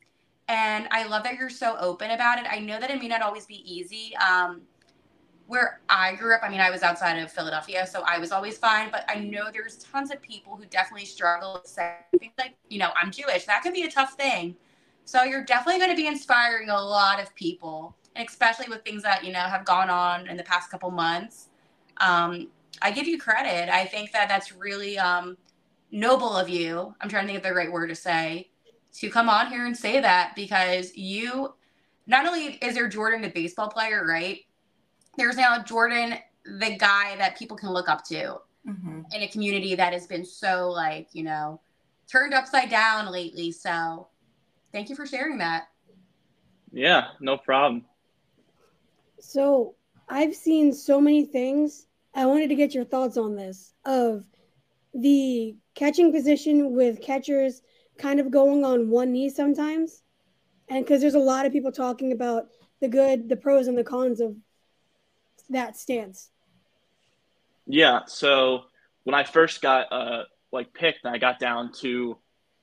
And 0.48 0.88
I 0.90 1.06
love 1.06 1.24
that 1.24 1.34
you're 1.34 1.50
so 1.50 1.76
open 1.78 2.10
about 2.10 2.38
it. 2.38 2.46
I 2.50 2.58
know 2.58 2.80
that 2.80 2.90
it 2.90 3.00
may 3.00 3.08
not 3.08 3.20
always 3.20 3.44
be 3.44 3.62
easy. 3.70 4.16
Um, 4.16 4.62
where 5.48 5.80
I 5.88 6.14
grew 6.14 6.34
up, 6.34 6.42
I 6.44 6.50
mean, 6.50 6.60
I 6.60 6.70
was 6.70 6.82
outside 6.82 7.18
of 7.18 7.32
Philadelphia, 7.32 7.86
so 7.86 8.02
I 8.06 8.18
was 8.18 8.32
always 8.32 8.58
fine. 8.58 8.90
But 8.92 9.06
I 9.08 9.14
know 9.14 9.48
there's 9.50 9.78
tons 9.78 10.10
of 10.10 10.20
people 10.20 10.54
who 10.56 10.66
definitely 10.66 11.06
struggle 11.06 11.54
with 11.54 11.66
saying 11.66 12.32
like, 12.36 12.54
you 12.68 12.78
know, 12.78 12.90
I'm 12.94 13.10
Jewish. 13.10 13.46
That 13.46 13.62
can 13.62 13.72
be 13.72 13.82
a 13.84 13.90
tough 13.90 14.12
thing. 14.12 14.54
So 15.06 15.22
you're 15.22 15.44
definitely 15.44 15.80
going 15.80 15.90
to 15.90 15.96
be 15.96 16.06
inspiring 16.06 16.68
a 16.68 16.78
lot 16.78 17.18
of 17.18 17.34
people, 17.34 17.96
and 18.14 18.28
especially 18.28 18.68
with 18.68 18.84
things 18.84 19.02
that 19.04 19.24
you 19.24 19.32
know 19.32 19.40
have 19.40 19.64
gone 19.64 19.88
on 19.88 20.28
in 20.28 20.36
the 20.36 20.42
past 20.42 20.70
couple 20.70 20.90
months. 20.90 21.48
Um, 21.96 22.48
I 22.82 22.90
give 22.90 23.08
you 23.08 23.18
credit. 23.18 23.72
I 23.72 23.86
think 23.86 24.12
that 24.12 24.28
that's 24.28 24.52
really 24.52 24.98
um, 24.98 25.38
noble 25.90 26.36
of 26.36 26.50
you. 26.50 26.94
I'm 27.00 27.08
trying 27.08 27.22
to 27.22 27.28
think 27.28 27.38
of 27.38 27.42
the 27.42 27.54
right 27.54 27.72
word 27.72 27.86
to 27.86 27.94
say 27.94 28.50
to 28.98 29.08
come 29.08 29.30
on 29.30 29.48
here 29.48 29.64
and 29.64 29.76
say 29.76 30.00
that 30.00 30.34
because 30.36 30.94
you 30.94 31.54
not 32.06 32.26
only 32.26 32.58
is 32.60 32.74
there 32.74 32.88
Jordan 32.88 33.22
the 33.22 33.30
baseball 33.30 33.70
player, 33.70 34.04
right? 34.06 34.40
There's 35.18 35.36
now 35.36 35.62
Jordan 35.62 36.14
the 36.44 36.76
guy 36.78 37.16
that 37.16 37.36
people 37.36 37.56
can 37.56 37.70
look 37.70 37.88
up 37.88 38.04
to 38.04 38.40
Mhm. 38.66 39.04
in 39.12 39.22
a 39.22 39.28
community 39.28 39.74
that 39.74 39.92
has 39.92 40.06
been 40.06 40.24
so 40.24 40.70
like, 40.70 41.08
you 41.12 41.24
know, 41.24 41.60
turned 42.06 42.32
upside 42.32 42.70
down 42.70 43.10
lately. 43.10 43.52
So 43.52 44.08
thank 44.72 44.88
you 44.88 44.96
for 44.96 45.06
sharing 45.06 45.38
that. 45.38 45.68
Yeah, 46.70 47.08
no 47.20 47.36
problem. 47.36 47.84
So 49.18 49.74
I've 50.08 50.34
seen 50.34 50.72
so 50.72 51.00
many 51.00 51.24
things. 51.24 51.86
I 52.14 52.24
wanted 52.26 52.48
to 52.48 52.54
get 52.54 52.74
your 52.74 52.84
thoughts 52.84 53.16
on 53.16 53.34
this 53.34 53.74
of 53.84 54.24
the 54.94 55.56
catching 55.74 56.12
position 56.12 56.72
with 56.72 57.02
catchers 57.02 57.62
kind 57.98 58.20
of 58.20 58.30
going 58.30 58.64
on 58.64 58.88
one 58.88 59.12
knee 59.12 59.28
sometimes. 59.28 60.02
And 60.68 60.84
because 60.84 61.00
there's 61.00 61.14
a 61.14 61.18
lot 61.18 61.44
of 61.44 61.52
people 61.52 61.72
talking 61.72 62.12
about 62.12 62.48
the 62.80 62.88
good, 62.88 63.28
the 63.28 63.36
pros, 63.36 63.66
and 63.66 63.76
the 63.76 63.84
cons 63.84 64.20
of 64.20 64.36
that 65.50 65.76
stance. 65.76 66.30
Yeah, 67.66 68.00
so 68.06 68.62
when 69.04 69.14
I 69.14 69.24
first 69.24 69.60
got 69.60 69.92
uh 69.92 70.24
like 70.52 70.72
picked 70.72 71.04
and 71.04 71.14
I 71.14 71.18
got 71.18 71.38
down 71.38 71.72
to 71.80 72.16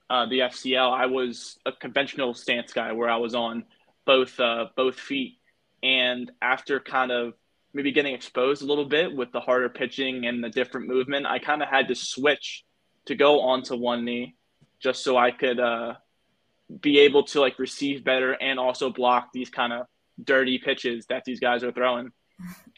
uh, 0.08 0.26
the 0.26 0.40
FCL, 0.40 0.92
I 0.92 1.06
was 1.06 1.58
a 1.66 1.72
conventional 1.72 2.34
stance 2.34 2.72
guy 2.72 2.92
where 2.92 3.08
I 3.08 3.16
was 3.16 3.34
on 3.34 3.64
both 4.04 4.38
uh, 4.38 4.66
both 4.76 4.98
feet. 4.98 5.38
And 5.82 6.30
after 6.40 6.80
kind 6.80 7.12
of 7.12 7.34
maybe 7.72 7.92
getting 7.92 8.14
exposed 8.14 8.62
a 8.62 8.66
little 8.66 8.84
bit 8.84 9.14
with 9.14 9.32
the 9.32 9.40
harder 9.40 9.68
pitching 9.68 10.26
and 10.26 10.42
the 10.42 10.48
different 10.48 10.88
movement, 10.88 11.26
I 11.26 11.38
kind 11.38 11.62
of 11.62 11.68
had 11.68 11.88
to 11.88 11.94
switch 11.94 12.64
to 13.06 13.14
go 13.14 13.40
onto 13.40 13.76
one 13.76 14.04
knee 14.04 14.34
just 14.80 15.02
so 15.02 15.16
I 15.16 15.30
could 15.30 15.60
uh, 15.60 15.94
be 16.80 17.00
able 17.00 17.24
to 17.24 17.40
like 17.40 17.58
receive 17.58 18.04
better 18.04 18.32
and 18.32 18.58
also 18.58 18.90
block 18.90 19.28
these 19.32 19.50
kind 19.50 19.72
of 19.72 19.86
dirty 20.22 20.58
pitches 20.58 21.06
that 21.06 21.24
these 21.24 21.40
guys 21.40 21.62
are 21.62 21.72
throwing. 21.72 22.12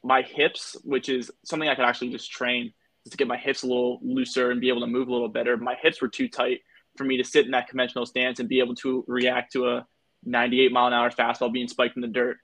My 0.02 0.22
hips, 0.22 0.76
which 0.84 1.08
is 1.08 1.30
something 1.44 1.68
I 1.68 1.74
could 1.74 1.84
actually 1.84 2.10
just 2.10 2.30
train 2.30 2.72
to 3.10 3.16
get 3.16 3.26
my 3.26 3.36
hips 3.36 3.62
a 3.62 3.66
little 3.66 3.98
looser 4.02 4.50
and 4.50 4.60
be 4.60 4.68
able 4.68 4.80
to 4.80 4.86
move 4.86 5.08
a 5.08 5.12
little 5.12 5.28
better. 5.28 5.56
My 5.56 5.74
hips 5.80 6.00
were 6.00 6.08
too 6.08 6.28
tight 6.28 6.60
for 6.96 7.04
me 7.04 7.16
to 7.16 7.24
sit 7.24 7.46
in 7.46 7.52
that 7.52 7.68
conventional 7.68 8.06
stance 8.06 8.40
and 8.40 8.48
be 8.48 8.60
able 8.60 8.74
to 8.76 9.04
react 9.06 9.52
to 9.52 9.68
a 9.68 9.86
98 10.24 10.72
mile 10.72 10.88
an 10.88 10.92
hour 10.92 11.10
fastball 11.10 11.52
being 11.52 11.68
spiked 11.68 11.96
in 11.96 12.02
the 12.02 12.08
dirt. 12.08 12.38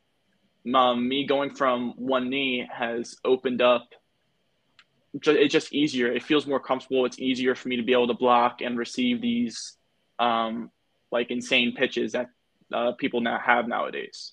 Um, 0.72 1.08
me 1.08 1.26
going 1.26 1.54
from 1.54 1.92
one 1.96 2.30
knee 2.30 2.66
has 2.72 3.16
opened 3.24 3.60
up. 3.60 3.88
It's 5.12 5.52
just 5.52 5.72
easier. 5.72 6.10
It 6.10 6.22
feels 6.22 6.46
more 6.46 6.60
comfortable. 6.60 7.04
It's 7.04 7.18
easier 7.18 7.54
for 7.54 7.68
me 7.68 7.76
to 7.76 7.82
be 7.82 7.92
able 7.92 8.08
to 8.08 8.14
block 8.14 8.62
and 8.62 8.78
receive 8.78 9.20
these 9.20 9.76
um, 10.18 10.70
like 11.12 11.30
insane 11.30 11.74
pitches 11.74 12.12
that 12.12 12.30
uh, 12.72 12.92
people 12.92 13.20
now 13.20 13.38
have 13.38 13.68
nowadays. 13.68 14.32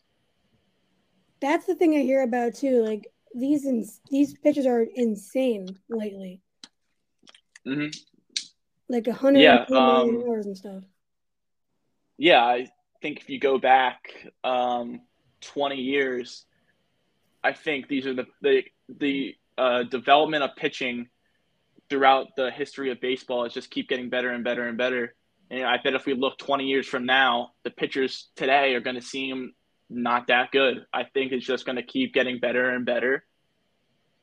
That's 1.42 1.66
the 1.66 1.76
thing 1.76 1.96
I 1.96 2.02
hear 2.02 2.22
about 2.22 2.56
too. 2.56 2.84
Like 2.84 3.08
these 3.34 3.66
ins- 3.66 4.00
these 4.10 4.36
pitchers 4.38 4.66
are 4.66 4.82
insane 4.84 5.68
lately. 5.90 6.42
hmm 7.66 7.88
Like 8.90 9.08
a 9.08 9.14
hundred 9.14 9.42
Yeah, 9.42 9.66
um, 9.72 10.24
hours 10.28 10.46
and 10.46 10.58
stuff. 10.58 10.84
yeah, 12.18 12.44
I 12.44 12.68
think 13.02 13.20
if 13.20 13.30
you 13.30 13.40
go 13.40 13.58
back 13.58 14.14
um, 14.44 15.02
20 15.42 15.76
years, 15.78 16.46
I 17.44 17.54
think 17.54 17.88
these 17.88 18.06
are 18.06 18.14
the 18.14 18.28
the 18.42 18.64
the 19.00 19.36
uh, 19.58 19.84
development 19.84 20.44
of 20.44 20.56
pitching 20.56 21.10
throughout 21.90 22.28
the 22.38 22.52
history 22.52 22.92
of 22.92 23.02
baseball 23.02 23.46
is 23.46 23.54
just 23.54 23.70
keep 23.70 23.90
getting 23.90 24.10
better 24.10 24.30
and 24.30 24.44
better 24.44 24.68
and 24.68 24.78
better. 24.78 25.16
And 25.50 25.66
I 25.66 25.78
bet 25.84 25.94
if 25.94 26.06
we 26.06 26.14
look 26.14 26.38
20 26.38 26.66
years 26.66 26.88
from 26.88 27.06
now, 27.06 27.52
the 27.64 27.70
pitchers 27.72 28.30
today 28.38 28.74
are 28.76 28.80
going 28.80 28.96
to 28.96 29.02
seem 29.02 29.54
not 29.92 30.28
that 30.28 30.52
good. 30.52 30.86
I 30.94 31.04
think 31.04 31.32
it's 31.32 31.46
just 31.46 31.66
going 31.66 31.76
to 31.76 31.84
keep 31.84 32.14
getting 32.14 32.40
better 32.40 32.70
and 32.70 32.86
better. 32.86 33.26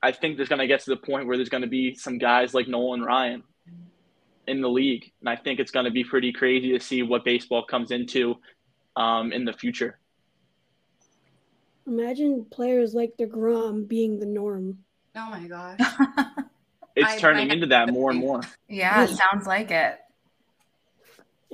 I 0.02 0.12
think 0.12 0.36
there's 0.36 0.48
going 0.48 0.60
to 0.60 0.66
get 0.66 0.80
to 0.80 0.90
the 0.90 0.96
point 0.96 1.26
where 1.26 1.36
there's 1.36 1.48
going 1.48 1.62
to 1.62 1.68
be 1.68 1.94
some 1.94 2.18
guys 2.18 2.54
like 2.54 2.68
Nolan 2.68 3.02
Ryan 3.02 3.42
in 4.46 4.60
the 4.62 4.68
league. 4.70 5.12
And 5.20 5.28
I 5.28 5.36
think 5.36 5.60
it's 5.60 5.70
going 5.70 5.84
to 5.84 5.90
be 5.90 6.04
pretty 6.04 6.32
crazy 6.32 6.72
to 6.72 6.80
see 6.82 7.02
what 7.02 7.24
baseball 7.24 7.64
comes 7.64 7.90
into 7.90 8.36
um, 8.96 9.32
in 9.32 9.44
the 9.44 9.52
future. 9.52 9.98
Imagine 11.86 12.44
players 12.50 12.94
like 12.94 13.16
DeGrom 13.18 13.88
being 13.88 14.20
the 14.20 14.26
norm. 14.26 14.78
Oh 15.16 15.30
my 15.30 15.46
gosh. 15.46 15.80
It's 16.96 17.12
I- 17.12 17.18
turning 17.18 17.52
I- 17.52 17.54
into 17.54 17.66
that 17.68 17.90
more 17.90 18.10
and 18.10 18.18
more. 18.18 18.40
Yeah, 18.68 19.04
it 19.04 19.10
sounds 19.16 19.46
like 19.46 19.70
it. 19.70 20.00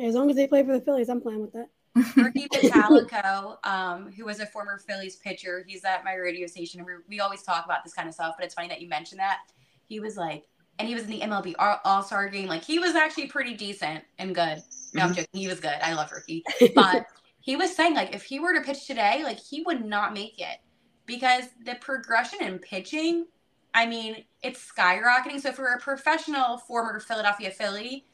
As 0.03 0.15
long 0.15 0.31
as 0.31 0.37
they 0.37 0.47
play 0.47 0.65
for 0.65 0.73
the 0.73 0.81
Phillies, 0.81 1.11
I'm 1.11 1.21
playing 1.21 1.43
with 1.43 1.53
that. 1.53 1.69
Ricky 1.95 2.49
Bottalico, 2.53 3.65
um, 3.67 4.11
who 4.13 4.25
was 4.25 4.41
a 4.41 4.47
former 4.47 4.79
Phillies 4.79 5.17
pitcher, 5.17 5.65
he's 5.67 5.85
at 5.85 6.05
my 6.05 6.15
radio 6.15 6.47
station. 6.47 6.81
and 6.81 6.87
We, 6.87 6.93
we 7.09 7.21
always 7.21 7.43
talk 7.43 7.65
about 7.65 7.85
this 7.85 7.95
kind 7.95 8.09
of 8.09 8.15
stuff, 8.15 8.35
but 8.37 8.45
it's 8.45 8.55
funny 8.55 8.69
that 8.69 8.81
you 8.81 8.89
mentioned 8.89 9.21
that. 9.21 9.39
He 9.87 10.01
was 10.01 10.17
like, 10.17 10.45
and 10.79 10.89
he 10.89 10.95
was 10.95 11.05
in 11.05 11.11
the 11.11 11.21
MLB 11.21 11.55
All 11.85 12.03
Star 12.03 12.29
game. 12.29 12.49
Like, 12.49 12.65
he 12.65 12.79
was 12.79 12.95
actually 12.95 13.29
pretty 13.29 13.55
decent 13.55 14.03
and 14.19 14.35
good. 14.35 14.63
No, 14.93 15.03
I'm 15.05 15.15
joking. 15.15 15.27
He 15.33 15.47
was 15.47 15.61
good. 15.61 15.77
I 15.83 15.95
love 15.95 16.11
Ricky. 16.11 16.43
But 16.75 17.07
he 17.41 17.57
was 17.57 17.75
saying, 17.75 17.95
like, 17.95 18.15
if 18.15 18.25
he 18.25 18.41
were 18.41 18.55
to 18.55 18.61
pitch 18.61 18.87
today, 18.87 19.23
like, 19.23 19.39
he 19.39 19.63
would 19.63 19.85
not 19.85 20.13
make 20.13 20.41
it 20.41 20.59
because 21.07 21.45
the 21.65 21.77
progression 21.77 22.43
in 22.43 22.59
pitching, 22.59 23.27
I 23.73 23.87
mean, 23.87 24.25
it's 24.43 24.73
skyrocketing. 24.73 25.41
So, 25.41 25.53
for 25.53 25.75
a 25.75 25.79
professional 25.79 26.59
former 26.59 26.99
Philadelphia 26.99 27.53
Philly, 27.53 28.05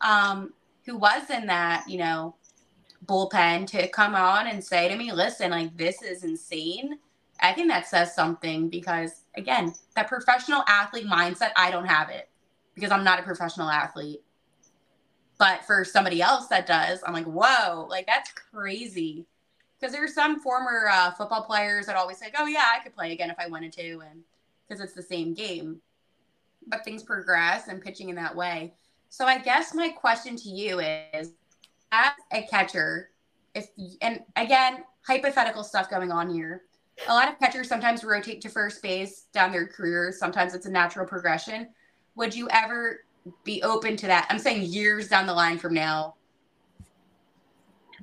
um, 0.00 0.54
who 0.86 0.96
was 0.96 1.28
in 1.28 1.46
that, 1.46 1.84
you 1.86 1.98
know, 1.98 2.34
bullpen 3.04 3.66
to 3.68 3.88
come 3.88 4.14
on 4.14 4.46
and 4.46 4.62
say 4.62 4.88
to 4.88 4.96
me, 4.96 5.12
listen, 5.12 5.50
like 5.50 5.76
this 5.76 6.02
is 6.02 6.24
insane. 6.24 6.98
I 7.40 7.52
think 7.52 7.68
that 7.68 7.86
says 7.86 8.14
something 8.14 8.68
because 8.68 9.22
again, 9.36 9.74
that 9.94 10.08
professional 10.08 10.62
athlete 10.66 11.06
mindset, 11.06 11.50
I 11.56 11.70
don't 11.70 11.86
have 11.86 12.08
it 12.08 12.28
because 12.74 12.90
I'm 12.90 13.04
not 13.04 13.20
a 13.20 13.22
professional 13.22 13.68
athlete. 13.68 14.22
But 15.38 15.64
for 15.64 15.84
somebody 15.84 16.22
else 16.22 16.46
that 16.46 16.66
does, 16.66 17.00
I'm 17.06 17.12
like, 17.12 17.26
whoa, 17.26 17.86
like 17.90 18.06
that's 18.06 18.32
crazy. 18.32 19.26
Because 19.78 19.92
there's 19.92 20.14
some 20.14 20.40
former 20.40 20.88
uh, 20.90 21.10
football 21.10 21.42
players 21.42 21.84
that 21.86 21.96
always 21.96 22.18
say, 22.18 22.32
oh 22.38 22.46
yeah, 22.46 22.64
I 22.74 22.82
could 22.82 22.94
play 22.94 23.12
again 23.12 23.30
if 23.30 23.38
I 23.38 23.46
wanted 23.46 23.72
to, 23.74 24.02
and 24.10 24.22
because 24.66 24.82
it's 24.82 24.94
the 24.94 25.02
same 25.02 25.34
game. 25.34 25.82
But 26.66 26.84
things 26.84 27.02
progress 27.02 27.68
and 27.68 27.82
pitching 27.82 28.08
in 28.08 28.16
that 28.16 28.34
way. 28.34 28.72
So 29.10 29.26
I 29.26 29.38
guess 29.38 29.74
my 29.74 29.90
question 29.90 30.36
to 30.36 30.48
you 30.48 30.80
is 30.80 31.32
as 31.92 32.12
a 32.32 32.42
catcher, 32.42 33.10
if 33.54 33.68
and 34.02 34.22
again, 34.36 34.84
hypothetical 35.06 35.64
stuff 35.64 35.88
going 35.90 36.10
on 36.12 36.32
here. 36.32 36.62
A 37.08 37.12
lot 37.14 37.28
of 37.28 37.38
catchers 37.38 37.68
sometimes 37.68 38.04
rotate 38.04 38.40
to 38.42 38.48
first 38.48 38.82
base 38.82 39.26
down 39.32 39.52
their 39.52 39.66
career. 39.66 40.12
Sometimes 40.16 40.54
it's 40.54 40.66
a 40.66 40.70
natural 40.70 41.06
progression. 41.06 41.68
Would 42.14 42.34
you 42.34 42.48
ever 42.50 43.04
be 43.44 43.62
open 43.62 43.96
to 43.98 44.06
that? 44.06 44.26
I'm 44.30 44.38
saying 44.38 44.62
years 44.62 45.08
down 45.08 45.26
the 45.26 45.34
line 45.34 45.58
from 45.58 45.74
now. 45.74 46.14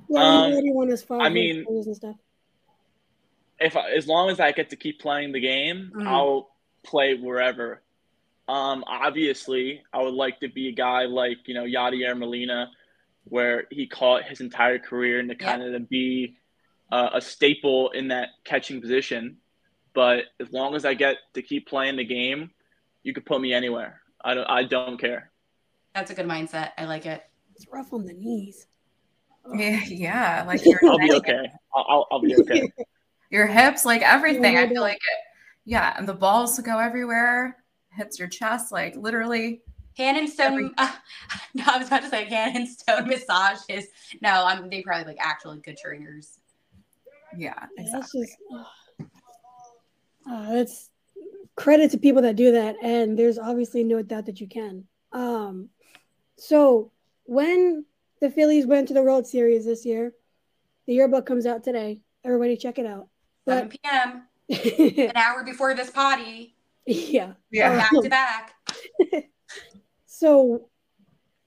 Yeah, 0.08 0.20
Um, 0.20 0.46
he 0.50 0.52
already 0.52 0.72
won 0.72 0.88
his 0.88 1.02
five 1.02 1.20
I 1.20 1.28
mean- 1.28 1.64
and 1.68 1.96
stuff. 1.96 2.16
if 3.60 3.76
I, 3.76 3.90
as 3.92 4.06
long 4.06 4.30
as 4.30 4.38
I 4.40 4.52
get 4.52 4.70
to 4.70 4.76
keep 4.76 5.00
playing 5.00 5.32
the 5.32 5.40
game, 5.40 5.90
Mhm. 5.94 6.06
I'll 6.06 6.50
play 6.82 7.14
wherever. 7.14 7.82
Um, 8.46 8.84
obviously, 8.86 9.82
I 9.92 10.02
would 10.02 10.14
like 10.14 10.38
to 10.40 10.48
be 10.48 10.68
a 10.68 10.72
guy 10.72 11.04
like 11.06 11.48
you 11.48 11.54
know 11.54 11.64
Yadier 11.64 12.16
Molina, 12.16 12.70
where 13.24 13.64
he 13.70 13.86
caught 13.86 14.24
his 14.24 14.40
entire 14.40 14.78
career 14.78 15.20
and 15.20 15.28
to 15.30 15.36
Yeah. 15.38 15.56
kind 15.56 15.74
of 15.74 15.88
be 15.88 16.36
uh, 16.92 17.10
a 17.14 17.20
staple 17.20 17.90
in 17.90 18.08
that 18.08 18.28
catching 18.44 18.80
position. 18.80 19.38
But 19.94 20.24
as 20.40 20.52
long 20.52 20.74
as 20.74 20.84
I 20.84 20.94
get 20.94 21.16
to 21.34 21.42
keep 21.42 21.68
playing 21.68 21.96
the 21.96 22.04
game, 22.04 22.50
you 23.02 23.12
could 23.14 23.24
put 23.24 23.40
me 23.40 23.52
anywhere. 23.52 24.00
I 24.24 24.34
don't. 24.34 24.46
I 24.46 24.64
don't 24.64 24.98
care. 24.98 25.30
That's 25.94 26.10
a 26.10 26.14
good 26.14 26.26
mindset. 26.26 26.72
I 26.76 26.86
like 26.86 27.06
it. 27.06 27.22
It's 27.54 27.66
rough 27.72 27.92
on 27.92 28.04
the 28.04 28.12
knees. 28.14 28.66
Yeah, 29.54 29.80
yeah, 29.84 30.44
like 30.46 30.64
your 30.64 30.80
I'll 30.84 30.98
be 30.98 31.12
okay. 31.12 31.52
I'll, 31.74 31.84
I'll, 31.86 32.06
I'll 32.12 32.20
be 32.20 32.34
okay. 32.36 32.62
your 33.30 33.46
hips, 33.46 33.84
like 33.84 34.00
everything. 34.00 34.56
I 34.56 34.66
feel 34.66 34.80
like 34.80 34.96
it. 34.96 35.18
Yeah, 35.66 35.94
and 35.98 36.08
the 36.08 36.14
balls 36.14 36.58
go 36.60 36.78
everywhere. 36.78 37.58
Hits 37.90 38.18
your 38.18 38.28
chest, 38.28 38.72
like 38.72 38.96
literally. 38.96 39.60
Hand 39.96 40.16
and 40.18 40.28
Every- 40.40 40.68
stone. 40.68 40.74
no, 41.54 41.64
I 41.66 41.78
was 41.78 41.86
about 41.88 42.02
to 42.02 42.08
say 42.08 42.24
hand 42.24 42.56
and 42.56 42.68
stone 42.68 43.06
massages. 43.08 43.86
No, 44.20 44.44
I'm 44.44 44.68
they 44.68 44.82
probably 44.82 45.04
like 45.14 45.18
actually 45.20 45.58
good 45.60 45.76
trainers. 45.76 46.38
Yeah, 47.36 47.54
Yeah, 47.76 47.84
That's 47.92 48.14
exactly. 48.14 48.22
just 48.22 48.36
uh, 48.52 49.04
uh, 50.30 50.52
that's 50.52 50.90
credit 51.56 51.90
to 51.92 51.98
people 51.98 52.22
that 52.22 52.36
do 52.36 52.52
that, 52.52 52.76
and 52.82 53.18
there's 53.18 53.38
obviously 53.38 53.84
no 53.84 54.02
doubt 54.02 54.26
that 54.26 54.40
you 54.40 54.48
can. 54.48 54.84
Um, 55.12 55.68
so 56.36 56.90
when 57.24 57.84
the 58.20 58.30
Phillies 58.30 58.66
went 58.66 58.88
to 58.88 58.94
the 58.94 59.02
World 59.02 59.26
Series 59.26 59.64
this 59.64 59.84
year, 59.86 60.12
the 60.86 60.94
yearbook 60.94 61.26
comes 61.26 61.46
out 61.46 61.62
today. 61.62 62.00
Everybody 62.24 62.56
check 62.56 62.78
it 62.78 62.86
out. 62.86 63.08
7 63.46 63.68
p.m. 63.68 64.22
an 65.08 65.16
hour 65.16 65.44
before 65.44 65.74
this 65.74 65.90
potty, 65.90 66.54
yeah, 66.86 67.32
Yeah. 67.50 67.76
back 67.76 67.90
to 68.02 68.08
back. 68.08 68.54
So, 70.18 70.68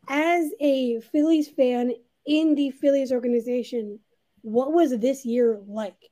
as 0.10 0.52
a 0.60 1.00
Phillies 1.00 1.50
fan 1.50 1.94
in 2.26 2.56
the 2.56 2.72
Phillies 2.72 3.12
organization, 3.12 4.00
what 4.42 4.74
was 4.74 4.98
this 4.98 5.26
year 5.26 5.60
like? 5.68 6.12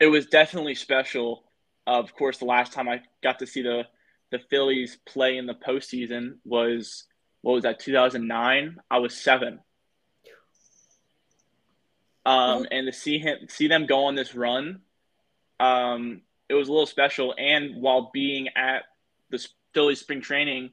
it 0.00 0.06
was 0.06 0.26
definitely 0.26 0.74
special. 0.74 1.44
Of 1.86 2.14
course, 2.14 2.38
the 2.38 2.46
last 2.46 2.72
time 2.72 2.88
I 2.88 3.02
got 3.22 3.38
to 3.40 3.46
see 3.46 3.62
the 3.62 3.86
the 4.30 4.38
Phillies 4.38 4.96
play 5.06 5.36
in 5.36 5.46
the 5.46 5.54
postseason 5.54 6.36
was 6.44 7.04
what 7.42 7.52
was 7.52 7.62
that? 7.64 7.78
Two 7.78 7.92
thousand 7.92 8.26
nine. 8.26 8.78
I 8.90 8.98
was 8.98 9.16
seven. 9.16 9.60
Um, 12.26 12.66
and 12.70 12.86
to 12.86 12.92
see 12.92 13.18
him 13.18 13.48
see 13.48 13.68
them 13.68 13.86
go 13.86 14.04
on 14.04 14.14
this 14.14 14.34
run, 14.34 14.80
um, 15.58 16.22
it 16.48 16.54
was 16.54 16.68
a 16.68 16.72
little 16.72 16.86
special. 16.86 17.34
And 17.36 17.80
while 17.82 18.10
being 18.12 18.48
at 18.56 18.84
the 19.30 19.46
Phillies 19.74 20.00
spring 20.00 20.20
training, 20.20 20.70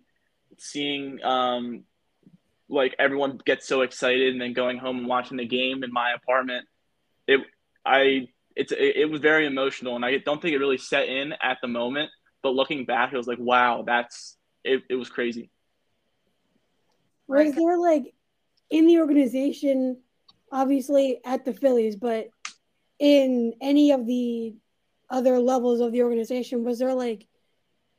seeing 0.58 1.24
um, 1.24 1.84
like 2.70 2.96
everyone 3.00 3.40
get 3.46 3.64
so 3.64 3.82
excited, 3.82 4.34
and 4.34 4.42
then 4.42 4.54
going 4.54 4.78
home 4.78 5.00
and 5.00 5.08
watching 5.08 5.38
the 5.38 5.46
game 5.46 5.84
in 5.84 5.92
my 5.92 6.14
apartment, 6.14 6.66
it 7.28 7.42
I 7.86 8.28
it's 8.56 8.72
it, 8.72 8.96
it 8.98 9.10
was 9.10 9.22
very 9.22 9.46
emotional, 9.46 9.96
and 9.96 10.06
I 10.06 10.18
don't 10.18 10.42
think 10.42 10.54
it 10.54 10.60
really 10.60 10.78
set 10.78 11.08
in 11.08 11.34
at 11.42 11.60
the 11.62 11.68
moment. 11.68 12.10
But 12.44 12.54
looking 12.54 12.86
back, 12.86 13.14
it 13.14 13.18
was 13.18 13.28
like, 13.28 13.40
wow, 13.40 13.84
that's 13.86 14.38
it. 14.64 14.84
It 14.90 14.96
was 14.96 15.10
crazy. 15.10 15.50
Was 17.28 17.54
there 17.54 17.78
like 17.78 18.14
in 18.70 18.88
the 18.88 19.00
organization, 19.00 19.98
obviously 20.52 21.20
at 21.26 21.46
the 21.46 21.54
Phillies, 21.54 21.96
but 21.96 22.30
in 23.00 23.54
any 23.62 23.92
of 23.92 24.06
the 24.08 24.56
other 25.10 25.40
levels 25.40 25.80
of 25.80 25.92
the 25.92 26.04
organization, 26.04 26.64
was 26.64 26.80
there 26.80 26.94
like 26.94 27.28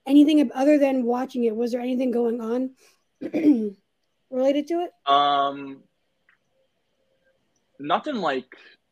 anything 0.08 0.50
other 0.54 0.78
than 0.78 1.04
watching 1.04 1.44
it? 1.44 1.54
Was 1.54 1.72
there 1.72 1.80
anything 1.80 2.10
going 2.10 2.40
on 2.40 2.70
related 4.30 4.66
to 4.68 4.74
it? 4.80 4.90
Um, 5.06 5.82
nothing 7.78 8.16
like 8.16 8.46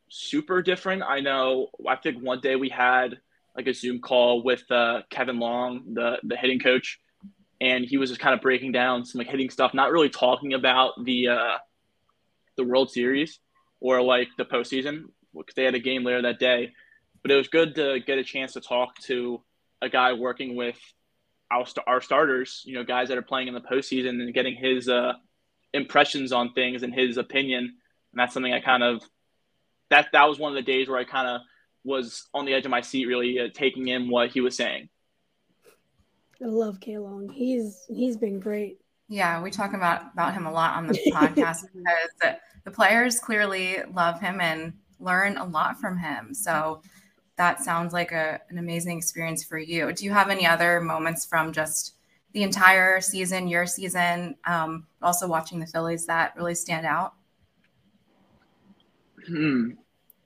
super 0.09 0.61
different. 0.61 1.03
I 1.03 1.19
know. 1.19 1.67
I 1.87 1.95
think 1.95 2.23
one 2.23 2.39
day 2.39 2.55
we 2.55 2.69
had 2.69 3.19
like 3.55 3.67
a 3.67 3.73
Zoom 3.73 3.99
call 3.99 4.43
with 4.43 4.69
uh, 4.71 5.01
Kevin 5.09 5.39
Long, 5.39 5.93
the 5.93 6.19
the 6.23 6.37
hitting 6.37 6.59
coach, 6.59 6.99
and 7.59 7.83
he 7.83 7.97
was 7.97 8.09
just 8.09 8.21
kind 8.21 8.35
of 8.35 8.41
breaking 8.41 8.71
down 8.71 9.03
some 9.03 9.19
like 9.19 9.27
hitting 9.27 9.49
stuff, 9.49 9.73
not 9.73 9.91
really 9.91 10.09
talking 10.09 10.53
about 10.53 11.03
the 11.03 11.29
uh, 11.29 11.57
the 12.55 12.63
World 12.63 12.91
Series 12.91 13.39
or 13.79 14.01
like 14.01 14.29
the 14.37 14.45
postseason 14.45 15.05
because 15.35 15.55
they 15.55 15.63
had 15.63 15.75
a 15.75 15.79
game 15.79 16.03
later 16.03 16.21
that 16.21 16.39
day. 16.39 16.73
But 17.21 17.31
it 17.31 17.35
was 17.35 17.47
good 17.47 17.75
to 17.75 17.99
get 17.99 18.19
a 18.19 18.23
chance 18.23 18.53
to 18.53 18.61
talk 18.61 18.97
to 19.05 19.41
a 19.81 19.89
guy 19.89 20.13
working 20.13 20.55
with 20.55 20.77
our, 21.51 21.65
our 21.85 22.01
starters, 22.01 22.63
you 22.65 22.73
know, 22.73 22.83
guys 22.83 23.09
that 23.09 23.17
are 23.17 23.23
playing 23.23 23.47
in 23.47 23.53
the 23.53 23.61
postseason 23.61 24.21
and 24.21 24.33
getting 24.33 24.55
his 24.55 24.89
uh, 24.89 25.13
impressions 25.73 26.31
on 26.31 26.53
things 26.53 26.83
and 26.83 26.93
his 26.93 27.17
opinion. 27.17 27.63
And 27.63 28.19
that's 28.19 28.33
something 28.33 28.53
I 28.53 28.59
kind 28.59 28.83
of 28.83 29.03
that 29.89 30.07
that 30.11 30.27
was 30.27 30.39
one 30.39 30.51
of 30.51 30.55
the 30.55 30.69
days 30.69 30.89
where 30.89 30.99
I 30.99 31.03
kind 31.03 31.27
of 31.27 31.41
was 31.83 32.27
on 32.33 32.45
the 32.45 32.53
edge 32.53 32.65
of 32.65 32.71
my 32.71 32.81
seat, 32.81 33.05
really 33.05 33.39
uh, 33.39 33.47
taking 33.53 33.87
in 33.87 34.09
what 34.09 34.31
he 34.31 34.41
was 34.41 34.55
saying. 34.55 34.89
I 36.41 36.45
love 36.45 36.79
K 36.79 36.97
Long. 36.97 37.29
He's 37.29 37.85
he's 37.87 38.17
been 38.17 38.39
great. 38.39 38.79
Yeah, 39.07 39.41
we 39.41 39.49
talk 39.49 39.73
about 39.73 40.11
about 40.13 40.33
him 40.33 40.45
a 40.45 40.51
lot 40.51 40.75
on 40.75 40.87
the 40.87 40.93
podcast 41.11 41.63
because 41.73 42.09
the, 42.21 42.37
the 42.65 42.71
players 42.71 43.19
clearly 43.19 43.77
love 43.93 44.19
him 44.19 44.41
and 44.41 44.73
learn 44.99 45.37
a 45.37 45.45
lot 45.45 45.79
from 45.79 45.97
him. 45.97 46.33
So 46.33 46.81
that 47.37 47.63
sounds 47.63 47.93
like 47.93 48.11
a, 48.11 48.41
an 48.49 48.57
amazing 48.57 48.97
experience 48.97 49.43
for 49.43 49.57
you. 49.57 49.93
Do 49.93 50.05
you 50.05 50.11
have 50.11 50.29
any 50.29 50.45
other 50.45 50.81
moments 50.81 51.25
from 51.25 51.53
just 51.53 51.95
the 52.33 52.43
entire 52.43 52.99
season, 52.99 53.47
your 53.47 53.65
season, 53.65 54.35
um, 54.45 54.87
also 55.01 55.27
watching 55.27 55.59
the 55.59 55.67
Phillies 55.67 56.05
that 56.07 56.35
really 56.35 56.55
stand 56.55 56.85
out? 56.85 57.13
Hmm. 59.25 59.71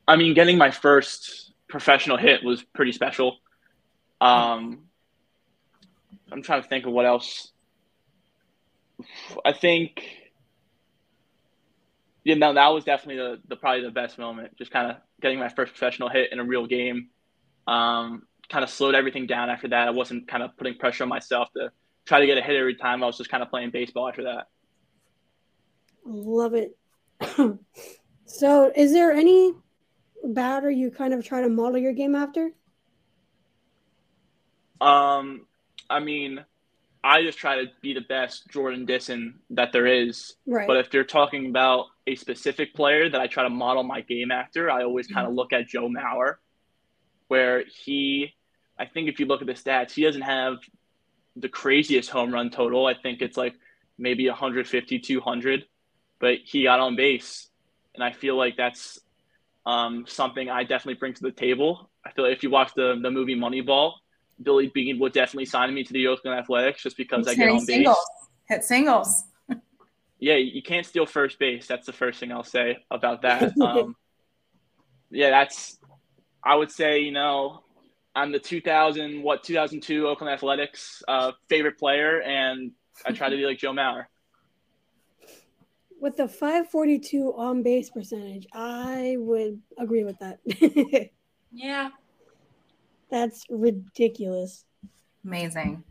I 0.08 0.16
mean, 0.16 0.34
getting 0.34 0.58
my 0.58 0.72
first 0.72 1.54
professional 1.68 2.18
hit 2.18 2.44
was 2.44 2.64
pretty 2.64 2.92
special. 2.92 3.38
Um, 4.20 4.84
I'm 6.32 6.42
trying 6.42 6.62
to 6.62 6.68
think 6.68 6.86
of 6.86 6.94
what 6.94 7.06
else. 7.06 7.52
I 9.44 9.52
think, 9.52 10.04
yeah, 12.24 12.36
no, 12.36 12.54
that 12.54 12.68
was 12.68 12.84
definitely 12.84 13.18
the, 13.18 13.40
the 13.48 13.56
probably 13.56 13.84
the 13.84 13.92
best 13.92 14.18
moment. 14.18 14.56
Just 14.58 14.72
kind 14.72 14.92
of 14.92 14.98
getting 15.22 15.40
my 15.40 15.50
first 15.50 15.74
professional 15.74 16.10
hit 16.10 16.32
in 16.32 16.40
a 16.40 16.44
real 16.44 16.68
game. 16.68 17.10
Um, 17.68 18.24
kind 18.50 18.64
of 18.64 18.70
slowed 18.70 18.96
everything 18.96 19.26
down 19.26 19.50
after 19.50 19.68
that. 19.70 19.88
I 19.88 19.92
wasn't 19.92 20.28
kind 20.28 20.44
of 20.44 20.56
putting 20.58 20.76
pressure 20.76 21.04
on 21.04 21.10
myself 21.10 21.50
to 21.54 21.72
try 22.06 22.20
to 22.20 22.26
get 22.26 22.38
a 22.38 22.42
hit 22.42 22.56
every 22.56 22.76
time. 22.76 23.02
I 23.04 23.08
was 23.08 23.18
just 23.18 23.30
kind 23.30 23.42
of 23.42 23.50
playing 23.50 23.72
baseball 23.72 24.08
after 24.08 24.24
that. 24.24 24.48
Love 26.06 26.54
it. 26.54 26.78
so, 28.26 28.72
is 28.76 28.92
there 28.92 29.12
any 29.12 29.54
batter 30.24 30.70
you 30.70 30.92
kind 30.92 31.14
of 31.14 31.26
try 31.26 31.42
to 31.42 31.50
model 31.50 31.78
your 31.78 31.94
game 31.94 32.16
after? 32.16 32.52
Um, 34.80 35.46
I 35.90 36.00
mean, 36.00 36.44
I 37.04 37.22
just 37.24 37.38
try 37.38 37.64
to 37.64 37.72
be 37.82 37.94
the 37.94 38.02
best 38.02 38.48
Jordan 38.50 38.86
Dissin 38.86 39.34
that 39.52 39.72
there 39.72 39.86
is. 39.86 40.36
Right. 40.46 40.68
But 40.68 40.78
if 40.78 40.94
you're 40.94 41.04
talking 41.04 41.48
about 41.48 41.88
a 42.12 42.16
specific 42.16 42.74
player 42.74 43.10
that 43.10 43.20
I 43.20 43.28
try 43.28 43.44
to 43.44 43.50
model 43.50 43.84
my 43.84 44.02
game 44.02 44.32
after, 44.32 44.70
I 44.70 44.84
always 44.84 45.08
kind 45.08 45.28
of 45.28 45.34
look 45.34 45.54
at 45.54 45.68
Joe 45.68 45.90
Mauer, 45.90 46.36
where 47.28 47.64
he, 47.84 48.34
I 48.78 48.86
think 48.86 49.08
if 49.08 49.20
you 49.20 49.26
look 49.26 49.42
at 49.42 49.48
the 49.48 49.54
stats, 49.54 49.92
he 49.92 50.04
doesn't 50.04 50.22
have 50.22 50.58
the 51.36 51.50
craziest 51.50 52.10
home 52.10 52.34
run 52.34 52.50
total. 52.50 52.86
I 52.86 52.94
think 52.94 53.22
it's 53.22 53.38
like 53.38 53.54
maybe 53.98 54.28
150, 54.28 55.00
200, 55.00 55.66
but 56.20 56.40
he 56.44 56.64
got 56.64 56.80
on 56.80 56.96
base. 56.96 57.48
And 57.96 58.04
I 58.04 58.12
feel 58.12 58.38
like 58.38 58.58
that's 58.58 59.00
um, 59.66 60.06
something 60.08 60.50
I 60.50 60.64
definitely 60.64 60.96
bring 60.96 61.14
to 61.14 61.24
the 61.24 61.32
table. 61.32 61.90
I 62.06 62.12
feel 62.12 62.26
like 62.26 62.36
if 62.36 62.44
you 62.44 62.50
watch 62.50 62.74
the, 62.76 63.00
the 63.02 63.12
movie 63.12 63.36
Moneyball, 63.36 63.94
Billy 64.42 64.68
Beane 64.74 65.00
would 65.00 65.14
definitely 65.14 65.46
sign 65.46 65.74
me 65.74 65.84
to 65.84 65.94
the 65.94 66.08
Oakland 66.08 66.40
Athletics 66.40 66.84
just 66.84 66.98
because 66.98 67.28
I 67.28 67.36
get 67.36 67.50
on 67.50 67.58
base. 67.58 67.66
singles. 67.66 67.98
Hit 68.48 68.64
singles. 68.64 69.24
Yeah, 70.22 70.36
you 70.36 70.62
can't 70.62 70.86
steal 70.86 71.06
first 71.06 71.40
base. 71.40 71.68
That's 71.68 71.86
the 71.86 71.94
first 71.94 72.20
thing 72.20 72.32
I'll 72.32 72.44
say 72.44 72.78
about 72.90 73.24
that. 73.24 73.54
Um, 73.62 73.96
yeah, 75.10 75.30
that's. 75.30 75.78
I 76.44 76.56
would 76.56 76.72
say 76.72 77.00
you 77.02 77.12
know, 77.12 77.64
I'm 78.16 78.32
the 78.32 78.40
2000 78.40 79.22
what 79.22 79.44
2002 79.44 80.08
Oakland 80.08 80.32
Athletics 80.32 81.04
uh, 81.08 81.34
favorite 81.50 81.78
player, 81.78 82.22
and 82.22 82.72
I 83.06 83.12
try 83.12 83.30
to 83.30 83.36
be 83.36 83.46
like 83.46 83.58
Joe 83.58 83.74
Mauer. 83.74 84.06
With 86.00 86.16
the 86.16 86.28
542 86.28 87.34
on 87.36 87.62
base 87.62 87.90
percentage, 87.90 88.48
I 88.54 89.18
would 89.20 89.60
agree 89.78 90.04
with 90.04 90.18
that. 90.20 90.40
Yeah. 91.52 91.90
That's 93.10 93.44
ridiculous. 93.50 94.64
Amazing. 95.26 95.84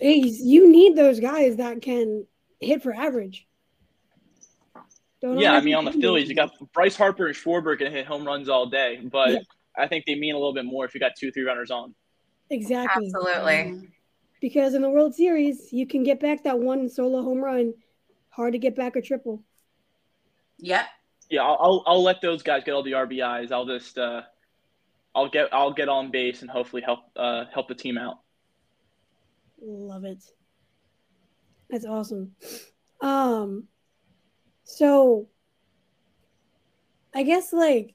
Hey, 0.00 0.18
you 0.18 0.70
need 0.70 0.94
those 0.94 1.20
guys 1.20 1.56
that 1.56 1.80
can 1.80 2.26
hit 2.60 2.82
for 2.82 2.92
average. 2.94 3.46
Don't 5.20 5.38
Yeah, 5.38 5.52
I 5.52 5.60
mean, 5.60 5.74
on 5.74 5.84
the 5.84 5.92
Phillies, 5.92 6.28
you 6.28 6.34
got 6.34 6.52
Bryce 6.72 6.96
Harper 6.96 7.26
and 7.26 7.34
Schwarber 7.34 7.76
can 7.76 7.90
hit 7.90 8.06
home 8.06 8.24
runs 8.24 8.48
all 8.48 8.66
day, 8.66 9.00
but 9.02 9.30
Yeah. 9.30 9.38
I 9.76 9.86
think 9.88 10.04
they 10.06 10.14
mean 10.14 10.34
a 10.34 10.38
little 10.38 10.54
bit 10.54 10.64
more 10.64 10.84
if 10.84 10.94
you 10.94 11.00
got 11.00 11.12
two, 11.16 11.30
three 11.32 11.42
runners 11.44 11.70
on. 11.70 11.94
exactly 12.50 13.06
Absolutely. 13.06 13.88
because 14.40 14.74
in 14.74 14.82
the 14.82 14.90
World 14.90 15.14
Series 15.14 15.72
you 15.72 15.86
can 15.86 16.02
get 16.02 16.20
back 16.20 16.44
that 16.44 16.58
one 16.58 16.88
solo 16.88 17.22
home 17.22 17.42
run. 17.42 17.74
Hard 18.30 18.52
to 18.52 18.58
get 18.58 18.76
back 18.76 18.94
a 18.96 19.02
triple. 19.02 19.42
Yep. 20.58 20.86
Yeah, 21.30 21.42
I'll, 21.42 21.58
I'll 21.60 21.84
I'll 21.86 22.02
let 22.02 22.20
those 22.20 22.42
guys 22.42 22.62
get 22.64 22.72
all 22.72 22.82
the 22.82 22.92
RBIs. 22.92 23.52
I'll 23.52 23.66
just 23.66 23.98
uh, 23.98 24.22
I'll 25.14 25.28
get 25.28 25.52
I'll 25.52 25.72
get 25.72 25.88
on 25.88 26.10
base 26.10 26.40
and 26.42 26.50
hopefully 26.50 26.80
help 26.82 27.00
uh 27.16 27.44
help 27.52 27.68
the 27.68 27.74
team 27.74 27.98
out. 27.98 28.20
Love 29.60 30.04
it. 30.04 30.22
That's 31.70 31.84
awesome. 31.84 32.32
Um 33.00 33.64
so 34.64 35.28
I 37.14 37.22
guess 37.22 37.52
like 37.52 37.94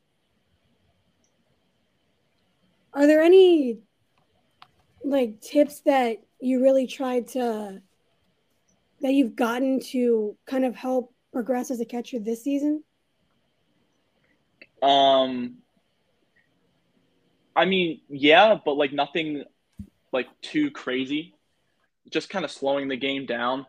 are 2.93 3.07
there 3.07 3.21
any 3.21 3.79
like 5.03 5.41
tips 5.41 5.81
that 5.81 6.17
you 6.39 6.61
really 6.61 6.87
tried 6.87 7.27
to 7.29 7.81
that 9.01 9.13
you've 9.13 9.35
gotten 9.35 9.79
to 9.79 10.35
kind 10.45 10.65
of 10.65 10.75
help 10.75 11.13
progress 11.31 11.69
as 11.71 11.81
a 11.81 11.85
catcher 11.85 12.19
this 12.19 12.43
season? 12.43 12.83
Um, 14.81 15.57
I 17.55 17.65
mean, 17.65 18.01
yeah, 18.09 18.57
but 18.63 18.77
like 18.77 18.93
nothing 18.93 19.43
like 20.11 20.27
too 20.41 20.71
crazy. 20.71 21.35
Just 22.13 22.29
kind 22.29 22.45
of 22.45 22.51
slowing 22.51 22.87
the 22.87 22.95
game 22.95 23.25
down 23.25 23.65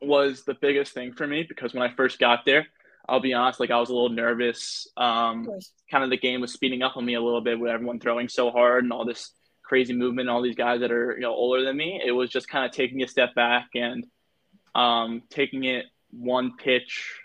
was 0.00 0.44
the 0.44 0.54
biggest 0.54 0.92
thing 0.92 1.12
for 1.12 1.26
me 1.26 1.44
because 1.46 1.74
when 1.74 1.82
I 1.82 1.94
first 1.94 2.18
got 2.18 2.44
there, 2.46 2.66
I'll 3.08 3.20
be 3.20 3.34
honest, 3.34 3.60
like 3.60 3.70
I 3.70 3.78
was 3.78 3.90
a 3.90 3.92
little 3.92 4.08
nervous. 4.08 4.88
Um, 4.96 5.44
course. 5.44 5.70
kind 5.90 6.02
of 6.02 6.10
the 6.10 6.16
game 6.16 6.40
was 6.40 6.52
speeding 6.52 6.82
up 6.82 6.96
on 6.96 7.04
me 7.04 7.14
a 7.14 7.20
little 7.20 7.42
bit 7.42 7.60
with 7.60 7.70
everyone 7.70 8.00
throwing 8.00 8.28
so 8.28 8.50
hard 8.50 8.84
and 8.84 8.92
all 8.92 9.04
this 9.04 9.32
crazy 9.62 9.92
movement, 9.92 10.28
and 10.28 10.30
all 10.30 10.42
these 10.42 10.56
guys 10.56 10.80
that 10.80 10.90
are 10.90 11.14
you 11.14 11.20
know 11.20 11.32
older 11.32 11.62
than 11.62 11.76
me. 11.76 12.00
It 12.04 12.12
was 12.12 12.30
just 12.30 12.48
kind 12.48 12.64
of 12.64 12.72
taking 12.72 13.02
a 13.02 13.08
step 13.08 13.34
back 13.34 13.68
and 13.74 14.06
um, 14.74 15.22
taking 15.30 15.64
it 15.64 15.84
one 16.10 16.56
pitch 16.56 17.20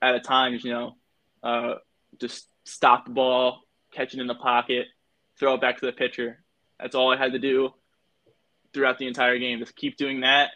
at 0.00 0.14
a 0.14 0.20
time. 0.20 0.58
You 0.62 0.70
know, 0.70 0.96
uh, 1.42 1.74
just 2.18 2.48
stop 2.64 3.04
the 3.04 3.12
ball, 3.12 3.62
catch 3.92 4.14
it 4.14 4.20
in 4.20 4.28
the 4.28 4.34
pocket, 4.34 4.86
throw 5.38 5.54
it 5.54 5.60
back 5.60 5.80
to 5.80 5.86
the 5.86 5.92
pitcher. 5.92 6.42
That's 6.78 6.94
all 6.94 7.12
I 7.12 7.16
had 7.16 7.32
to 7.32 7.38
do 7.38 7.74
throughout 8.76 8.98
the 8.98 9.06
entire 9.06 9.38
game. 9.38 9.58
Just 9.58 9.74
keep 9.74 9.96
doing 9.96 10.20
that, 10.20 10.50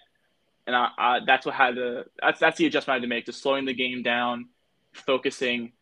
and 0.67 0.77
I, 0.77 0.89
I, 0.99 1.21
that's 1.27 1.47
what 1.47 1.55
had 1.55 1.77
to. 1.77 2.05
That's 2.21 2.39
that's 2.39 2.59
the 2.59 2.67
adjustment 2.67 2.93
I 2.93 2.95
had 2.97 3.03
to 3.03 3.09
make. 3.09 3.27
Just 3.27 3.43
slowing 3.43 3.65
the 3.65 3.73
game 3.73 4.03
down, 4.03 4.51
focusing, 4.93 5.73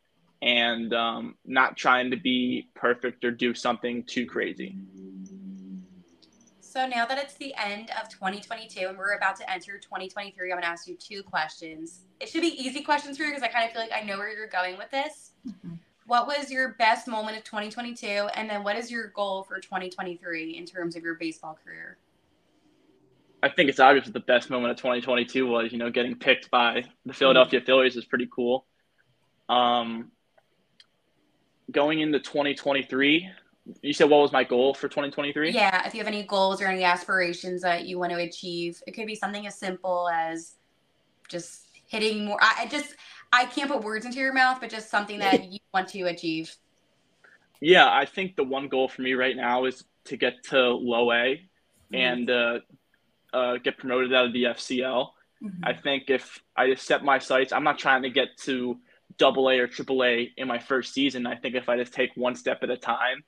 and 0.41 0.95
um, 0.95 1.35
not 1.45 1.77
trying 1.77 2.13
to 2.13 2.17
be 2.17 2.69
perfect 2.75 3.25
or 3.25 3.33
do 3.33 3.55
something 3.55 4.05
too 4.05 4.25
crazy. 4.25 4.77
So 6.61 6.87
now 6.87 7.07
that 7.07 7.19
it's 7.19 7.35
the 7.35 7.53
end 7.57 7.91
of 8.01 8.09
2022 8.09 8.87
and 8.87 8.97
we're 8.97 9.17
about 9.17 9.35
to 9.37 9.51
enter 9.51 9.79
2023, 9.79 10.53
I'm 10.53 10.57
going 10.57 10.63
to 10.63 10.69
ask 10.69 10.87
you 10.87 10.95
two 10.97 11.25
questions. 11.25 12.03
It 12.21 12.29
should 12.29 12.43
be 12.43 12.55
easy 12.63 12.83
questions 12.83 13.17
for 13.17 13.25
you 13.25 13.31
because 13.31 13.43
I 13.43 13.49
kind 13.49 13.65
of 13.65 13.73
feel 13.73 13.83
like 13.83 13.91
I 13.91 14.03
know 14.03 14.17
where 14.17 14.31
you're 14.31 14.47
going 14.47 14.79
with 14.79 14.91
this. 14.91 15.33
Mhm. 15.45 15.79
What 16.07 16.27
was 16.27 16.51
your 16.51 16.75
best 16.75 17.09
moment 17.09 17.37
of 17.37 17.45
2022? 17.45 18.07
And 18.07 18.49
then 18.49 18.63
what 18.65 18.77
is 18.77 18.91
your 18.91 19.09
goal 19.09 19.43
for 19.43 19.59
2023 19.61 20.57
in 20.57 20.67
terms 20.67 20.95
of 20.95 21.03
your 21.03 21.17
baseball 21.17 21.59
career? 21.65 21.99
I 23.43 23.49
think 23.49 23.69
it's 23.69 23.81
obvious 23.81 24.07
that 24.07 24.13
the 24.13 24.21
best 24.21 24.51
moment 24.51 24.73
of 24.73 24.77
2022 24.79 25.47
was, 25.47 25.73
you 25.73 25.79
know, 25.79 25.91
getting 25.91 26.17
picked 26.17 26.51
by 26.51 26.85
the 27.07 27.13
Philadelphia 27.13 27.61
Phillies 27.61 27.97
is 27.97 28.05
pretty 28.05 28.29
cool. 28.35 28.67
Um, 29.49 30.11
going 31.71 32.01
into 32.01 32.19
2023, 32.19 33.31
you 33.83 33.93
said 33.93 34.11
what 34.11 34.21
was 34.21 34.33
my 34.33 34.45
goal 34.45 34.75
for 34.75 34.89
2023? 34.89 35.51
Yeah, 35.51 35.87
if 35.87 35.95
you 35.95 36.01
have 36.01 36.09
any 36.09 36.25
goals 36.25 36.61
or 36.61 36.67
any 36.67 36.85
aspirations 36.85 37.63
that 37.63 37.87
you 37.87 37.99
want 37.99 38.13
to 38.13 38.19
achieve, 38.19 38.83
it 38.87 38.93
could 38.93 39.07
be 39.07 39.15
something 39.15 39.47
as 39.47 39.57
simple 39.57 40.09
as 40.09 40.55
just 41.29 41.69
hitting 41.87 42.25
more. 42.25 42.39
I, 42.41 42.63
I 42.63 42.67
just, 42.67 42.95
I 43.33 43.45
can't 43.45 43.71
put 43.71 43.85
words 43.85 44.05
into 44.05 44.19
your 44.19 44.33
mouth, 44.33 44.59
but 44.61 44.71
just 44.71 44.91
something 44.91 45.19
that 45.21 45.53
you 45.53 45.59
want 45.73 45.89
to 45.91 46.03
achieve. 46.05 46.55
Yeah, 47.61 47.89
I 47.89 48.05
think 48.05 48.37
the 48.37 48.45
one 48.45 48.69
goal 48.69 48.89
for 48.89 49.03
me 49.03 49.15
right 49.15 49.37
now 49.37 49.65
is 49.67 49.85
to 50.05 50.17
get 50.17 50.43
to 50.45 50.71
low 50.71 51.13
A 51.13 51.49
and 51.93 52.31
uh, 52.31 52.59
uh, 53.39 53.59
get 53.59 53.79
promoted 53.79 54.13
out 54.15 54.27
of 54.27 54.33
the 54.33 54.45
FCL. 54.47 55.15
Mhm. 55.43 55.61
I 55.63 55.73
think 55.73 56.11
if 56.11 56.43
I 56.57 56.69
just 56.71 56.87
set 56.87 57.05
my 57.05 57.19
sights, 57.19 57.53
I'm 57.53 57.65
not 57.65 57.79
trying 57.79 58.03
to 58.03 58.11
get 58.11 58.37
to 58.39 58.79
double 59.17 59.49
A 59.51 59.59
or 59.59 59.67
triple 59.67 60.05
A 60.05 60.33
in 60.37 60.49
my 60.49 60.59
first 60.59 60.93
season. 60.93 61.27
I 61.27 61.37
think 61.37 61.55
if 61.55 61.69
I 61.69 61.77
just 61.77 61.95
take 61.95 62.11
one 62.17 62.35
step 62.35 62.63
at 62.63 62.71
a 62.71 62.77
time 62.77 63.23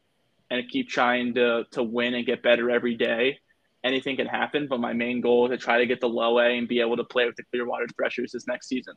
and 0.50 0.68
keep 0.68 0.88
trying 0.88 1.34
to, 1.34 1.64
to 1.72 1.82
win 1.82 2.14
and 2.14 2.26
get 2.26 2.42
better 2.42 2.70
every 2.70 2.96
day, 2.96 3.38
anything 3.84 4.16
can 4.16 4.26
happen. 4.26 4.66
But 4.68 4.80
my 4.80 4.92
main 4.92 5.20
goal 5.20 5.46
is 5.46 5.50
to 5.50 5.64
try 5.64 5.78
to 5.78 5.86
get 5.86 6.00
the 6.00 6.08
low 6.08 6.38
A 6.40 6.58
and 6.58 6.66
be 6.68 6.80
able 6.80 6.96
to 6.96 7.04
play 7.04 7.26
with 7.26 7.36
the 7.36 7.44
Clearwater 7.44 7.86
Threshers 7.96 8.32
this 8.32 8.46
next 8.46 8.68
season. 8.68 8.94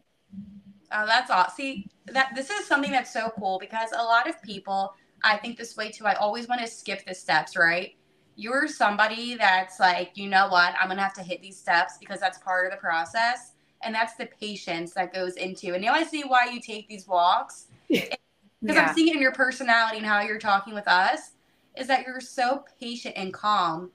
Oh, 0.92 1.06
that's 1.06 1.30
awesome. 1.32 1.56
See, 1.56 1.88
that 2.08 2.34
this 2.36 2.50
is 2.50 2.66
something 2.66 2.92
that's 2.92 3.12
so 3.12 3.32
cool 3.40 3.58
because 3.60 3.90
a 3.96 4.04
lot 4.04 4.28
of 4.28 4.42
people, 4.42 4.94
I 5.24 5.38
think 5.38 5.58
this 5.58 5.76
way 5.76 5.90
too. 5.92 6.06
I 6.06 6.14
always 6.16 6.48
want 6.48 6.62
to 6.62 6.68
skip 6.68 7.06
the 7.06 7.16
steps, 7.16 7.56
right? 7.56 7.96
You're 8.36 8.68
somebody 8.68 9.36
that's 9.36 9.80
like, 9.80 10.12
you 10.16 10.28
know 10.30 10.48
what? 10.48 10.74
I'm 10.80 10.88
gonna 10.88 11.02
have 11.04 11.14
to 11.16 11.24
hit 11.24 11.42
these 11.42 11.58
steps 11.58 11.98
because 12.00 12.20
that's 12.20 12.40
part 12.40 12.66
of 12.66 12.72
the 12.72 12.78
process, 12.78 13.54
and 13.84 13.94
that's 13.94 14.16
the 14.16 14.26
patience 14.26 14.94
that 14.94 15.14
goes 15.14 15.36
into. 15.36 15.74
And 15.74 15.84
now 15.84 15.94
I 15.94 16.04
see 16.04 16.24
why 16.24 16.46
you 16.46 16.60
take 16.60 16.88
these 16.88 17.08
walks 17.08 17.68
because 17.90 18.18
Yeah. 18.62 18.82
I'm 18.82 18.94
seeing 18.94 19.10
it 19.10 19.16
in 19.16 19.22
your 19.22 19.34
personality 19.34 19.98
and 19.98 20.06
how 20.06 20.22
you're 20.22 20.40
talking 20.40 20.74
with 20.74 20.88
us. 20.88 21.32
Is 21.76 21.88
that 21.88 22.06
you're 22.06 22.22
so 22.22 22.66
patient 22.80 23.16
and 23.18 23.34
calm, 23.34 23.92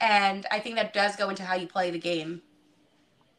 and 0.00 0.46
I 0.50 0.60
think 0.60 0.76
that 0.76 0.94
does 0.94 1.16
go 1.16 1.30
into 1.30 1.44
how 1.44 1.54
you 1.56 1.66
play 1.68 1.90
the 1.90 1.98
game. 1.98 2.42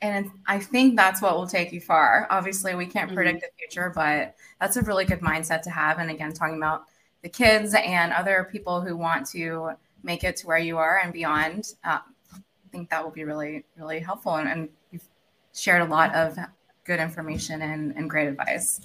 And 0.02 0.32
I 0.48 0.60
think 0.60 0.96
that's 0.96 1.22
what 1.22 1.36
will 1.36 1.48
take 1.48 1.74
you 1.74 1.82
far. 1.82 2.26
Obviously, 2.30 2.74
we 2.76 2.86
can't 2.86 3.12
Mhm. 3.12 3.14
predict 3.14 3.42
the 3.42 3.48
future, 3.58 3.92
but 3.94 4.36
that's 4.62 4.78
a 4.78 4.82
really 4.84 5.04
good 5.06 5.20
mindset 5.20 5.62
to 5.64 5.70
have. 5.70 6.00
And 6.00 6.10
again, 6.10 6.32
talking 6.32 6.56
about 6.58 6.86
the 7.22 7.30
kids 7.30 7.74
and 7.74 8.14
other 8.14 8.48
people 8.50 8.80
who 8.82 8.96
want 8.96 9.28
to 9.32 9.72
make 10.04 10.24
it 10.24 10.38
to 10.38 10.48
where 10.48 10.58
you 10.58 10.78
are 10.78 11.00
and 11.04 11.14
beyond, 11.14 11.74
uh, 11.84 12.00
I 12.34 12.72
think 12.72 12.90
that 12.90 13.04
will 13.04 13.12
be 13.12 13.24
really, 13.24 13.66
really 13.78 14.00
helpful. 14.00 14.36
And, 14.36 14.48
and 14.50 14.70
you've 14.92 15.08
shared 15.54 15.82
a 15.82 15.86
lot 15.86 16.14
of 16.16 16.38
good 16.86 17.00
information 17.00 17.62
and, 17.62 17.96
and 17.96 18.10
great 18.10 18.28
advice. 18.28 18.82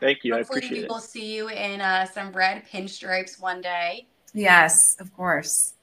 Thank 0.00 0.24
you. 0.24 0.34
I 0.34 0.38
Hopefully, 0.38 0.58
appreciate 0.58 0.78
we 0.78 0.84
it. 0.84 0.90
will 0.90 0.98
see 1.00 1.34
you 1.34 1.48
in 1.48 1.80
uh, 1.80 2.04
some 2.06 2.32
red 2.32 2.64
pinstripes 2.66 3.40
one 3.40 3.60
day. 3.60 4.06
Yes, 4.34 4.96
of 5.00 5.14
course. 5.14 5.74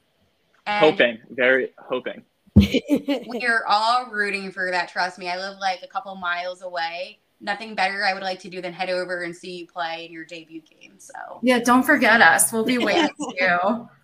And 0.67 0.85
Hoping, 0.85 1.17
very 1.29 1.71
hoping. 1.79 2.23
we're 2.55 3.63
all 3.67 4.11
rooting 4.11 4.51
for 4.51 4.69
that. 4.71 4.89
Trust 4.89 5.17
me. 5.17 5.29
I 5.29 5.37
live 5.37 5.57
like 5.59 5.81
a 5.83 5.87
couple 5.87 6.13
miles 6.15 6.61
away. 6.61 7.19
Nothing 7.39 7.73
better 7.73 8.05
I 8.05 8.13
would 8.13 8.21
like 8.21 8.39
to 8.41 8.49
do 8.49 8.61
than 8.61 8.73
head 8.73 8.89
over 8.89 9.23
and 9.23 9.35
see 9.35 9.57
you 9.57 9.67
play 9.67 10.05
in 10.05 10.11
your 10.11 10.25
debut 10.25 10.61
game. 10.61 10.95
So 10.97 11.39
Yeah, 11.41 11.59
don't 11.59 11.83
forget 11.83 12.21
us. 12.21 12.53
We'll 12.53 12.65
be 12.65 12.77
waiting 12.77 13.09
for 13.17 13.33
you. 13.39 13.89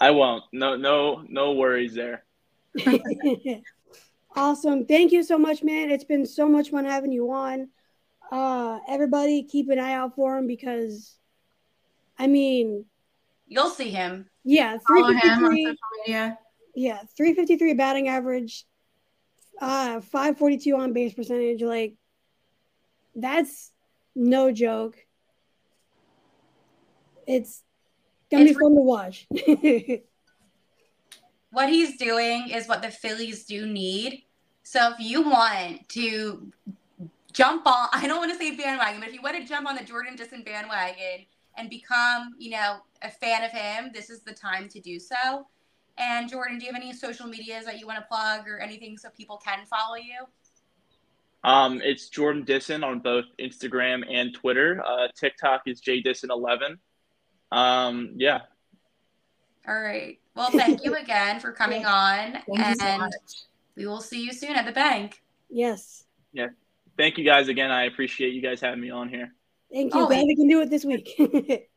I 0.00 0.10
won't. 0.12 0.44
No, 0.52 0.76
no, 0.76 1.22
no 1.28 1.52
worries 1.52 1.94
there. 1.94 2.24
awesome. 4.34 4.86
Thank 4.86 5.12
you 5.12 5.22
so 5.22 5.38
much, 5.38 5.62
man. 5.62 5.90
It's 5.90 6.04
been 6.04 6.24
so 6.24 6.48
much 6.48 6.70
fun 6.70 6.86
having 6.86 7.12
you 7.12 7.30
on. 7.32 7.68
Uh, 8.32 8.78
everybody 8.88 9.42
keep 9.42 9.68
an 9.68 9.78
eye 9.78 9.92
out 9.92 10.14
for 10.14 10.38
him 10.38 10.46
because, 10.46 11.16
I 12.18 12.26
mean, 12.28 12.86
you'll 13.46 13.68
see 13.70 13.90
him. 13.90 14.30
yeah, 14.44 14.78
Follow 14.88 15.12
him 15.12 15.44
on 15.44 15.56
social 15.56 15.74
media. 16.06 16.38
yeah, 16.74 17.00
353 17.16 17.74
batting 17.74 18.08
average, 18.08 18.64
uh, 19.60 20.00
542 20.00 20.76
on 20.76 20.92
base 20.92 21.12
percentage. 21.12 21.60
Like, 21.62 21.94
that's 23.16 23.72
no 24.14 24.52
joke. 24.52 24.96
It's 27.26 27.62
gonna 28.30 28.44
be 28.44 28.50
It's- 28.50 28.62
fun 28.62 28.74
to 28.74 28.80
watch. 28.80 29.26
What 31.52 31.68
he's 31.68 31.96
doing 31.96 32.50
is 32.50 32.68
what 32.68 32.80
the 32.80 32.90
Phillies 32.90 33.44
do 33.44 33.66
need. 33.66 34.22
So 34.62 34.92
if 34.92 35.00
you 35.00 35.22
want 35.22 35.88
to 35.90 36.52
jump 37.32 37.66
on, 37.66 37.88
I 37.92 38.06
don't 38.06 38.18
want 38.18 38.30
to 38.32 38.38
say 38.38 38.54
bandwagon, 38.54 39.00
but 39.00 39.08
if 39.08 39.14
you 39.14 39.22
want 39.22 39.36
to 39.36 39.44
jump 39.44 39.66
on 39.68 39.74
the 39.74 39.82
Jordan 39.82 40.16
Dissin 40.16 40.44
bandwagon 40.44 41.26
and 41.56 41.68
become, 41.68 42.34
you 42.38 42.50
know, 42.50 42.76
a 43.02 43.10
fan 43.10 43.42
of 43.42 43.50
him, 43.50 43.90
this 43.92 44.10
is 44.10 44.22
the 44.22 44.32
time 44.32 44.68
to 44.68 44.80
do 44.80 45.00
so. 45.00 45.46
And 45.98 46.30
Jordan, 46.30 46.58
do 46.58 46.66
you 46.66 46.72
have 46.72 46.80
any 46.80 46.92
social 46.92 47.26
medias 47.26 47.64
that 47.64 47.80
you 47.80 47.86
want 47.86 47.98
to 47.98 48.04
plug 48.04 48.46
or 48.48 48.60
anything 48.60 48.96
so 48.96 49.08
people 49.10 49.36
can 49.44 49.66
follow 49.66 49.96
you? 49.96 50.24
Um, 51.42 51.80
it's 51.82 52.08
Jordan 52.08 52.44
Dissin 52.44 52.84
on 52.84 53.00
both 53.00 53.24
Instagram 53.40 54.04
and 54.08 54.32
Twitter. 54.32 54.82
Uh, 54.86 55.08
TikTok 55.18 55.62
is 55.66 55.80
jdissin11. 55.80 56.76
Um, 57.52 58.14
yeah, 58.16 58.40
All 59.66 59.80
right. 59.80 60.18
Well, 60.34 60.50
thank 60.50 60.84
you 60.84 60.94
again 60.96 61.40
for 61.40 61.52
coming 61.52 61.84
on, 61.86 62.32
Thank 62.32 62.46
you 62.48 62.74
so 62.74 62.86
and 62.86 63.12
we 63.76 63.86
will 63.86 64.00
see 64.00 64.22
you 64.24 64.32
soon 64.32 64.56
at 64.56 64.66
the 64.66 64.72
bank. 64.72 65.22
yes. 65.48 66.04
Yeah. 66.32 66.48
Thank 66.96 67.18
you 67.18 67.24
guys 67.24 67.48
again. 67.48 67.70
I 67.70 67.84
appreciate 67.84 68.34
you 68.34 68.42
guys 68.42 68.60
having 68.60 68.80
me 68.80 68.90
on 68.90 69.08
here. 69.08 69.32
Thank 69.72 69.94
you. 69.94 70.00
Oh, 70.02 70.06
Glad 70.06 70.24
we 70.26 70.36
can 70.36 70.48
do 70.48 70.60
it 70.60 70.70
this 70.70 70.84
week. 70.84 71.14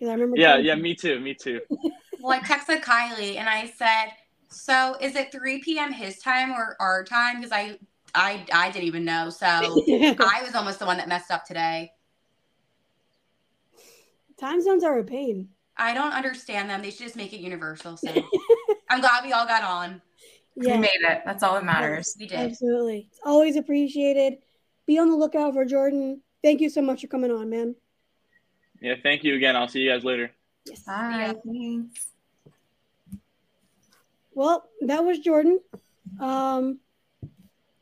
Because 0.00 0.12
I 0.12 0.14
remember. 0.14 0.38
Yeah, 0.38 0.56
yeah, 0.56 0.76
you. 0.76 0.82
me 0.82 0.94
too, 0.94 1.20
me 1.20 1.34
too. 1.34 1.60
Well, 2.22 2.38
I 2.38 2.40
texted 2.40 2.82
Kylie 2.82 3.36
and 3.36 3.48
I 3.48 3.66
said, 3.66 4.12
"So 4.48 4.94
is 5.00 5.16
it 5.16 5.32
3 5.32 5.60
p.m. 5.62 5.90
his 5.90 6.18
time 6.18 6.52
or 6.52 6.76
our 6.78 7.02
time?" 7.02 7.36
Because 7.36 7.52
I, 7.52 7.78
I, 8.14 8.44
I 8.52 8.70
didn't 8.70 8.84
even 8.84 9.06
know. 9.06 9.30
So 9.30 9.46
I 9.46 10.42
was 10.42 10.54
almost 10.54 10.78
the 10.78 10.86
one 10.86 10.98
that 10.98 11.08
messed 11.08 11.30
up 11.30 11.46
today. 11.46 11.92
Time 14.40 14.62
zones 14.62 14.82
are 14.82 14.98
a 14.98 15.04
pain. 15.04 15.50
I 15.76 15.92
don't 15.92 16.12
understand 16.12 16.70
them. 16.70 16.80
They 16.80 16.90
should 16.90 17.04
just 17.04 17.16
make 17.16 17.34
it 17.34 17.40
universal. 17.40 17.98
So 17.98 18.08
I'm 18.90 19.00
glad 19.00 19.24
we 19.24 19.32
all 19.32 19.46
got 19.46 19.62
on. 19.62 20.00
Yeah. 20.56 20.74
We 20.74 20.80
made 20.80 20.90
it. 20.94 21.22
That's 21.26 21.42
all 21.42 21.54
that 21.54 21.64
matters. 21.64 22.16
We 22.18 22.26
did. 22.26 22.38
Absolutely. 22.38 23.08
It's 23.10 23.20
always 23.24 23.56
appreciated. 23.56 24.38
Be 24.86 24.98
on 24.98 25.10
the 25.10 25.16
lookout 25.16 25.52
for 25.52 25.64
Jordan. 25.66 26.22
Thank 26.42 26.62
you 26.62 26.70
so 26.70 26.80
much 26.80 27.02
for 27.02 27.06
coming 27.06 27.30
on, 27.30 27.50
man. 27.50 27.74
Yeah, 28.80 28.94
thank 29.02 29.24
you 29.24 29.34
again. 29.34 29.56
I'll 29.56 29.68
see 29.68 29.80
you 29.80 29.90
guys 29.90 30.04
later. 30.04 30.30
Yes. 30.66 30.82
Bye. 30.84 31.34
Thanks. 31.46 32.06
Well, 34.32 34.64
that 34.80 35.04
was 35.04 35.18
Jordan. 35.18 35.60
Um, 36.18 36.80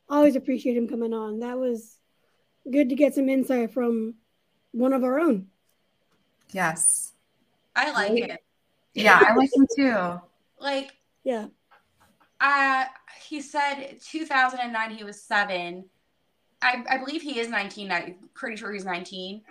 always 0.09 0.35
appreciate 0.35 0.75
him 0.75 0.89
coming 0.89 1.13
on. 1.13 1.39
That 1.39 1.57
was 1.57 1.97
good 2.69 2.89
to 2.89 2.95
get 2.95 3.15
some 3.15 3.29
insight 3.29 3.73
from 3.73 4.15
one 4.71 4.91
of 4.91 5.05
our 5.05 5.19
own. 5.19 5.47
Yes. 6.51 7.13
I 7.75 7.91
like 7.91 8.11
it. 8.17 8.43
Yeah, 8.93 9.21
I 9.27 9.35
like 9.35 9.49
him 9.55 9.67
too. 9.75 10.19
Like, 10.61 10.91
Yeah. 11.23 11.45
uh, 12.41 12.83
he 13.21 13.39
said 13.39 13.97
2009 14.05 14.91
he 14.91 15.05
was 15.05 15.21
seven. 15.21 15.85
I, 16.61 16.83
I 16.89 16.97
believe 16.97 17.21
he 17.21 17.39
is 17.39 17.47
19. 17.47 17.89
I'm 17.89 18.15
pretty 18.33 18.57
sure 18.57 18.73
he's 18.73 18.83
19. 18.83 19.41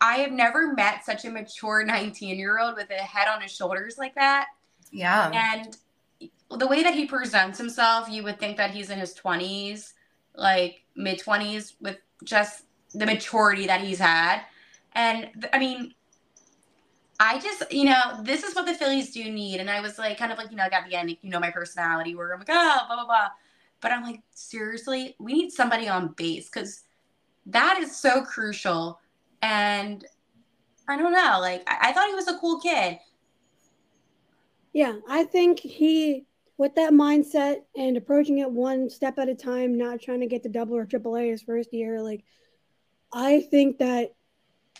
I 0.00 0.16
have 0.18 0.32
never 0.32 0.72
met 0.72 1.04
such 1.04 1.26
a 1.26 1.30
mature 1.30 1.84
19 1.84 2.38
year 2.38 2.58
old 2.58 2.76
with 2.76 2.88
a 2.88 2.94
head 2.94 3.28
on 3.28 3.42
his 3.42 3.52
shoulders 3.52 3.98
like 3.98 4.14
that. 4.14 4.46
Yeah. 4.90 5.30
And 5.34 5.76
the 6.58 6.66
way 6.66 6.82
that 6.82 6.94
he 6.94 7.04
presents 7.04 7.58
himself, 7.58 8.08
you 8.08 8.22
would 8.22 8.40
think 8.40 8.56
that 8.56 8.70
he's 8.70 8.88
in 8.88 8.98
his 8.98 9.14
20s, 9.14 9.92
like 10.34 10.84
mid 10.96 11.20
20s, 11.20 11.74
with 11.82 11.98
just 12.24 12.64
the 12.94 13.04
maturity 13.04 13.66
that 13.66 13.82
he's 13.82 13.98
had. 13.98 14.40
And 14.98 15.46
I 15.52 15.60
mean, 15.60 15.94
I 17.20 17.38
just, 17.38 17.72
you 17.72 17.84
know, 17.84 18.20
this 18.22 18.42
is 18.42 18.56
what 18.56 18.66
the 18.66 18.74
Phillies 18.74 19.12
do 19.12 19.30
need. 19.30 19.60
And 19.60 19.70
I 19.70 19.80
was 19.80 19.96
like, 19.96 20.18
kind 20.18 20.32
of 20.32 20.38
like, 20.38 20.50
you 20.50 20.56
know, 20.56 20.64
like 20.64 20.72
at 20.72 20.88
the 20.88 20.96
end, 20.96 21.16
you 21.22 21.30
know, 21.30 21.38
my 21.38 21.52
personality 21.52 22.16
where 22.16 22.32
I'm 22.32 22.40
like, 22.40 22.48
oh, 22.50 22.80
blah, 22.88 22.96
blah, 22.96 23.06
blah. 23.06 23.28
But 23.80 23.92
I'm 23.92 24.02
like, 24.02 24.22
seriously, 24.34 25.14
we 25.20 25.34
need 25.34 25.52
somebody 25.52 25.88
on 25.88 26.14
base 26.16 26.50
because 26.50 26.82
that 27.46 27.78
is 27.78 27.94
so 27.94 28.22
crucial. 28.22 28.98
And 29.40 30.04
I 30.88 30.98
don't 30.98 31.12
know, 31.12 31.38
like, 31.40 31.62
I, 31.68 31.90
I 31.90 31.92
thought 31.92 32.08
he 32.08 32.16
was 32.16 32.26
a 32.26 32.38
cool 32.38 32.58
kid. 32.58 32.98
Yeah. 34.72 34.96
I 35.08 35.22
think 35.22 35.60
he, 35.60 36.26
with 36.56 36.74
that 36.74 36.92
mindset 36.92 37.58
and 37.76 37.96
approaching 37.96 38.38
it 38.38 38.50
one 38.50 38.90
step 38.90 39.16
at 39.20 39.28
a 39.28 39.34
time, 39.36 39.78
not 39.78 40.02
trying 40.02 40.20
to 40.20 40.26
get 40.26 40.42
to 40.42 40.48
double 40.48 40.76
or 40.76 40.86
triple 40.86 41.16
A 41.16 41.30
his 41.30 41.42
first 41.42 41.72
year, 41.72 42.02
like, 42.02 42.24
I 43.12 43.42
think 43.42 43.78
that 43.78 44.14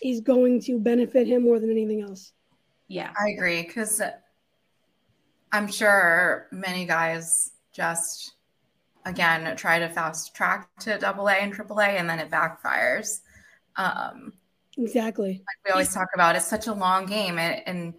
is 0.03 0.21
going 0.21 0.61
to 0.63 0.79
benefit 0.79 1.27
him 1.27 1.45
more 1.45 1.59
than 1.59 1.71
anything 1.71 2.03
else. 2.03 2.33
Yeah. 2.89 3.11
I 3.21 3.31
agree 3.31 3.63
because 3.63 4.01
I'm 5.53 5.71
sure 5.71 6.49
many 6.53 6.87
guys 6.87 7.53
just 7.73 8.35
again 9.05 9.57
try 9.57 9.79
to 9.79 9.89
fast 9.89 10.35
track 10.35 10.69
to 10.81 10.99
double 10.99 11.29
A 11.29 11.33
and 11.35 11.53
triple 11.53 11.79
A 11.81 11.87
and 11.87 12.09
then 12.09 12.19
it 12.19 12.31
backfires. 12.31 13.21
Um, 13.77 14.33
Exactly. 14.77 15.33
like 15.33 15.67
we 15.67 15.73
always 15.73 15.93
talk 15.93 16.09
about, 16.15 16.37
it's 16.37 16.47
such 16.47 16.67
a 16.69 16.73
long 16.73 17.07
game 17.07 17.39
and, 17.39 17.63
and 17.67 17.95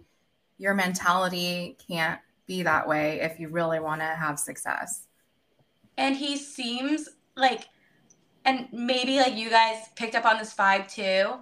your 0.58 0.72
mentality 0.74 1.76
can't 1.88 2.20
be 2.46 2.62
that 2.62 2.88
way 2.88 3.20
if 3.20 3.38
you 3.38 3.48
really 3.48 3.80
want 3.80 4.00
to 4.00 4.06
have 4.06 4.38
success. 4.38 5.06
and 5.98 6.16
he 6.16 6.36
seems 6.36 7.08
like 7.36 7.68
and 8.44 8.66
maybe 8.72 9.18
like 9.18 9.36
you 9.36 9.50
guys 9.50 9.84
picked 9.96 10.14
up 10.14 10.24
on 10.24 10.38
this 10.38 10.54
vibe 10.54 10.90
too 10.92 11.34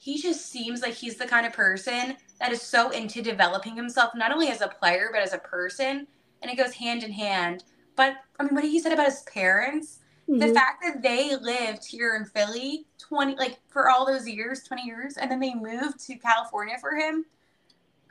he 0.00 0.16
just 0.20 0.46
seems 0.50 0.80
like 0.80 0.94
he's 0.94 1.16
the 1.16 1.26
kind 1.26 1.46
of 1.46 1.52
person 1.52 2.16
that 2.40 2.50
is 2.52 2.62
so 2.62 2.88
into 2.90 3.20
developing 3.20 3.76
himself 3.76 4.12
not 4.14 4.32
only 4.32 4.48
as 4.48 4.62
a 4.62 4.68
player 4.68 5.10
but 5.12 5.20
as 5.22 5.34
a 5.34 5.38
person 5.38 6.06
and 6.42 6.50
it 6.50 6.56
goes 6.56 6.72
hand 6.72 7.02
in 7.04 7.12
hand 7.12 7.64
but 7.96 8.14
i 8.38 8.42
mean 8.42 8.54
what 8.54 8.64
he 8.64 8.80
said 8.80 8.92
about 8.92 9.06
his 9.06 9.22
parents 9.24 9.98
the 10.28 10.46
Mhm. 10.46 10.54
fact 10.54 10.82
that 10.82 11.02
they 11.02 11.36
lived 11.36 11.84
here 11.84 12.16
in 12.16 12.24
philly 12.24 12.86
20 12.98 13.36
like 13.36 13.58
for 13.68 13.90
all 13.90 14.06
those 14.06 14.26
years 14.26 14.62
20 14.62 14.82
years 14.84 15.16
and 15.18 15.30
then 15.30 15.38
they 15.38 15.54
moved 15.54 16.00
to 16.06 16.16
california 16.16 16.76
for 16.80 16.96
him 16.96 17.24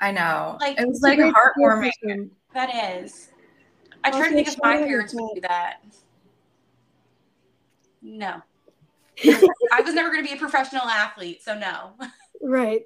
I 0.01 0.11
know. 0.11 0.57
Like, 0.61 0.79
it 0.79 0.87
was 0.87 1.03
It's 1.03 1.05
a 1.05 1.07
like 1.07 1.35
heartwarming. 1.35 1.91
system. 2.01 2.31
that 2.53 3.01
is 3.01 3.31
i 4.03 4.11
try 4.11 4.29
to 4.29 4.35
think 4.35 4.47
if 4.47 4.57
my 4.61 4.77
parents 4.77 5.13
would 5.13 5.21
cat. 5.27 5.35
do 5.35 5.41
that 5.41 5.83
no 8.01 8.41
I 9.71 9.81
was 9.81 9.93
never 9.93 10.09
going 10.09 10.23
to 10.23 10.29
be 10.29 10.35
a 10.35 10.39
professional 10.39 10.83
athlete, 10.83 11.43
so 11.43 11.57
no. 11.57 11.93
Right. 12.41 12.83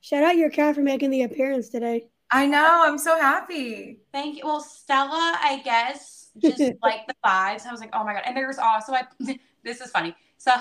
Shout 0.00 0.22
out 0.22 0.36
your 0.36 0.50
cat 0.50 0.74
for 0.74 0.82
making 0.82 1.10
the 1.10 1.22
appearance 1.22 1.68
today. 1.68 2.08
I 2.30 2.46
know. 2.46 2.82
I'm 2.84 2.98
so 2.98 3.18
happy. 3.18 4.00
Thank 4.12 4.38
you. 4.38 4.46
Well, 4.46 4.60
Stella, 4.60 5.36
I 5.40 5.60
guess, 5.64 6.30
just 6.38 6.58
like 6.82 7.06
the 7.06 7.14
vibes. 7.24 7.66
I 7.66 7.72
was 7.72 7.80
like, 7.80 7.90
oh 7.92 8.04
my 8.04 8.14
god. 8.14 8.22
And 8.26 8.36
there 8.36 8.46
was 8.46 8.58
also 8.58 8.92
I. 8.92 9.04
this 9.64 9.80
is 9.80 9.90
funny. 9.90 10.14
So 10.38 10.52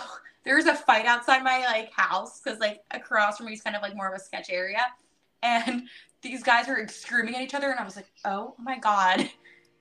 there 0.44 0.56
was 0.56 0.66
a 0.66 0.76
fight 0.76 1.06
outside 1.06 1.44
my 1.44 1.60
like 1.66 1.92
house 1.92 2.40
because 2.40 2.60
like 2.60 2.82
across 2.92 3.38
from 3.38 3.48
me 3.48 3.54
is 3.54 3.62
kind 3.62 3.76
of 3.76 3.82
like 3.82 3.96
more 3.96 4.08
of 4.08 4.20
a 4.20 4.24
sketch 4.24 4.50
area, 4.50 4.82
and 5.44 5.84
these 6.22 6.44
guys 6.44 6.68
were 6.68 6.88
screaming 6.88 7.36
at 7.36 7.42
each 7.42 7.54
other, 7.54 7.70
and 7.70 7.80
I 7.80 7.84
was 7.84 7.96
like, 7.96 8.12
oh 8.26 8.56
my 8.60 8.78
god, 8.78 9.30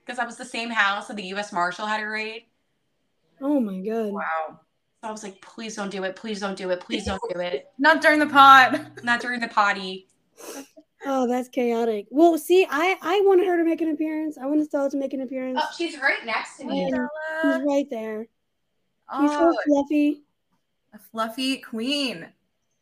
because 0.03 0.17
that 0.17 0.25
was 0.25 0.37
the 0.37 0.45
same 0.45 0.69
house 0.69 1.07
that 1.07 1.17
the 1.17 1.23
U.S. 1.23 1.53
Marshal 1.53 1.85
had 1.85 2.01
a 2.01 2.07
raid. 2.07 2.43
Oh 3.41 3.59
my 3.59 3.79
god. 3.79 4.11
Wow. 4.11 4.59
So 5.05 5.09
I 5.09 5.11
was 5.11 5.21
like, 5.21 5.39
please 5.39 5.75
don't 5.75 5.91
do 5.91 6.03
it. 6.03 6.15
Please 6.15 6.39
don't 6.39 6.57
do 6.57 6.71
it. 6.71 6.79
Please 6.79 7.05
don't 7.05 7.21
do 7.31 7.39
it. 7.39 7.67
Not 7.77 8.01
during 8.01 8.17
the 8.17 8.25
pod. 8.25 8.89
Not 9.03 9.19
during 9.21 9.39
the 9.39 9.47
potty. 9.47 10.07
Oh, 11.05 11.27
that's 11.27 11.47
chaotic. 11.47 12.07
Well, 12.09 12.39
see, 12.39 12.65
I 12.67 12.97
I 13.03 13.21
wanted 13.23 13.45
her 13.45 13.55
to 13.55 13.63
make 13.63 13.81
an 13.81 13.91
appearance. 13.91 14.35
I 14.39 14.47
wanted 14.47 14.65
Stella 14.65 14.89
to 14.89 14.97
make 14.97 15.13
an 15.13 15.21
appearance. 15.21 15.59
Oh, 15.61 15.67
she's 15.77 15.99
right 15.99 16.25
next 16.25 16.57
to 16.57 16.65
me. 16.65 16.85
And 16.85 17.07
she's 17.43 17.61
right 17.67 17.85
there. 17.91 18.21
She's 18.23 19.29
Oh, 19.31 19.51
so 19.51 19.57
fluffy. 19.67 20.23
a 20.95 20.97
fluffy 20.97 21.57
queen. 21.57 22.25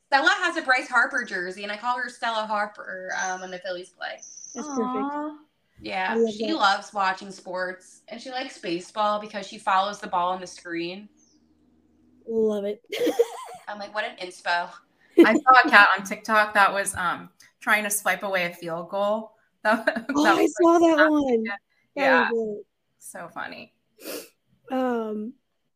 Stella 0.07 0.29
has 0.43 0.55
a 0.55 0.61
Bryce 0.61 0.87
Harper 0.87 1.25
jersey, 1.25 1.63
and 1.63 1.73
I 1.73 1.75
call 1.75 1.97
her 1.97 2.07
Stella 2.07 2.45
Harper 2.45 3.09
um, 3.21 3.41
when 3.41 3.51
the 3.51 3.59
Phillies 3.59 3.89
play. 3.89 4.15
That's 4.55 4.67
perfect. 4.69 5.35
Yeah, 5.81 6.15
love 6.15 6.33
she 6.33 6.51
that. 6.51 6.55
loves 6.55 6.93
watching 6.93 7.31
sports, 7.31 8.03
and 8.07 8.21
she 8.21 8.31
likes 8.31 8.57
baseball 8.59 9.19
because 9.19 9.45
she 9.45 9.57
follows 9.57 9.99
the 9.99 10.07
ball 10.07 10.31
on 10.31 10.39
the 10.39 10.47
screen. 10.47 11.09
Love 12.27 12.65
it. 12.65 12.81
I'm 13.67 13.79
like, 13.79 13.93
what 13.93 14.05
an 14.05 14.15
inspo. 14.17 14.69
I 15.25 15.33
saw 15.33 15.51
a 15.65 15.69
cat 15.69 15.89
on 15.97 16.05
TikTok 16.05 16.53
that 16.53 16.73
was 16.73 16.95
um 16.95 17.29
trying 17.59 17.83
to 17.83 17.89
swipe 17.89 18.23
away 18.23 18.45
a 18.45 18.53
field 18.53 18.89
goal. 18.89 19.31
That, 19.63 19.85
that 19.85 20.05
Oh, 20.13 20.25
I 20.25 20.41
was 20.41 20.53
saw 20.61 20.71
like, 20.71 20.97
that 20.97 21.09
one. 21.09 21.43
That 21.43 21.59
Yeah, 21.95 22.29
so 22.99 23.29
funny. 23.33 23.73
Um, 24.69 25.35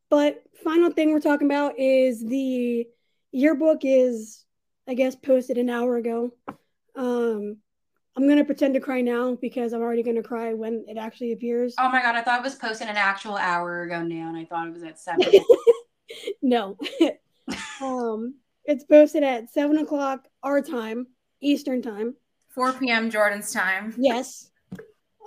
but 0.09 0.43
final 0.61 0.91
thing 0.91 1.13
we're 1.13 1.21
talking 1.21 1.47
about 1.47 1.79
is 1.79 2.21
the 2.21 2.85
yearbook 3.31 3.79
is, 3.83 4.43
I 4.89 4.93
guess, 4.93 5.15
posted 5.15 5.57
an 5.57 5.69
hour 5.69 5.95
ago. 5.95 6.31
Um, 6.97 7.59
I'm 8.17 8.27
gonna 8.27 8.43
pretend 8.43 8.73
to 8.73 8.79
cry 8.79 8.99
now 8.99 9.35
because 9.35 9.71
I'm 9.71 9.81
already 9.81 10.03
gonna 10.03 10.23
cry 10.23 10.53
when 10.53 10.83
it 10.87 10.97
actually 10.97 11.31
appears. 11.31 11.75
Oh 11.79 11.89
my 11.89 12.01
god, 12.01 12.15
I 12.15 12.23
thought 12.23 12.39
it 12.39 12.43
was 12.43 12.55
posted 12.55 12.89
an 12.89 12.97
actual 12.97 13.37
hour 13.37 13.83
ago 13.83 14.01
now, 14.01 14.27
and 14.27 14.35
I 14.35 14.43
thought 14.43 14.67
it 14.67 14.73
was 14.73 14.83
at 14.83 14.99
seven. 14.99 15.31
No. 16.41 16.77
um, 17.81 18.35
it's 18.65 18.83
posted 18.83 19.23
at 19.23 19.51
seven 19.51 19.77
o'clock 19.77 20.27
our 20.43 20.61
time, 20.61 21.07
Eastern 21.41 21.81
time. 21.81 22.15
4 22.49 22.73
p.m. 22.73 23.09
Jordan's 23.09 23.53
time. 23.53 23.93
Yes. 23.97 24.51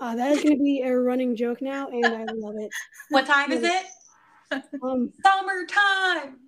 Uh, 0.01 0.16
that 0.16 0.32
is 0.32 0.42
going 0.42 0.57
to 0.57 0.62
be 0.62 0.82
a 0.82 0.96
running 0.96 1.36
joke 1.36 1.61
now, 1.61 1.88
and 1.88 2.07
I 2.07 2.24
love 2.32 2.55
it. 2.59 2.70
what 3.11 3.26
time 3.26 3.53
is 3.53 3.62
it? 3.62 3.84
Um, 4.82 5.12
Summertime. 5.24 6.38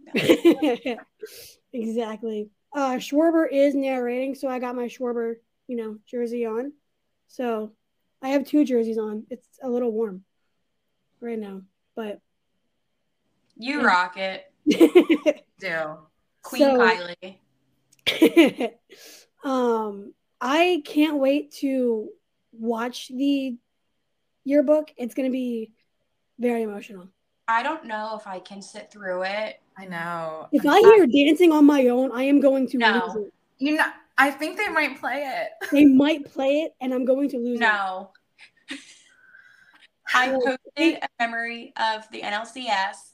exactly. 1.72 2.50
Uh, 2.74 2.94
Schwarber 2.96 3.46
is 3.48 3.76
narrating, 3.76 4.34
so 4.34 4.48
I 4.48 4.59
got 4.59 4.74
my 4.74 4.86
Schwarber, 4.86 5.34
you 5.68 5.76
know, 5.76 5.98
jersey 6.11 6.44
on. 6.44 6.72
So 7.28 7.70
I 8.20 8.30
have 8.30 8.44
two 8.44 8.64
jerseys 8.64 8.98
on. 8.98 9.24
It's 9.30 9.46
a 9.62 9.68
little 9.68 9.92
warm 9.92 10.24
right 11.20 11.38
now, 11.38 11.61
but 11.94 12.20
You 13.63 13.83
rock 13.85 14.17
it, 14.17 14.53
Do. 15.61 15.99
Queen 16.43 16.63
So- 16.63 16.79
Kylie. 18.07 18.73
um, 19.45 20.13
I 20.41 20.83
can't 20.85 21.19
wait 21.19 21.53
to 21.61 22.09
watch 22.53 23.09
the 23.09 23.57
yearbook. 24.45 24.93
It's 24.97 25.15
going 25.15 25.29
to 25.29 25.33
be 25.33 25.71
very 26.41 26.63
emotional. 26.63 27.07
I 27.47 27.63
don't 27.63 27.85
know 27.87 28.17
if 28.19 28.27
I 28.27 28.41
can 28.41 28.61
sit 28.63 28.91
through 28.91 29.23
it. 29.23 29.61
I 29.79 29.85
know. 29.85 30.49
If 30.51 30.67
I 30.67 30.81
hear 30.81 31.07
dancing 31.07 31.53
on 31.53 31.65
my 31.65 31.87
own, 31.87 32.11
I 32.13 32.25
am 32.25 32.41
going 32.41 32.67
to 32.71 32.79
No. 32.79 33.13
lose 33.15 33.27
it. 33.27 33.33
You 33.59 33.77
know, 33.77 33.87
I 34.19 34.33
think 34.33 34.57
they 34.59 34.69
might 34.69 34.99
play 34.99 35.23
it. 35.25 35.51
They 35.71 35.85
might 35.85 36.25
play 36.33 36.63
it, 36.63 36.75
and 36.81 36.93
I'm 36.93 37.05
going 37.05 37.29
to 37.31 37.39
lose 37.39 37.59
it. 37.59 37.63
No. 37.63 38.11
I 40.15 40.29
posted 40.31 40.99
a 41.03 41.09
memory 41.21 41.73
of 41.77 42.11
the 42.11 42.21
NLCS 42.23 43.12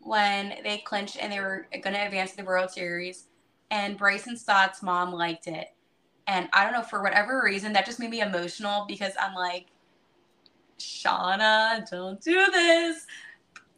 when 0.00 0.54
they 0.64 0.78
clinched 0.78 1.16
and 1.20 1.32
they 1.32 1.40
were 1.40 1.66
going 1.72 1.94
to 1.94 2.04
advance 2.04 2.32
to 2.32 2.38
the 2.38 2.44
World 2.44 2.70
Series, 2.70 3.26
and 3.70 3.96
Bryson 3.96 4.36
Stott's 4.36 4.82
mom 4.82 5.12
liked 5.12 5.46
it. 5.46 5.68
And 6.26 6.48
I 6.52 6.64
don't 6.64 6.72
know, 6.72 6.82
for 6.82 7.02
whatever 7.02 7.42
reason, 7.44 7.72
that 7.72 7.86
just 7.86 7.98
made 7.98 8.10
me 8.10 8.20
emotional 8.20 8.84
because 8.88 9.12
I'm 9.20 9.34
like, 9.34 9.66
Shauna, 10.78 11.88
don't 11.90 12.20
do 12.20 12.46
this. 12.52 13.06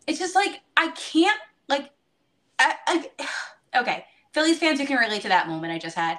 It's 0.06 0.18
just 0.18 0.34
like, 0.34 0.60
I 0.76 0.88
can't, 0.88 1.40
like, 1.68 1.90
I, 2.58 2.74
I, 2.86 3.10
okay. 3.80 4.04
Phillies 4.32 4.58
fans 4.58 4.80
who 4.80 4.86
can 4.86 4.98
relate 4.98 5.22
to 5.22 5.28
that 5.28 5.48
moment 5.48 5.72
I 5.72 5.78
just 5.78 5.96
had. 5.96 6.18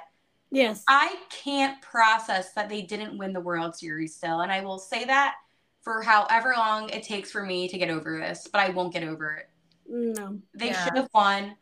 Yes. 0.50 0.84
I 0.86 1.16
can't 1.30 1.80
process 1.82 2.52
that 2.52 2.68
they 2.68 2.82
didn't 2.82 3.18
win 3.18 3.32
the 3.32 3.40
World 3.40 3.74
Series 3.74 4.14
still. 4.14 4.40
And 4.40 4.52
I 4.52 4.60
will 4.60 4.78
say 4.78 5.04
that 5.04 5.34
for 5.82 6.00
however 6.00 6.54
long 6.56 6.88
it 6.90 7.02
takes 7.02 7.30
for 7.30 7.44
me 7.44 7.68
to 7.68 7.76
get 7.76 7.90
over 7.90 8.18
this, 8.18 8.48
but 8.50 8.60
I 8.60 8.70
won't 8.70 8.92
get 8.92 9.02
over 9.02 9.32
it. 9.32 9.48
No. 9.86 10.40
They 10.54 10.68
Yeah. 10.68 10.84
should 10.84 10.96
have 10.96 11.08
won. 11.14 11.56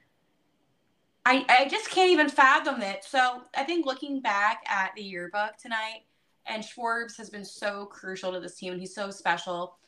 I, 1.24 1.44
I 1.48 1.68
just 1.68 1.88
can't 1.90 2.10
even 2.10 2.28
fathom 2.28 2.82
it. 2.82 3.04
So 3.04 3.42
I 3.56 3.62
think 3.64 3.86
looking 3.86 4.20
back 4.20 4.64
at 4.66 4.92
the 4.96 5.02
yearbook 5.02 5.56
tonight, 5.56 6.02
and 6.46 6.64
Schwarber 6.64 7.16
has 7.16 7.30
been 7.30 7.44
so 7.44 7.86
crucial 7.86 8.32
to 8.32 8.40
this 8.40 8.56
team, 8.56 8.72
and 8.72 8.80
he's 8.80 8.94
so 8.94 9.10
special. 9.10 9.78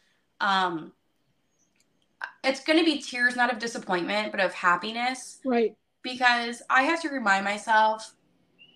Um, 0.41 0.93
it's 2.45 2.62
going 2.62 2.78
to 2.78 2.85
be 2.85 3.01
tears 3.01 3.35
not 3.35 3.53
of 3.53 3.59
disappointment, 3.59 4.30
but 4.30 4.41
of 4.41 4.55
happiness 4.55 5.41
Right. 5.45 5.76
because 6.03 6.62
I 6.70 6.82
have 6.85 7.03
to 7.03 7.09
remind 7.09 7.45
myself, 7.45 8.14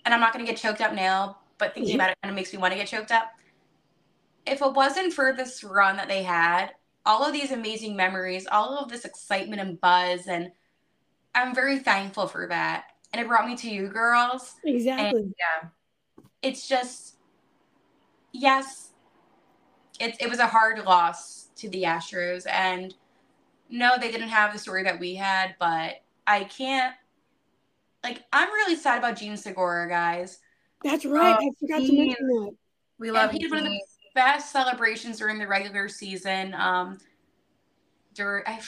and 0.05 0.13
I'm 0.13 0.21
not 0.21 0.33
going 0.33 0.45
to 0.45 0.51
get 0.51 0.61
choked 0.61 0.81
up 0.81 0.93
now, 0.95 1.39
but 1.59 1.75
thinking 1.75 1.95
about 1.95 2.11
it 2.11 2.19
kind 2.23 2.31
of 2.31 2.37
makes 2.37 2.53
me 2.53 2.59
want 2.59 2.73
to 2.73 2.79
get 2.79 2.89
choked 2.89 3.13
up. 3.13 3.31
If 4.47 4.63
it 4.63 4.73
wasn't 4.73 5.13
for 5.13 5.33
this 5.33 5.63
run 5.63 5.97
that 5.97 6.09
they 6.09 6.23
had, 6.23 6.73
all 7.09 7.25
of 7.25 7.33
these 7.33 7.51
amazing 7.51 7.97
memories, 7.97 8.47
all 8.53 8.79
of 8.79 8.91
this 8.91 9.07
excitement 9.07 9.63
and 9.63 9.81
buzz, 9.81 10.29
and 10.29 10.53
I'm 11.35 11.55
very 11.55 11.79
thankful 11.79 12.29
for 12.29 12.47
that. 12.49 12.85
And 13.13 13.21
it 13.23 13.27
brought 13.27 13.47
me 13.49 13.57
to 13.57 13.71
you 13.71 13.89
girls. 13.89 14.57
Exactly. 14.63 15.33
Yeah. 15.39 15.71
It's 16.43 16.69
just, 16.69 17.17
yes, 18.33 18.91
it, 19.99 20.17
it 20.21 20.29
was 20.29 20.39
a 20.39 20.47
hard 20.47 20.85
loss 20.85 21.49
to 21.57 21.71
the 21.71 21.85
Astros. 21.85 22.47
And 22.47 22.95
no, 23.71 23.97
they 23.99 24.13
didn't 24.13 24.29
have 24.29 24.53
the 24.53 24.59
story 24.59 24.83
that 24.83 25.01
we 25.01 25.15
had, 25.15 25.55
but 25.59 26.03
I 26.27 26.45
can't, 26.45 26.95
like, 28.05 28.23
I'm 28.35 28.49
really 28.51 28.77
sad 28.77 28.99
about 28.99 29.17
Jean 29.17 29.39
Segura, 29.39 29.89
guys. 29.89 30.41
That's 30.85 31.07
right. 31.07 31.39
Oh, 31.41 31.49
I 31.49 31.51
forgot 31.59 31.87
to 31.87 31.93
mention 31.93 32.27
that. 32.27 32.55
We 32.99 33.11
love 33.11 33.31
he 33.31 33.39
you. 33.41 33.49
did 33.49 33.51
one 33.51 33.59
of 33.61 33.65
the 33.65 33.71
Gene. 33.71 33.81
Best 34.19 34.51
celebrations 34.51 35.19
during 35.19 35.39
the 35.39 35.47
regular 35.47 35.89
season. 35.89 36.53
Um, 36.55 36.99
during, 38.15 38.43
I, 38.49 38.61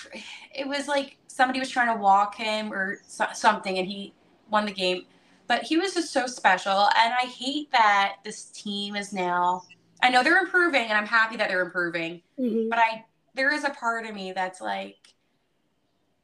it 0.54 0.68
was 0.68 0.86
like 0.86 1.16
somebody 1.26 1.58
was 1.58 1.68
trying 1.68 1.92
to 1.92 2.00
walk 2.00 2.36
him 2.36 2.72
or 2.72 3.00
so, 3.04 3.26
something, 3.34 3.76
and 3.78 3.84
he 3.88 4.14
won 4.48 4.64
the 4.64 4.72
game. 4.72 5.06
But 5.48 5.64
he 5.64 5.76
was 5.76 5.92
just 5.92 6.12
so 6.12 6.28
special, 6.28 6.70
and 6.96 7.12
I 7.12 7.26
hate 7.26 7.72
that 7.72 8.18
this 8.24 8.44
team 8.44 8.94
is 8.94 9.12
now. 9.12 9.62
I 10.00 10.08
know 10.10 10.22
they're 10.22 10.38
improving, 10.38 10.82
and 10.82 10.92
I'm 10.92 11.06
happy 11.06 11.36
that 11.38 11.48
they're 11.48 11.62
improving. 11.62 12.22
Mhm. 12.38 12.70
But 12.70 12.78
I, 12.78 13.04
there 13.34 13.52
is 13.52 13.64
a 13.64 13.70
part 13.70 14.06
of 14.06 14.14
me 14.14 14.30
that's 14.30 14.60
like, 14.60 15.14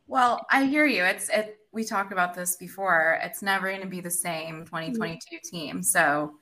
Well, 0.07 0.47
I 0.53 0.67
hear 0.67 0.87
you. 0.87 1.03
It's 1.03 1.29
it. 1.31 1.59
We 1.73 1.83
talked 1.83 2.13
about 2.13 2.33
this 2.33 2.55
before. 2.55 3.19
It's 3.25 3.43
never 3.43 3.69
going 3.69 3.83
to 3.83 3.89
be 3.89 4.01
the 4.01 4.09
same 4.09 4.65
2022 4.65 5.39
team. 5.43 5.83
So, 5.83 6.39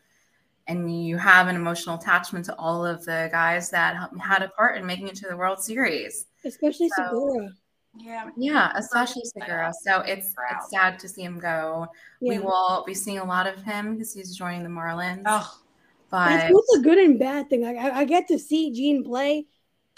and 0.66 1.04
you 1.04 1.16
have 1.18 1.48
an 1.48 1.56
emotional 1.56 1.96
attachment 1.96 2.44
to 2.46 2.54
all 2.56 2.84
of 2.86 3.04
the 3.04 3.28
guys 3.32 3.70
that 3.70 4.08
had 4.20 4.42
a 4.42 4.48
part 4.48 4.76
in 4.78 4.86
making 4.86 5.08
it 5.08 5.14
to 5.16 5.28
the 5.28 5.36
World 5.36 5.60
Series. 5.62 6.26
Especially 6.44 6.88
So- 6.90 7.04
Segura. 7.04 7.48
yeah, 7.98 8.30
Yeah, 8.36 8.72
especially 8.76 9.22
Segura. 9.24 9.72
So 9.82 10.00
it's 10.00 10.34
it's 10.50 10.70
sad 10.70 10.98
to 11.00 11.08
see 11.08 11.22
him 11.22 11.38
go. 11.38 11.86
We 12.20 12.38
will 12.38 12.82
be 12.86 12.94
seeing 12.94 13.18
a 13.18 13.24
lot 13.24 13.46
of 13.46 13.62
him 13.62 13.92
because 13.94 14.12
he's 14.14 14.36
joining 14.36 14.62
the 14.62 14.70
Marlins. 14.70 15.22
oh, 15.26 15.60
That's 16.10 16.44
but 16.44 16.52
both 16.52 16.78
a 16.78 16.82
good 16.82 16.98
and 16.98 17.18
bad 17.18 17.50
thing. 17.50 17.64
I, 17.66 17.74
I, 17.74 17.98
I 18.00 18.04
get 18.04 18.26
to 18.28 18.38
see 18.38 18.72
Jean 18.72 19.04
play. 19.04 19.46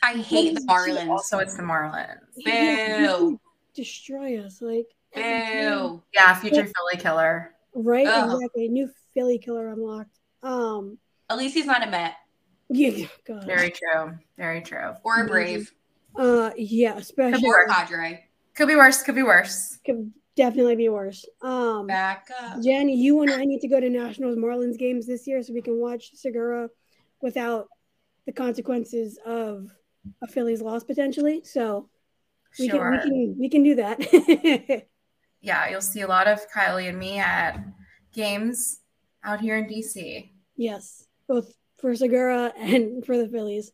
I 0.03 0.15
hate 0.15 0.55
the 0.57 0.61
Marlins. 0.63 1.09
also 1.09 1.39
it's 1.39 1.57
the 1.57 1.63
Marlins. 1.63 2.19
Boo. 2.45 3.41
Destroy 3.75 4.41
us. 4.45 4.61
Like, 4.61 4.87
Boo. 5.15 6.03
Yeah, 6.13 6.35
future 6.41 6.65
Philly 6.67 6.97
killer. 6.99 7.55
right? 7.75 8.07
Ugh. 8.07 8.35
Exactly. 8.35 8.69
New 8.69 8.91
Philly 9.15 9.39
killer 9.39 9.69
unlocked. 9.69 10.19
Um, 10.47 10.99
At 11.29 11.39
least 11.39 11.55
he's 11.55 11.67
not 11.67 11.87
a 11.87 11.91
Met 11.91 12.15
yeah, 12.69 13.07
God. 13.27 13.45
Very 13.47 13.71
true. 13.71 14.15
Very 14.37 14.61
true. 14.61 14.95
or 15.05 15.23
a 15.23 15.27
Brave 15.27 15.73
Uh, 16.17 16.51
yeah, 16.57 16.97
especially 16.97 17.41
Could 17.43 17.47
or 17.49 17.67
worse. 17.67 17.73
Padre. 17.73 18.25
Could 18.55 18.69
be 18.69 18.75
worse. 18.77 19.03
Could 19.03 19.15
be 19.15 19.23
worse. 19.23 19.79
could 19.85 20.13
definitely 20.35 20.77
be 20.77 20.89
worse. 20.89 21.25
Um, 21.43 21.87
Back 21.87 22.29
up. 22.43 22.63
Jen, 22.63 22.89
you 22.89 23.23
and 23.23 23.31
I 23.31 23.45
need 23.45 23.61
to 23.61 23.69
go 23.69 23.79
to 23.81 23.89
Nationals 23.89 24.37
Marlins 24.37 24.79
games 24.79 25.07
this 25.07 25.27
year 25.27 25.43
so 25.43 25.53
we 25.53 25.63
can 25.63 25.81
watch 25.81 26.11
Segura 26.15 26.69
without 27.23 27.69
the 28.27 28.33
consequences 28.33 29.19
of 29.25 29.69
a 30.23 30.27
Phillies 30.27 30.61
loss 30.63 30.83
potentially. 30.85 31.43
So 31.45 31.89
we 32.59 32.69
Sure. 32.69 32.99
can 32.99 32.99
we 32.99 32.99
can 32.99 33.37
we 33.39 33.49
can 33.49 33.63
do 33.63 33.75
that. 33.77 34.87
yeah, 35.41 35.69
you'll 35.69 35.81
see 35.81 36.01
a 36.01 36.09
lot 36.09 36.27
of 36.27 36.41
Kylie 36.51 36.89
and 36.89 36.99
me 36.99 37.19
at 37.19 37.59
games 38.13 38.81
out 39.23 39.41
here 39.41 39.57
in 39.57 39.67
DC. 39.67 40.31
Yes, 40.57 41.07
both 41.29 41.55
for 41.79 41.95
Segura 41.95 42.53
and 42.59 43.05
for 43.07 43.17
the 43.19 43.29
Phillies. 43.29 43.73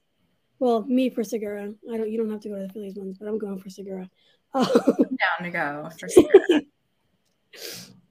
Well, 0.58 0.84
me 0.84 1.10
for 1.10 1.24
Segura. 1.24 1.72
I 1.92 1.96
don't. 1.96 2.10
You 2.10 2.18
don't 2.18 2.30
have 2.30 2.40
to 2.42 2.48
go 2.48 2.56
to 2.56 2.66
the 2.66 2.72
Phillies 2.72 2.96
ones, 2.96 3.18
but 3.18 3.26
I'm 3.28 3.38
going 3.38 3.58
for 3.60 3.70
Segura. 3.70 4.08
Um, 4.54 4.66
Down 4.66 5.44
to 5.44 5.50
go 5.50 5.88
for 5.98 6.10
sure. 6.10 6.28
I'll 6.50 6.60
be 6.60 6.66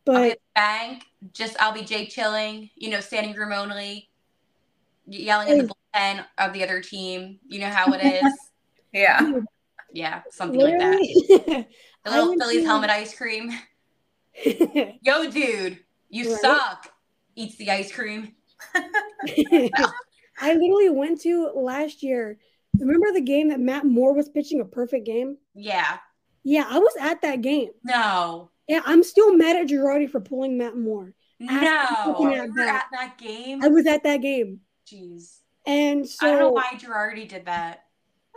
but 0.05 0.15
at 0.31 0.37
the 0.37 0.37
bank. 0.55 1.03
Just 1.33 1.55
I'll 1.61 1.71
be 1.71 1.83
Jake 1.83 2.09
chilling, 2.09 2.71
you 2.75 2.89
know, 2.89 2.99
standing 2.99 3.35
room 3.35 3.51
only, 3.53 4.09
yelling 5.05 5.49
at 5.49 5.67
the 5.67 5.71
bullpen 5.95 6.25
of 6.39 6.53
the 6.53 6.63
other 6.63 6.81
team. 6.81 7.37
You 7.47 7.59
know 7.59 7.69
how 7.69 7.93
it 7.93 8.03
is. 8.03 8.33
yeah. 8.91 9.33
yeah, 9.93 10.21
something 10.31 10.59
like 10.59 10.79
that. 10.79 11.67
The 12.05 12.09
little 12.09 12.33
Phillies 12.39 12.61
to- 12.61 12.65
helmet 12.65 12.89
ice 12.89 13.15
cream. 13.15 13.51
Yo, 14.43 15.29
dude, 15.29 15.77
you 16.09 16.31
Right? 16.31 16.41
suck. 16.41 16.91
Eats 17.35 17.55
the 17.57 17.69
ice 17.69 17.91
cream. 17.91 18.33
I 20.39 20.53
literally 20.53 20.89
went 20.89 21.21
to 21.21 21.51
last 21.55 22.01
year. 22.03 22.37
Remember 22.79 23.11
the 23.13 23.21
game 23.21 23.49
that 23.49 23.59
Matt 23.59 23.85
Moore 23.85 24.13
was 24.15 24.29
pitching 24.29 24.61
a 24.61 24.65
perfect 24.65 25.05
game? 25.05 25.37
Yeah. 25.53 25.97
Yeah, 26.43 26.65
I 26.67 26.79
was 26.79 26.93
at 26.99 27.21
that 27.21 27.41
game. 27.41 27.69
No. 27.83 28.49
Yeah, 28.67 28.81
I'm 28.85 29.03
still 29.03 29.35
mad 29.35 29.57
at 29.57 29.67
Girardi 29.67 30.09
for 30.09 30.19
pulling 30.21 30.57
Matt 30.57 30.77
Moore. 30.77 31.13
No. 31.39 31.87
looking 32.07 32.31
You 32.31 32.41
were 32.41 32.47
that. 32.55 32.85
at 32.91 32.97
that 32.97 33.17
game. 33.17 33.63
I 33.63 33.67
was 33.67 33.85
at 33.85 34.03
that 34.03 34.21
game. 34.21 34.61
Jeez. 34.87 35.39
And 35.67 36.05
I 36.21 36.29
don't 36.31 36.39
know 36.39 36.49
why 36.51 36.71
Girardi 36.75 37.27
did 37.27 37.45
that. 37.45 37.83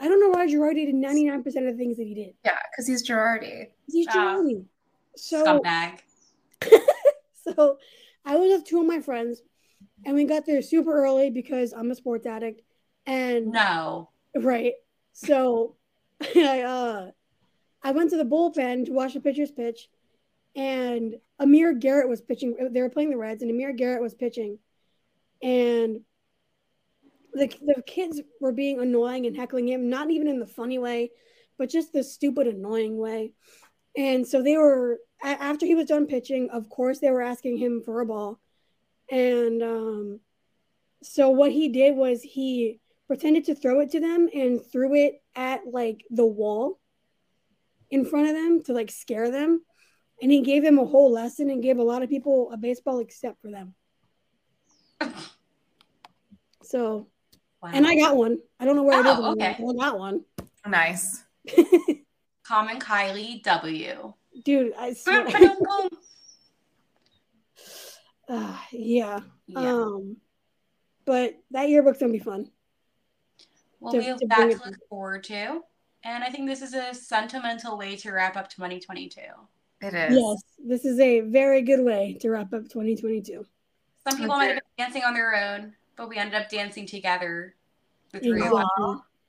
I 0.01 0.09
don't 0.09 0.20
know 0.20 0.31
why 0.31 0.47
Girardi 0.47 0.87
did 0.87 0.95
99% 0.97 1.47
of 1.47 1.53
the 1.55 1.72
things 1.79 1.97
that 1.99 2.07
he 2.07 2.14
did. 2.14 2.35
Yeah, 2.45 2.59
because 2.70 2.87
he's 2.89 3.09
Girardi. 3.09 3.68
He's 3.87 4.07
Ah. 4.11 4.12
Girardi. 4.37 4.64
So 5.16 5.45
Scumbag. 5.62 6.01
so 7.57 7.79
I 8.25 8.37
was 8.37 8.51
with 8.59 8.64
two 8.66 8.81
of 8.81 8.87
my 8.87 9.01
friends 9.01 9.41
and 10.05 10.14
we 10.14 10.24
got 10.24 10.46
there 10.46 10.62
super 10.62 10.92
early 10.92 11.30
because 11.30 11.72
I'm 11.72 11.90
a 11.90 11.94
sports 11.94 12.26
addict. 12.26 12.62
And 13.07 13.52
No. 13.52 14.11
Right. 14.34 14.74
So 15.12 15.76
I 16.36 16.62
uh 16.62 17.11
I 17.82 17.90
went 17.92 18.11
to 18.11 18.16
the 18.16 18.24
bullpen 18.24 18.86
to 18.86 18.92
watch 18.92 19.14
the 19.14 19.20
pitchers 19.20 19.50
pitch 19.50 19.88
and 20.57 21.16
Amir 21.38 21.74
Garrett 21.74 22.09
was 22.09 22.20
pitching 22.20 22.57
they 22.70 22.80
were 22.80 22.90
playing 22.90 23.11
the 23.11 23.16
Reds 23.16 23.42
and 23.42 23.50
Amir 23.50 23.72
Garrett 23.72 24.02
was 24.02 24.14
pitching 24.14 24.59
and 25.42 26.00
the 27.32 27.48
the 27.66 27.82
kids 27.86 28.20
were 28.40 28.52
being 28.52 28.80
annoying 28.80 29.26
and 29.26 29.36
heckling 29.36 29.68
him 29.68 29.90
not 29.90 30.11
even 30.11 30.28
in 30.28 30.38
the 30.38 30.46
funny 30.46 30.78
way 30.78 31.11
but 31.59 31.68
just 31.68 31.92
the 31.92 32.02
stupid 32.02 32.46
annoying 32.46 32.96
way 32.96 33.32
and 33.96 34.26
so 34.26 34.42
they 34.42 34.57
were 34.57 34.98
after 35.22 35.66
he 35.66 35.74
was 35.74 35.86
done 35.86 36.07
pitching 36.07 36.48
of 36.50 36.68
course 36.68 37.00
they 37.00 37.11
were 37.11 37.22
asking 37.22 37.57
him 37.57 37.82
for 37.84 38.00
a 38.00 38.07
ball 38.07 38.38
and 39.11 39.62
um 39.62 40.20
so 41.02 41.28
what 41.30 41.52
he 41.52 41.68
did 41.68 41.96
was 41.96 42.22
he 42.22 42.80
pretended 43.07 43.44
to 43.44 43.55
throw 43.55 43.80
it 43.80 43.90
to 43.90 44.00
them 44.00 44.28
and 44.34 44.61
threw 44.72 44.94
it 44.94 45.22
at 45.36 45.61
like 45.70 46.02
the 46.11 46.24
wall 46.24 46.80
in 47.90 48.05
front 48.07 48.28
of 48.28 48.34
them 48.34 48.62
to 48.64 48.72
like 48.72 48.90
scare 48.90 49.30
them. 49.30 49.62
And 50.22 50.30
he 50.32 50.40
gave 50.40 50.62
them 50.62 50.78
a 50.78 50.84
whole 50.86 51.12
lesson 51.12 51.50
and 51.50 51.62
gave 51.62 51.76
a 51.78 51.82
lot 51.82 52.02
of 52.02 52.09
people 52.09 52.50
a 52.52 52.57
baseball 52.57 53.00
except 53.00 53.40
for 53.42 53.50
them. 53.50 53.74
So, 56.62 57.09
Wow. 57.62 57.70
and 57.74 57.86
I 57.86 57.94
got 57.94 58.16
one. 58.16 58.38
I 58.59 58.64
don't 58.64 58.74
know 58.76 58.82
where 58.84 58.98
I 59.00 59.02
did 59.02 59.18
Oh, 59.18 59.20
one, 59.20 59.32
okay. 59.42 59.57
I 59.59 59.72
got 59.74 59.98
one. 59.98 60.24
Nice. 60.66 61.22
Common 62.42 62.78
Kylie 62.78 63.42
W. 63.42 64.14
Dude, 64.44 64.72
I 64.78 64.94
swear. 64.94 65.26
Yeah. 68.29 69.16
Uh, 69.16 69.20
yeah. 69.47 69.72
Um, 69.72 70.16
but 71.05 71.35
that 71.51 71.68
yearbook's 71.68 71.99
gonna 71.99 72.12
be 72.12 72.18
fun. 72.18 72.51
Well, 73.81 73.93
to- 73.93 73.99
we 73.99 74.05
have 74.07 74.18
to 74.20 74.27
that 74.29 74.51
to 74.51 74.57
look 74.64 74.79
forward 74.89 75.25
to. 75.25 75.61
And 76.07 76.22
I 76.22 76.29
think 76.29 76.47
this 76.47 76.61
is 76.61 76.75
a 76.75 76.93
sentimental 76.95 77.79
way 77.79 77.97
to 77.97 78.12
wrap 78.12 78.37
up 78.37 78.51
2022. 78.51 79.20
It 79.81 79.95
is. 79.95 80.16
Yes, 80.18 80.43
this 80.59 80.85
is 80.85 81.01
a 81.01 81.20
very 81.20 81.62
good 81.62 81.81
way 81.81 82.16
to 82.20 82.31
wrap 82.31 82.53
up 82.53 82.64
2022. 82.64 83.45
Some 84.07 84.18
people 84.18 84.37
might 84.37 84.47
have 84.47 84.57
been 84.57 84.85
dancing 84.85 85.03
on 85.03 85.14
their 85.14 85.35
own, 85.35 85.75
but 85.97 86.09
we 86.09 86.18
ended 86.18 86.35
up 86.35 86.51
dancing 86.51 86.87
together. 86.87 87.55
The 88.12 88.20
three 88.20 88.47
of 88.47 88.53
us. 88.53 88.66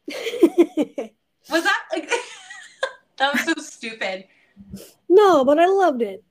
Exactly. 0.07 1.15
Was 1.49 1.63
that 1.63 1.83
like 1.93 2.09
that 3.17 3.33
was 3.33 3.43
so 3.43 3.53
stupid? 3.61 4.25
no, 5.07 5.45
but 5.45 5.59
I 5.59 5.67
loved 5.67 6.01
it. 6.01 6.23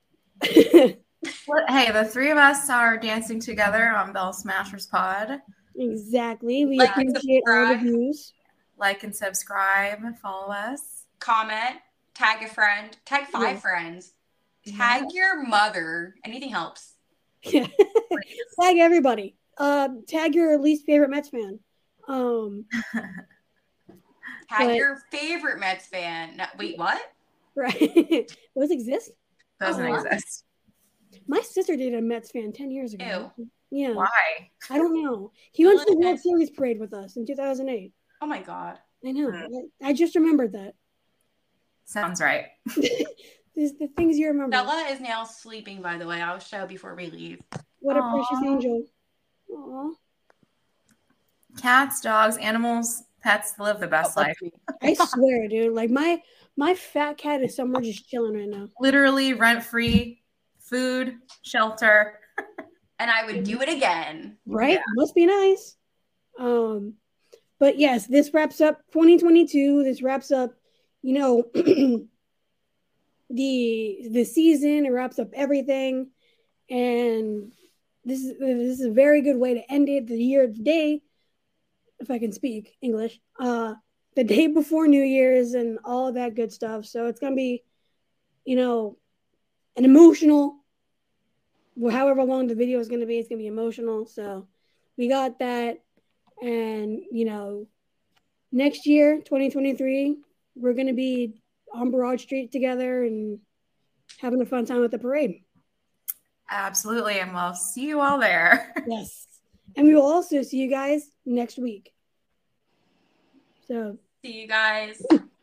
Well, 1.47 1.65
hey, 1.69 1.91
the 1.93 2.05
three 2.05 2.31
of 2.31 2.39
us 2.39 2.69
are 2.71 2.97
dancing 2.97 3.41
together 3.41 3.89
on 3.91 4.13
Bell 4.13 4.33
Smashers 4.33 4.87
Pod. 4.87 5.41
exactly. 5.77 6.65
We 6.67 6.79
Like 6.79 6.91
appreciate 6.91 7.43
all 7.49 7.69
the 7.69 7.77
views. 7.79 8.33
Like 8.77 9.03
and 9.05 9.15
subscribe, 9.15 10.01
follow 10.21 10.53
us. 10.53 11.05
Comment, 11.21 11.77
tag 12.15 12.43
a 12.43 12.49
friend, 12.49 12.97
tag 13.05 13.27
five 13.27 13.55
Yeah. 13.55 13.61
friends, 13.61 14.13
tag 14.67 15.05
your 15.13 15.47
mother. 15.47 16.15
Anything 16.25 16.51
helps. 16.51 16.93
tag 17.45 17.65
everybody. 18.79 19.37
Um, 19.59 20.05
tag 20.09 20.35
your 20.35 20.59
least 20.59 20.85
favorite 20.87 21.11
Mets 21.11 21.29
fan. 21.29 21.61
Um, 22.09 22.65
Tag 24.51 24.69
But- 24.69 24.75
your 24.77 24.99
favorite 25.11 25.59
Mets 25.61 25.87
fan. 25.87 26.37
No, 26.37 26.45
wait, 26.59 26.77
what? 26.79 27.01
right? 27.55 28.31
Those 28.57 28.71
exist. 28.71 29.11
Doesn't 29.61 29.87
Oh, 29.87 29.91
what? 29.91 30.07
exist. 30.13 30.45
My 31.27 31.41
sister 31.41 31.77
dated 31.77 31.99
a 31.99 32.03
Mets 32.03 32.31
fan 32.31 32.53
10 32.53 32.71
years 32.71 32.95
ago. 32.95 33.33
Ew. 33.37 33.49
Yeah. 33.71 33.95
Why? 33.95 34.51
I 34.71 34.79
don't 34.79 35.03
know. 35.03 35.33
He 35.53 35.67
went 35.67 35.81
to 35.81 35.87
the 35.87 35.97
World 35.97 36.21
Series 36.21 36.51
parade 36.51 36.79
with 36.79 36.93
us 36.93 37.17
in 37.17 37.27
2008. 37.27 37.93
Oh 38.23 38.27
my 38.27 38.41
god. 38.41 38.79
I 39.05 39.13
know. 39.13 39.31
Hmm. 39.31 39.55
I 39.83 39.89
I 39.89 39.93
just 39.93 40.15
remembered 40.15 40.53
that. 40.53 40.75
Sounds 41.85 42.21
right. 42.21 42.47
These 43.55 43.79
the 43.79 43.89
things 43.97 44.19
you 44.19 44.29
remember. 44.29 44.51
Bella 44.51 44.87
is 44.91 45.01
now 45.01 45.25
sleeping, 45.25 45.81
by 45.81 45.97
the 45.97 46.07
way. 46.07 46.21
I'll 46.21 46.39
show 46.39 46.67
before 46.67 46.95
we 46.95 47.07
leave. 47.07 47.41
What 47.81 47.97
a 47.97 48.01
precious 48.01 48.45
angel. 48.45 48.85
Aw. 49.53 49.91
Cats, 51.61 52.01
dogs, 52.01 52.37
animals, 52.39 53.03
pets 53.23 53.55
live 53.59 53.79
the 53.79 53.87
best 53.87 54.17
life. 54.17 54.37
I 54.83 54.95
swear, 54.95 55.49
dude. 55.49 55.73
Like 55.73 55.91
my 55.91 56.21
my 56.57 56.75
fat 56.75 57.17
cat 57.19 57.43
is 57.43 57.55
somewhere 57.55 57.83
just 57.83 58.09
chilling 58.09 58.35
right 58.35 58.49
now. 58.49 58.69
Literally 58.81 59.35
rent 59.35 59.63
free, 59.63 60.24
food, 60.65 61.17
shelter. 61.43 62.21
And 63.01 63.11
I 63.11 63.27
would 63.27 63.43
do 63.43 63.61
it 63.61 63.69
again. 63.69 64.37
Right? 64.47 64.79
Must 64.95 65.17
be 65.17 65.27
nice. 65.27 65.77
Um, 66.39 66.95
but 67.59 67.77
yes, 67.77 68.07
this 68.07 68.33
wraps 68.33 68.61
up 68.61 68.79
2022. 68.93 69.83
This 69.83 70.01
wraps 70.01 70.31
up, 70.31 70.55
you 71.03 71.19
know, 71.19 71.45
the 73.31 74.09
the 74.11 74.25
season. 74.25 74.87
It 74.87 74.91
wraps 74.91 75.19
up 75.19 75.31
everything, 75.35 76.11
and 76.71 77.53
this 78.05 78.21
is 78.21 78.39
this 78.39 78.81
is 78.81 78.87
a 78.87 78.93
very 78.93 79.23
good 79.23 79.39
way 79.39 79.55
to 79.55 79.73
end 79.73 79.89
it. 79.89 80.07
The 80.07 80.17
year 80.17 80.47
day, 80.47 81.03
if 81.99 82.11
I 82.11 82.19
can 82.19 82.33
speak 82.33 82.77
English, 82.81 83.19
uh, 83.41 83.75
the 84.15 84.25
day 84.25 84.47
before 84.47 84.87
New 84.87 85.03
Year's 85.03 85.55
and 85.55 85.79
all 85.85 86.09
of 86.09 86.15
that 86.15 86.35
good 86.35 86.53
stuff. 86.53 86.87
So 86.87 87.07
it's 87.07 87.21
gonna 87.21 87.35
be, 87.35 87.65
you 88.45 88.57
know, 88.57 88.99
an 89.77 89.85
emotional. 89.85 90.57
Well, 91.77 91.95
however 91.95 92.23
long 92.23 92.47
the 92.47 92.55
video 92.55 92.79
is 92.79 92.89
gonna 92.89 93.07
be, 93.07 93.19
it's 93.19 93.29
gonna 93.29 93.39
be 93.41 93.47
emotional. 93.49 94.07
So 94.07 94.47
we 94.97 95.09
got 95.09 95.39
that 95.41 95.83
and 96.43 97.01
you 97.13 97.25
know 97.25 97.67
next 98.51 98.87
year 98.87 99.19
2023 99.19 100.17
we're 100.57 100.73
going 100.75 100.87
to 100.89 100.93
be 100.93 101.41
on 101.73 101.91
broad 101.93 102.21
street 102.21 102.51
together 102.53 103.05
and 103.05 103.39
having 104.21 104.41
a 104.41 104.47
fun 104.47 104.65
time 104.67 104.85
at 104.85 104.91
the 104.91 104.99
parade 104.99 105.43
Absolutely. 106.51 107.19
And 107.21 107.33
we'll 107.35 107.55
see 107.55 107.87
you 107.89 108.01
all 108.01 108.19
there. 108.19 108.75
yes 108.87 109.27
and 109.77 109.87
we 109.87 109.95
will 109.95 110.03
also 110.03 110.43
see 110.43 110.59
you 110.59 110.69
guys 110.71 111.09
next 111.25 111.59
week 111.59 111.93
so 113.67 113.97
See 114.25 114.41
you 114.41 114.49
guys. 114.49 115.03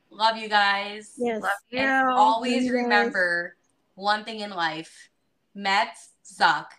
Love 0.09 0.37
you 0.37 0.49
guys. 0.49 1.13
yes 1.17 1.41
Love 1.41 1.51
you. 1.69 1.79
And 1.79 2.09
always 2.09 2.69
remember. 2.69 3.55
guys. 3.55 3.60
Remember 3.97 4.01
one 4.11 4.23
thing 4.23 4.39
in 4.39 4.51
life 4.51 5.09
Mets 5.55 6.09
suck. 6.23 6.73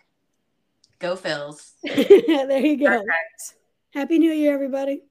Go 0.99 1.15
Phils. 1.15 1.71
there 1.83 2.59
you 2.59 2.77
go 2.77 2.85
Perfect. 2.85 3.55
happy 3.93 4.19
new 4.19 4.31
year 4.31 4.53
everybody 4.53 5.01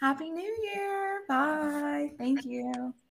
Happy 0.00 0.30
New 0.30 0.56
Year. 0.62 1.22
Bye. 1.28 2.12
Thank 2.18 2.44
you. 2.44 2.94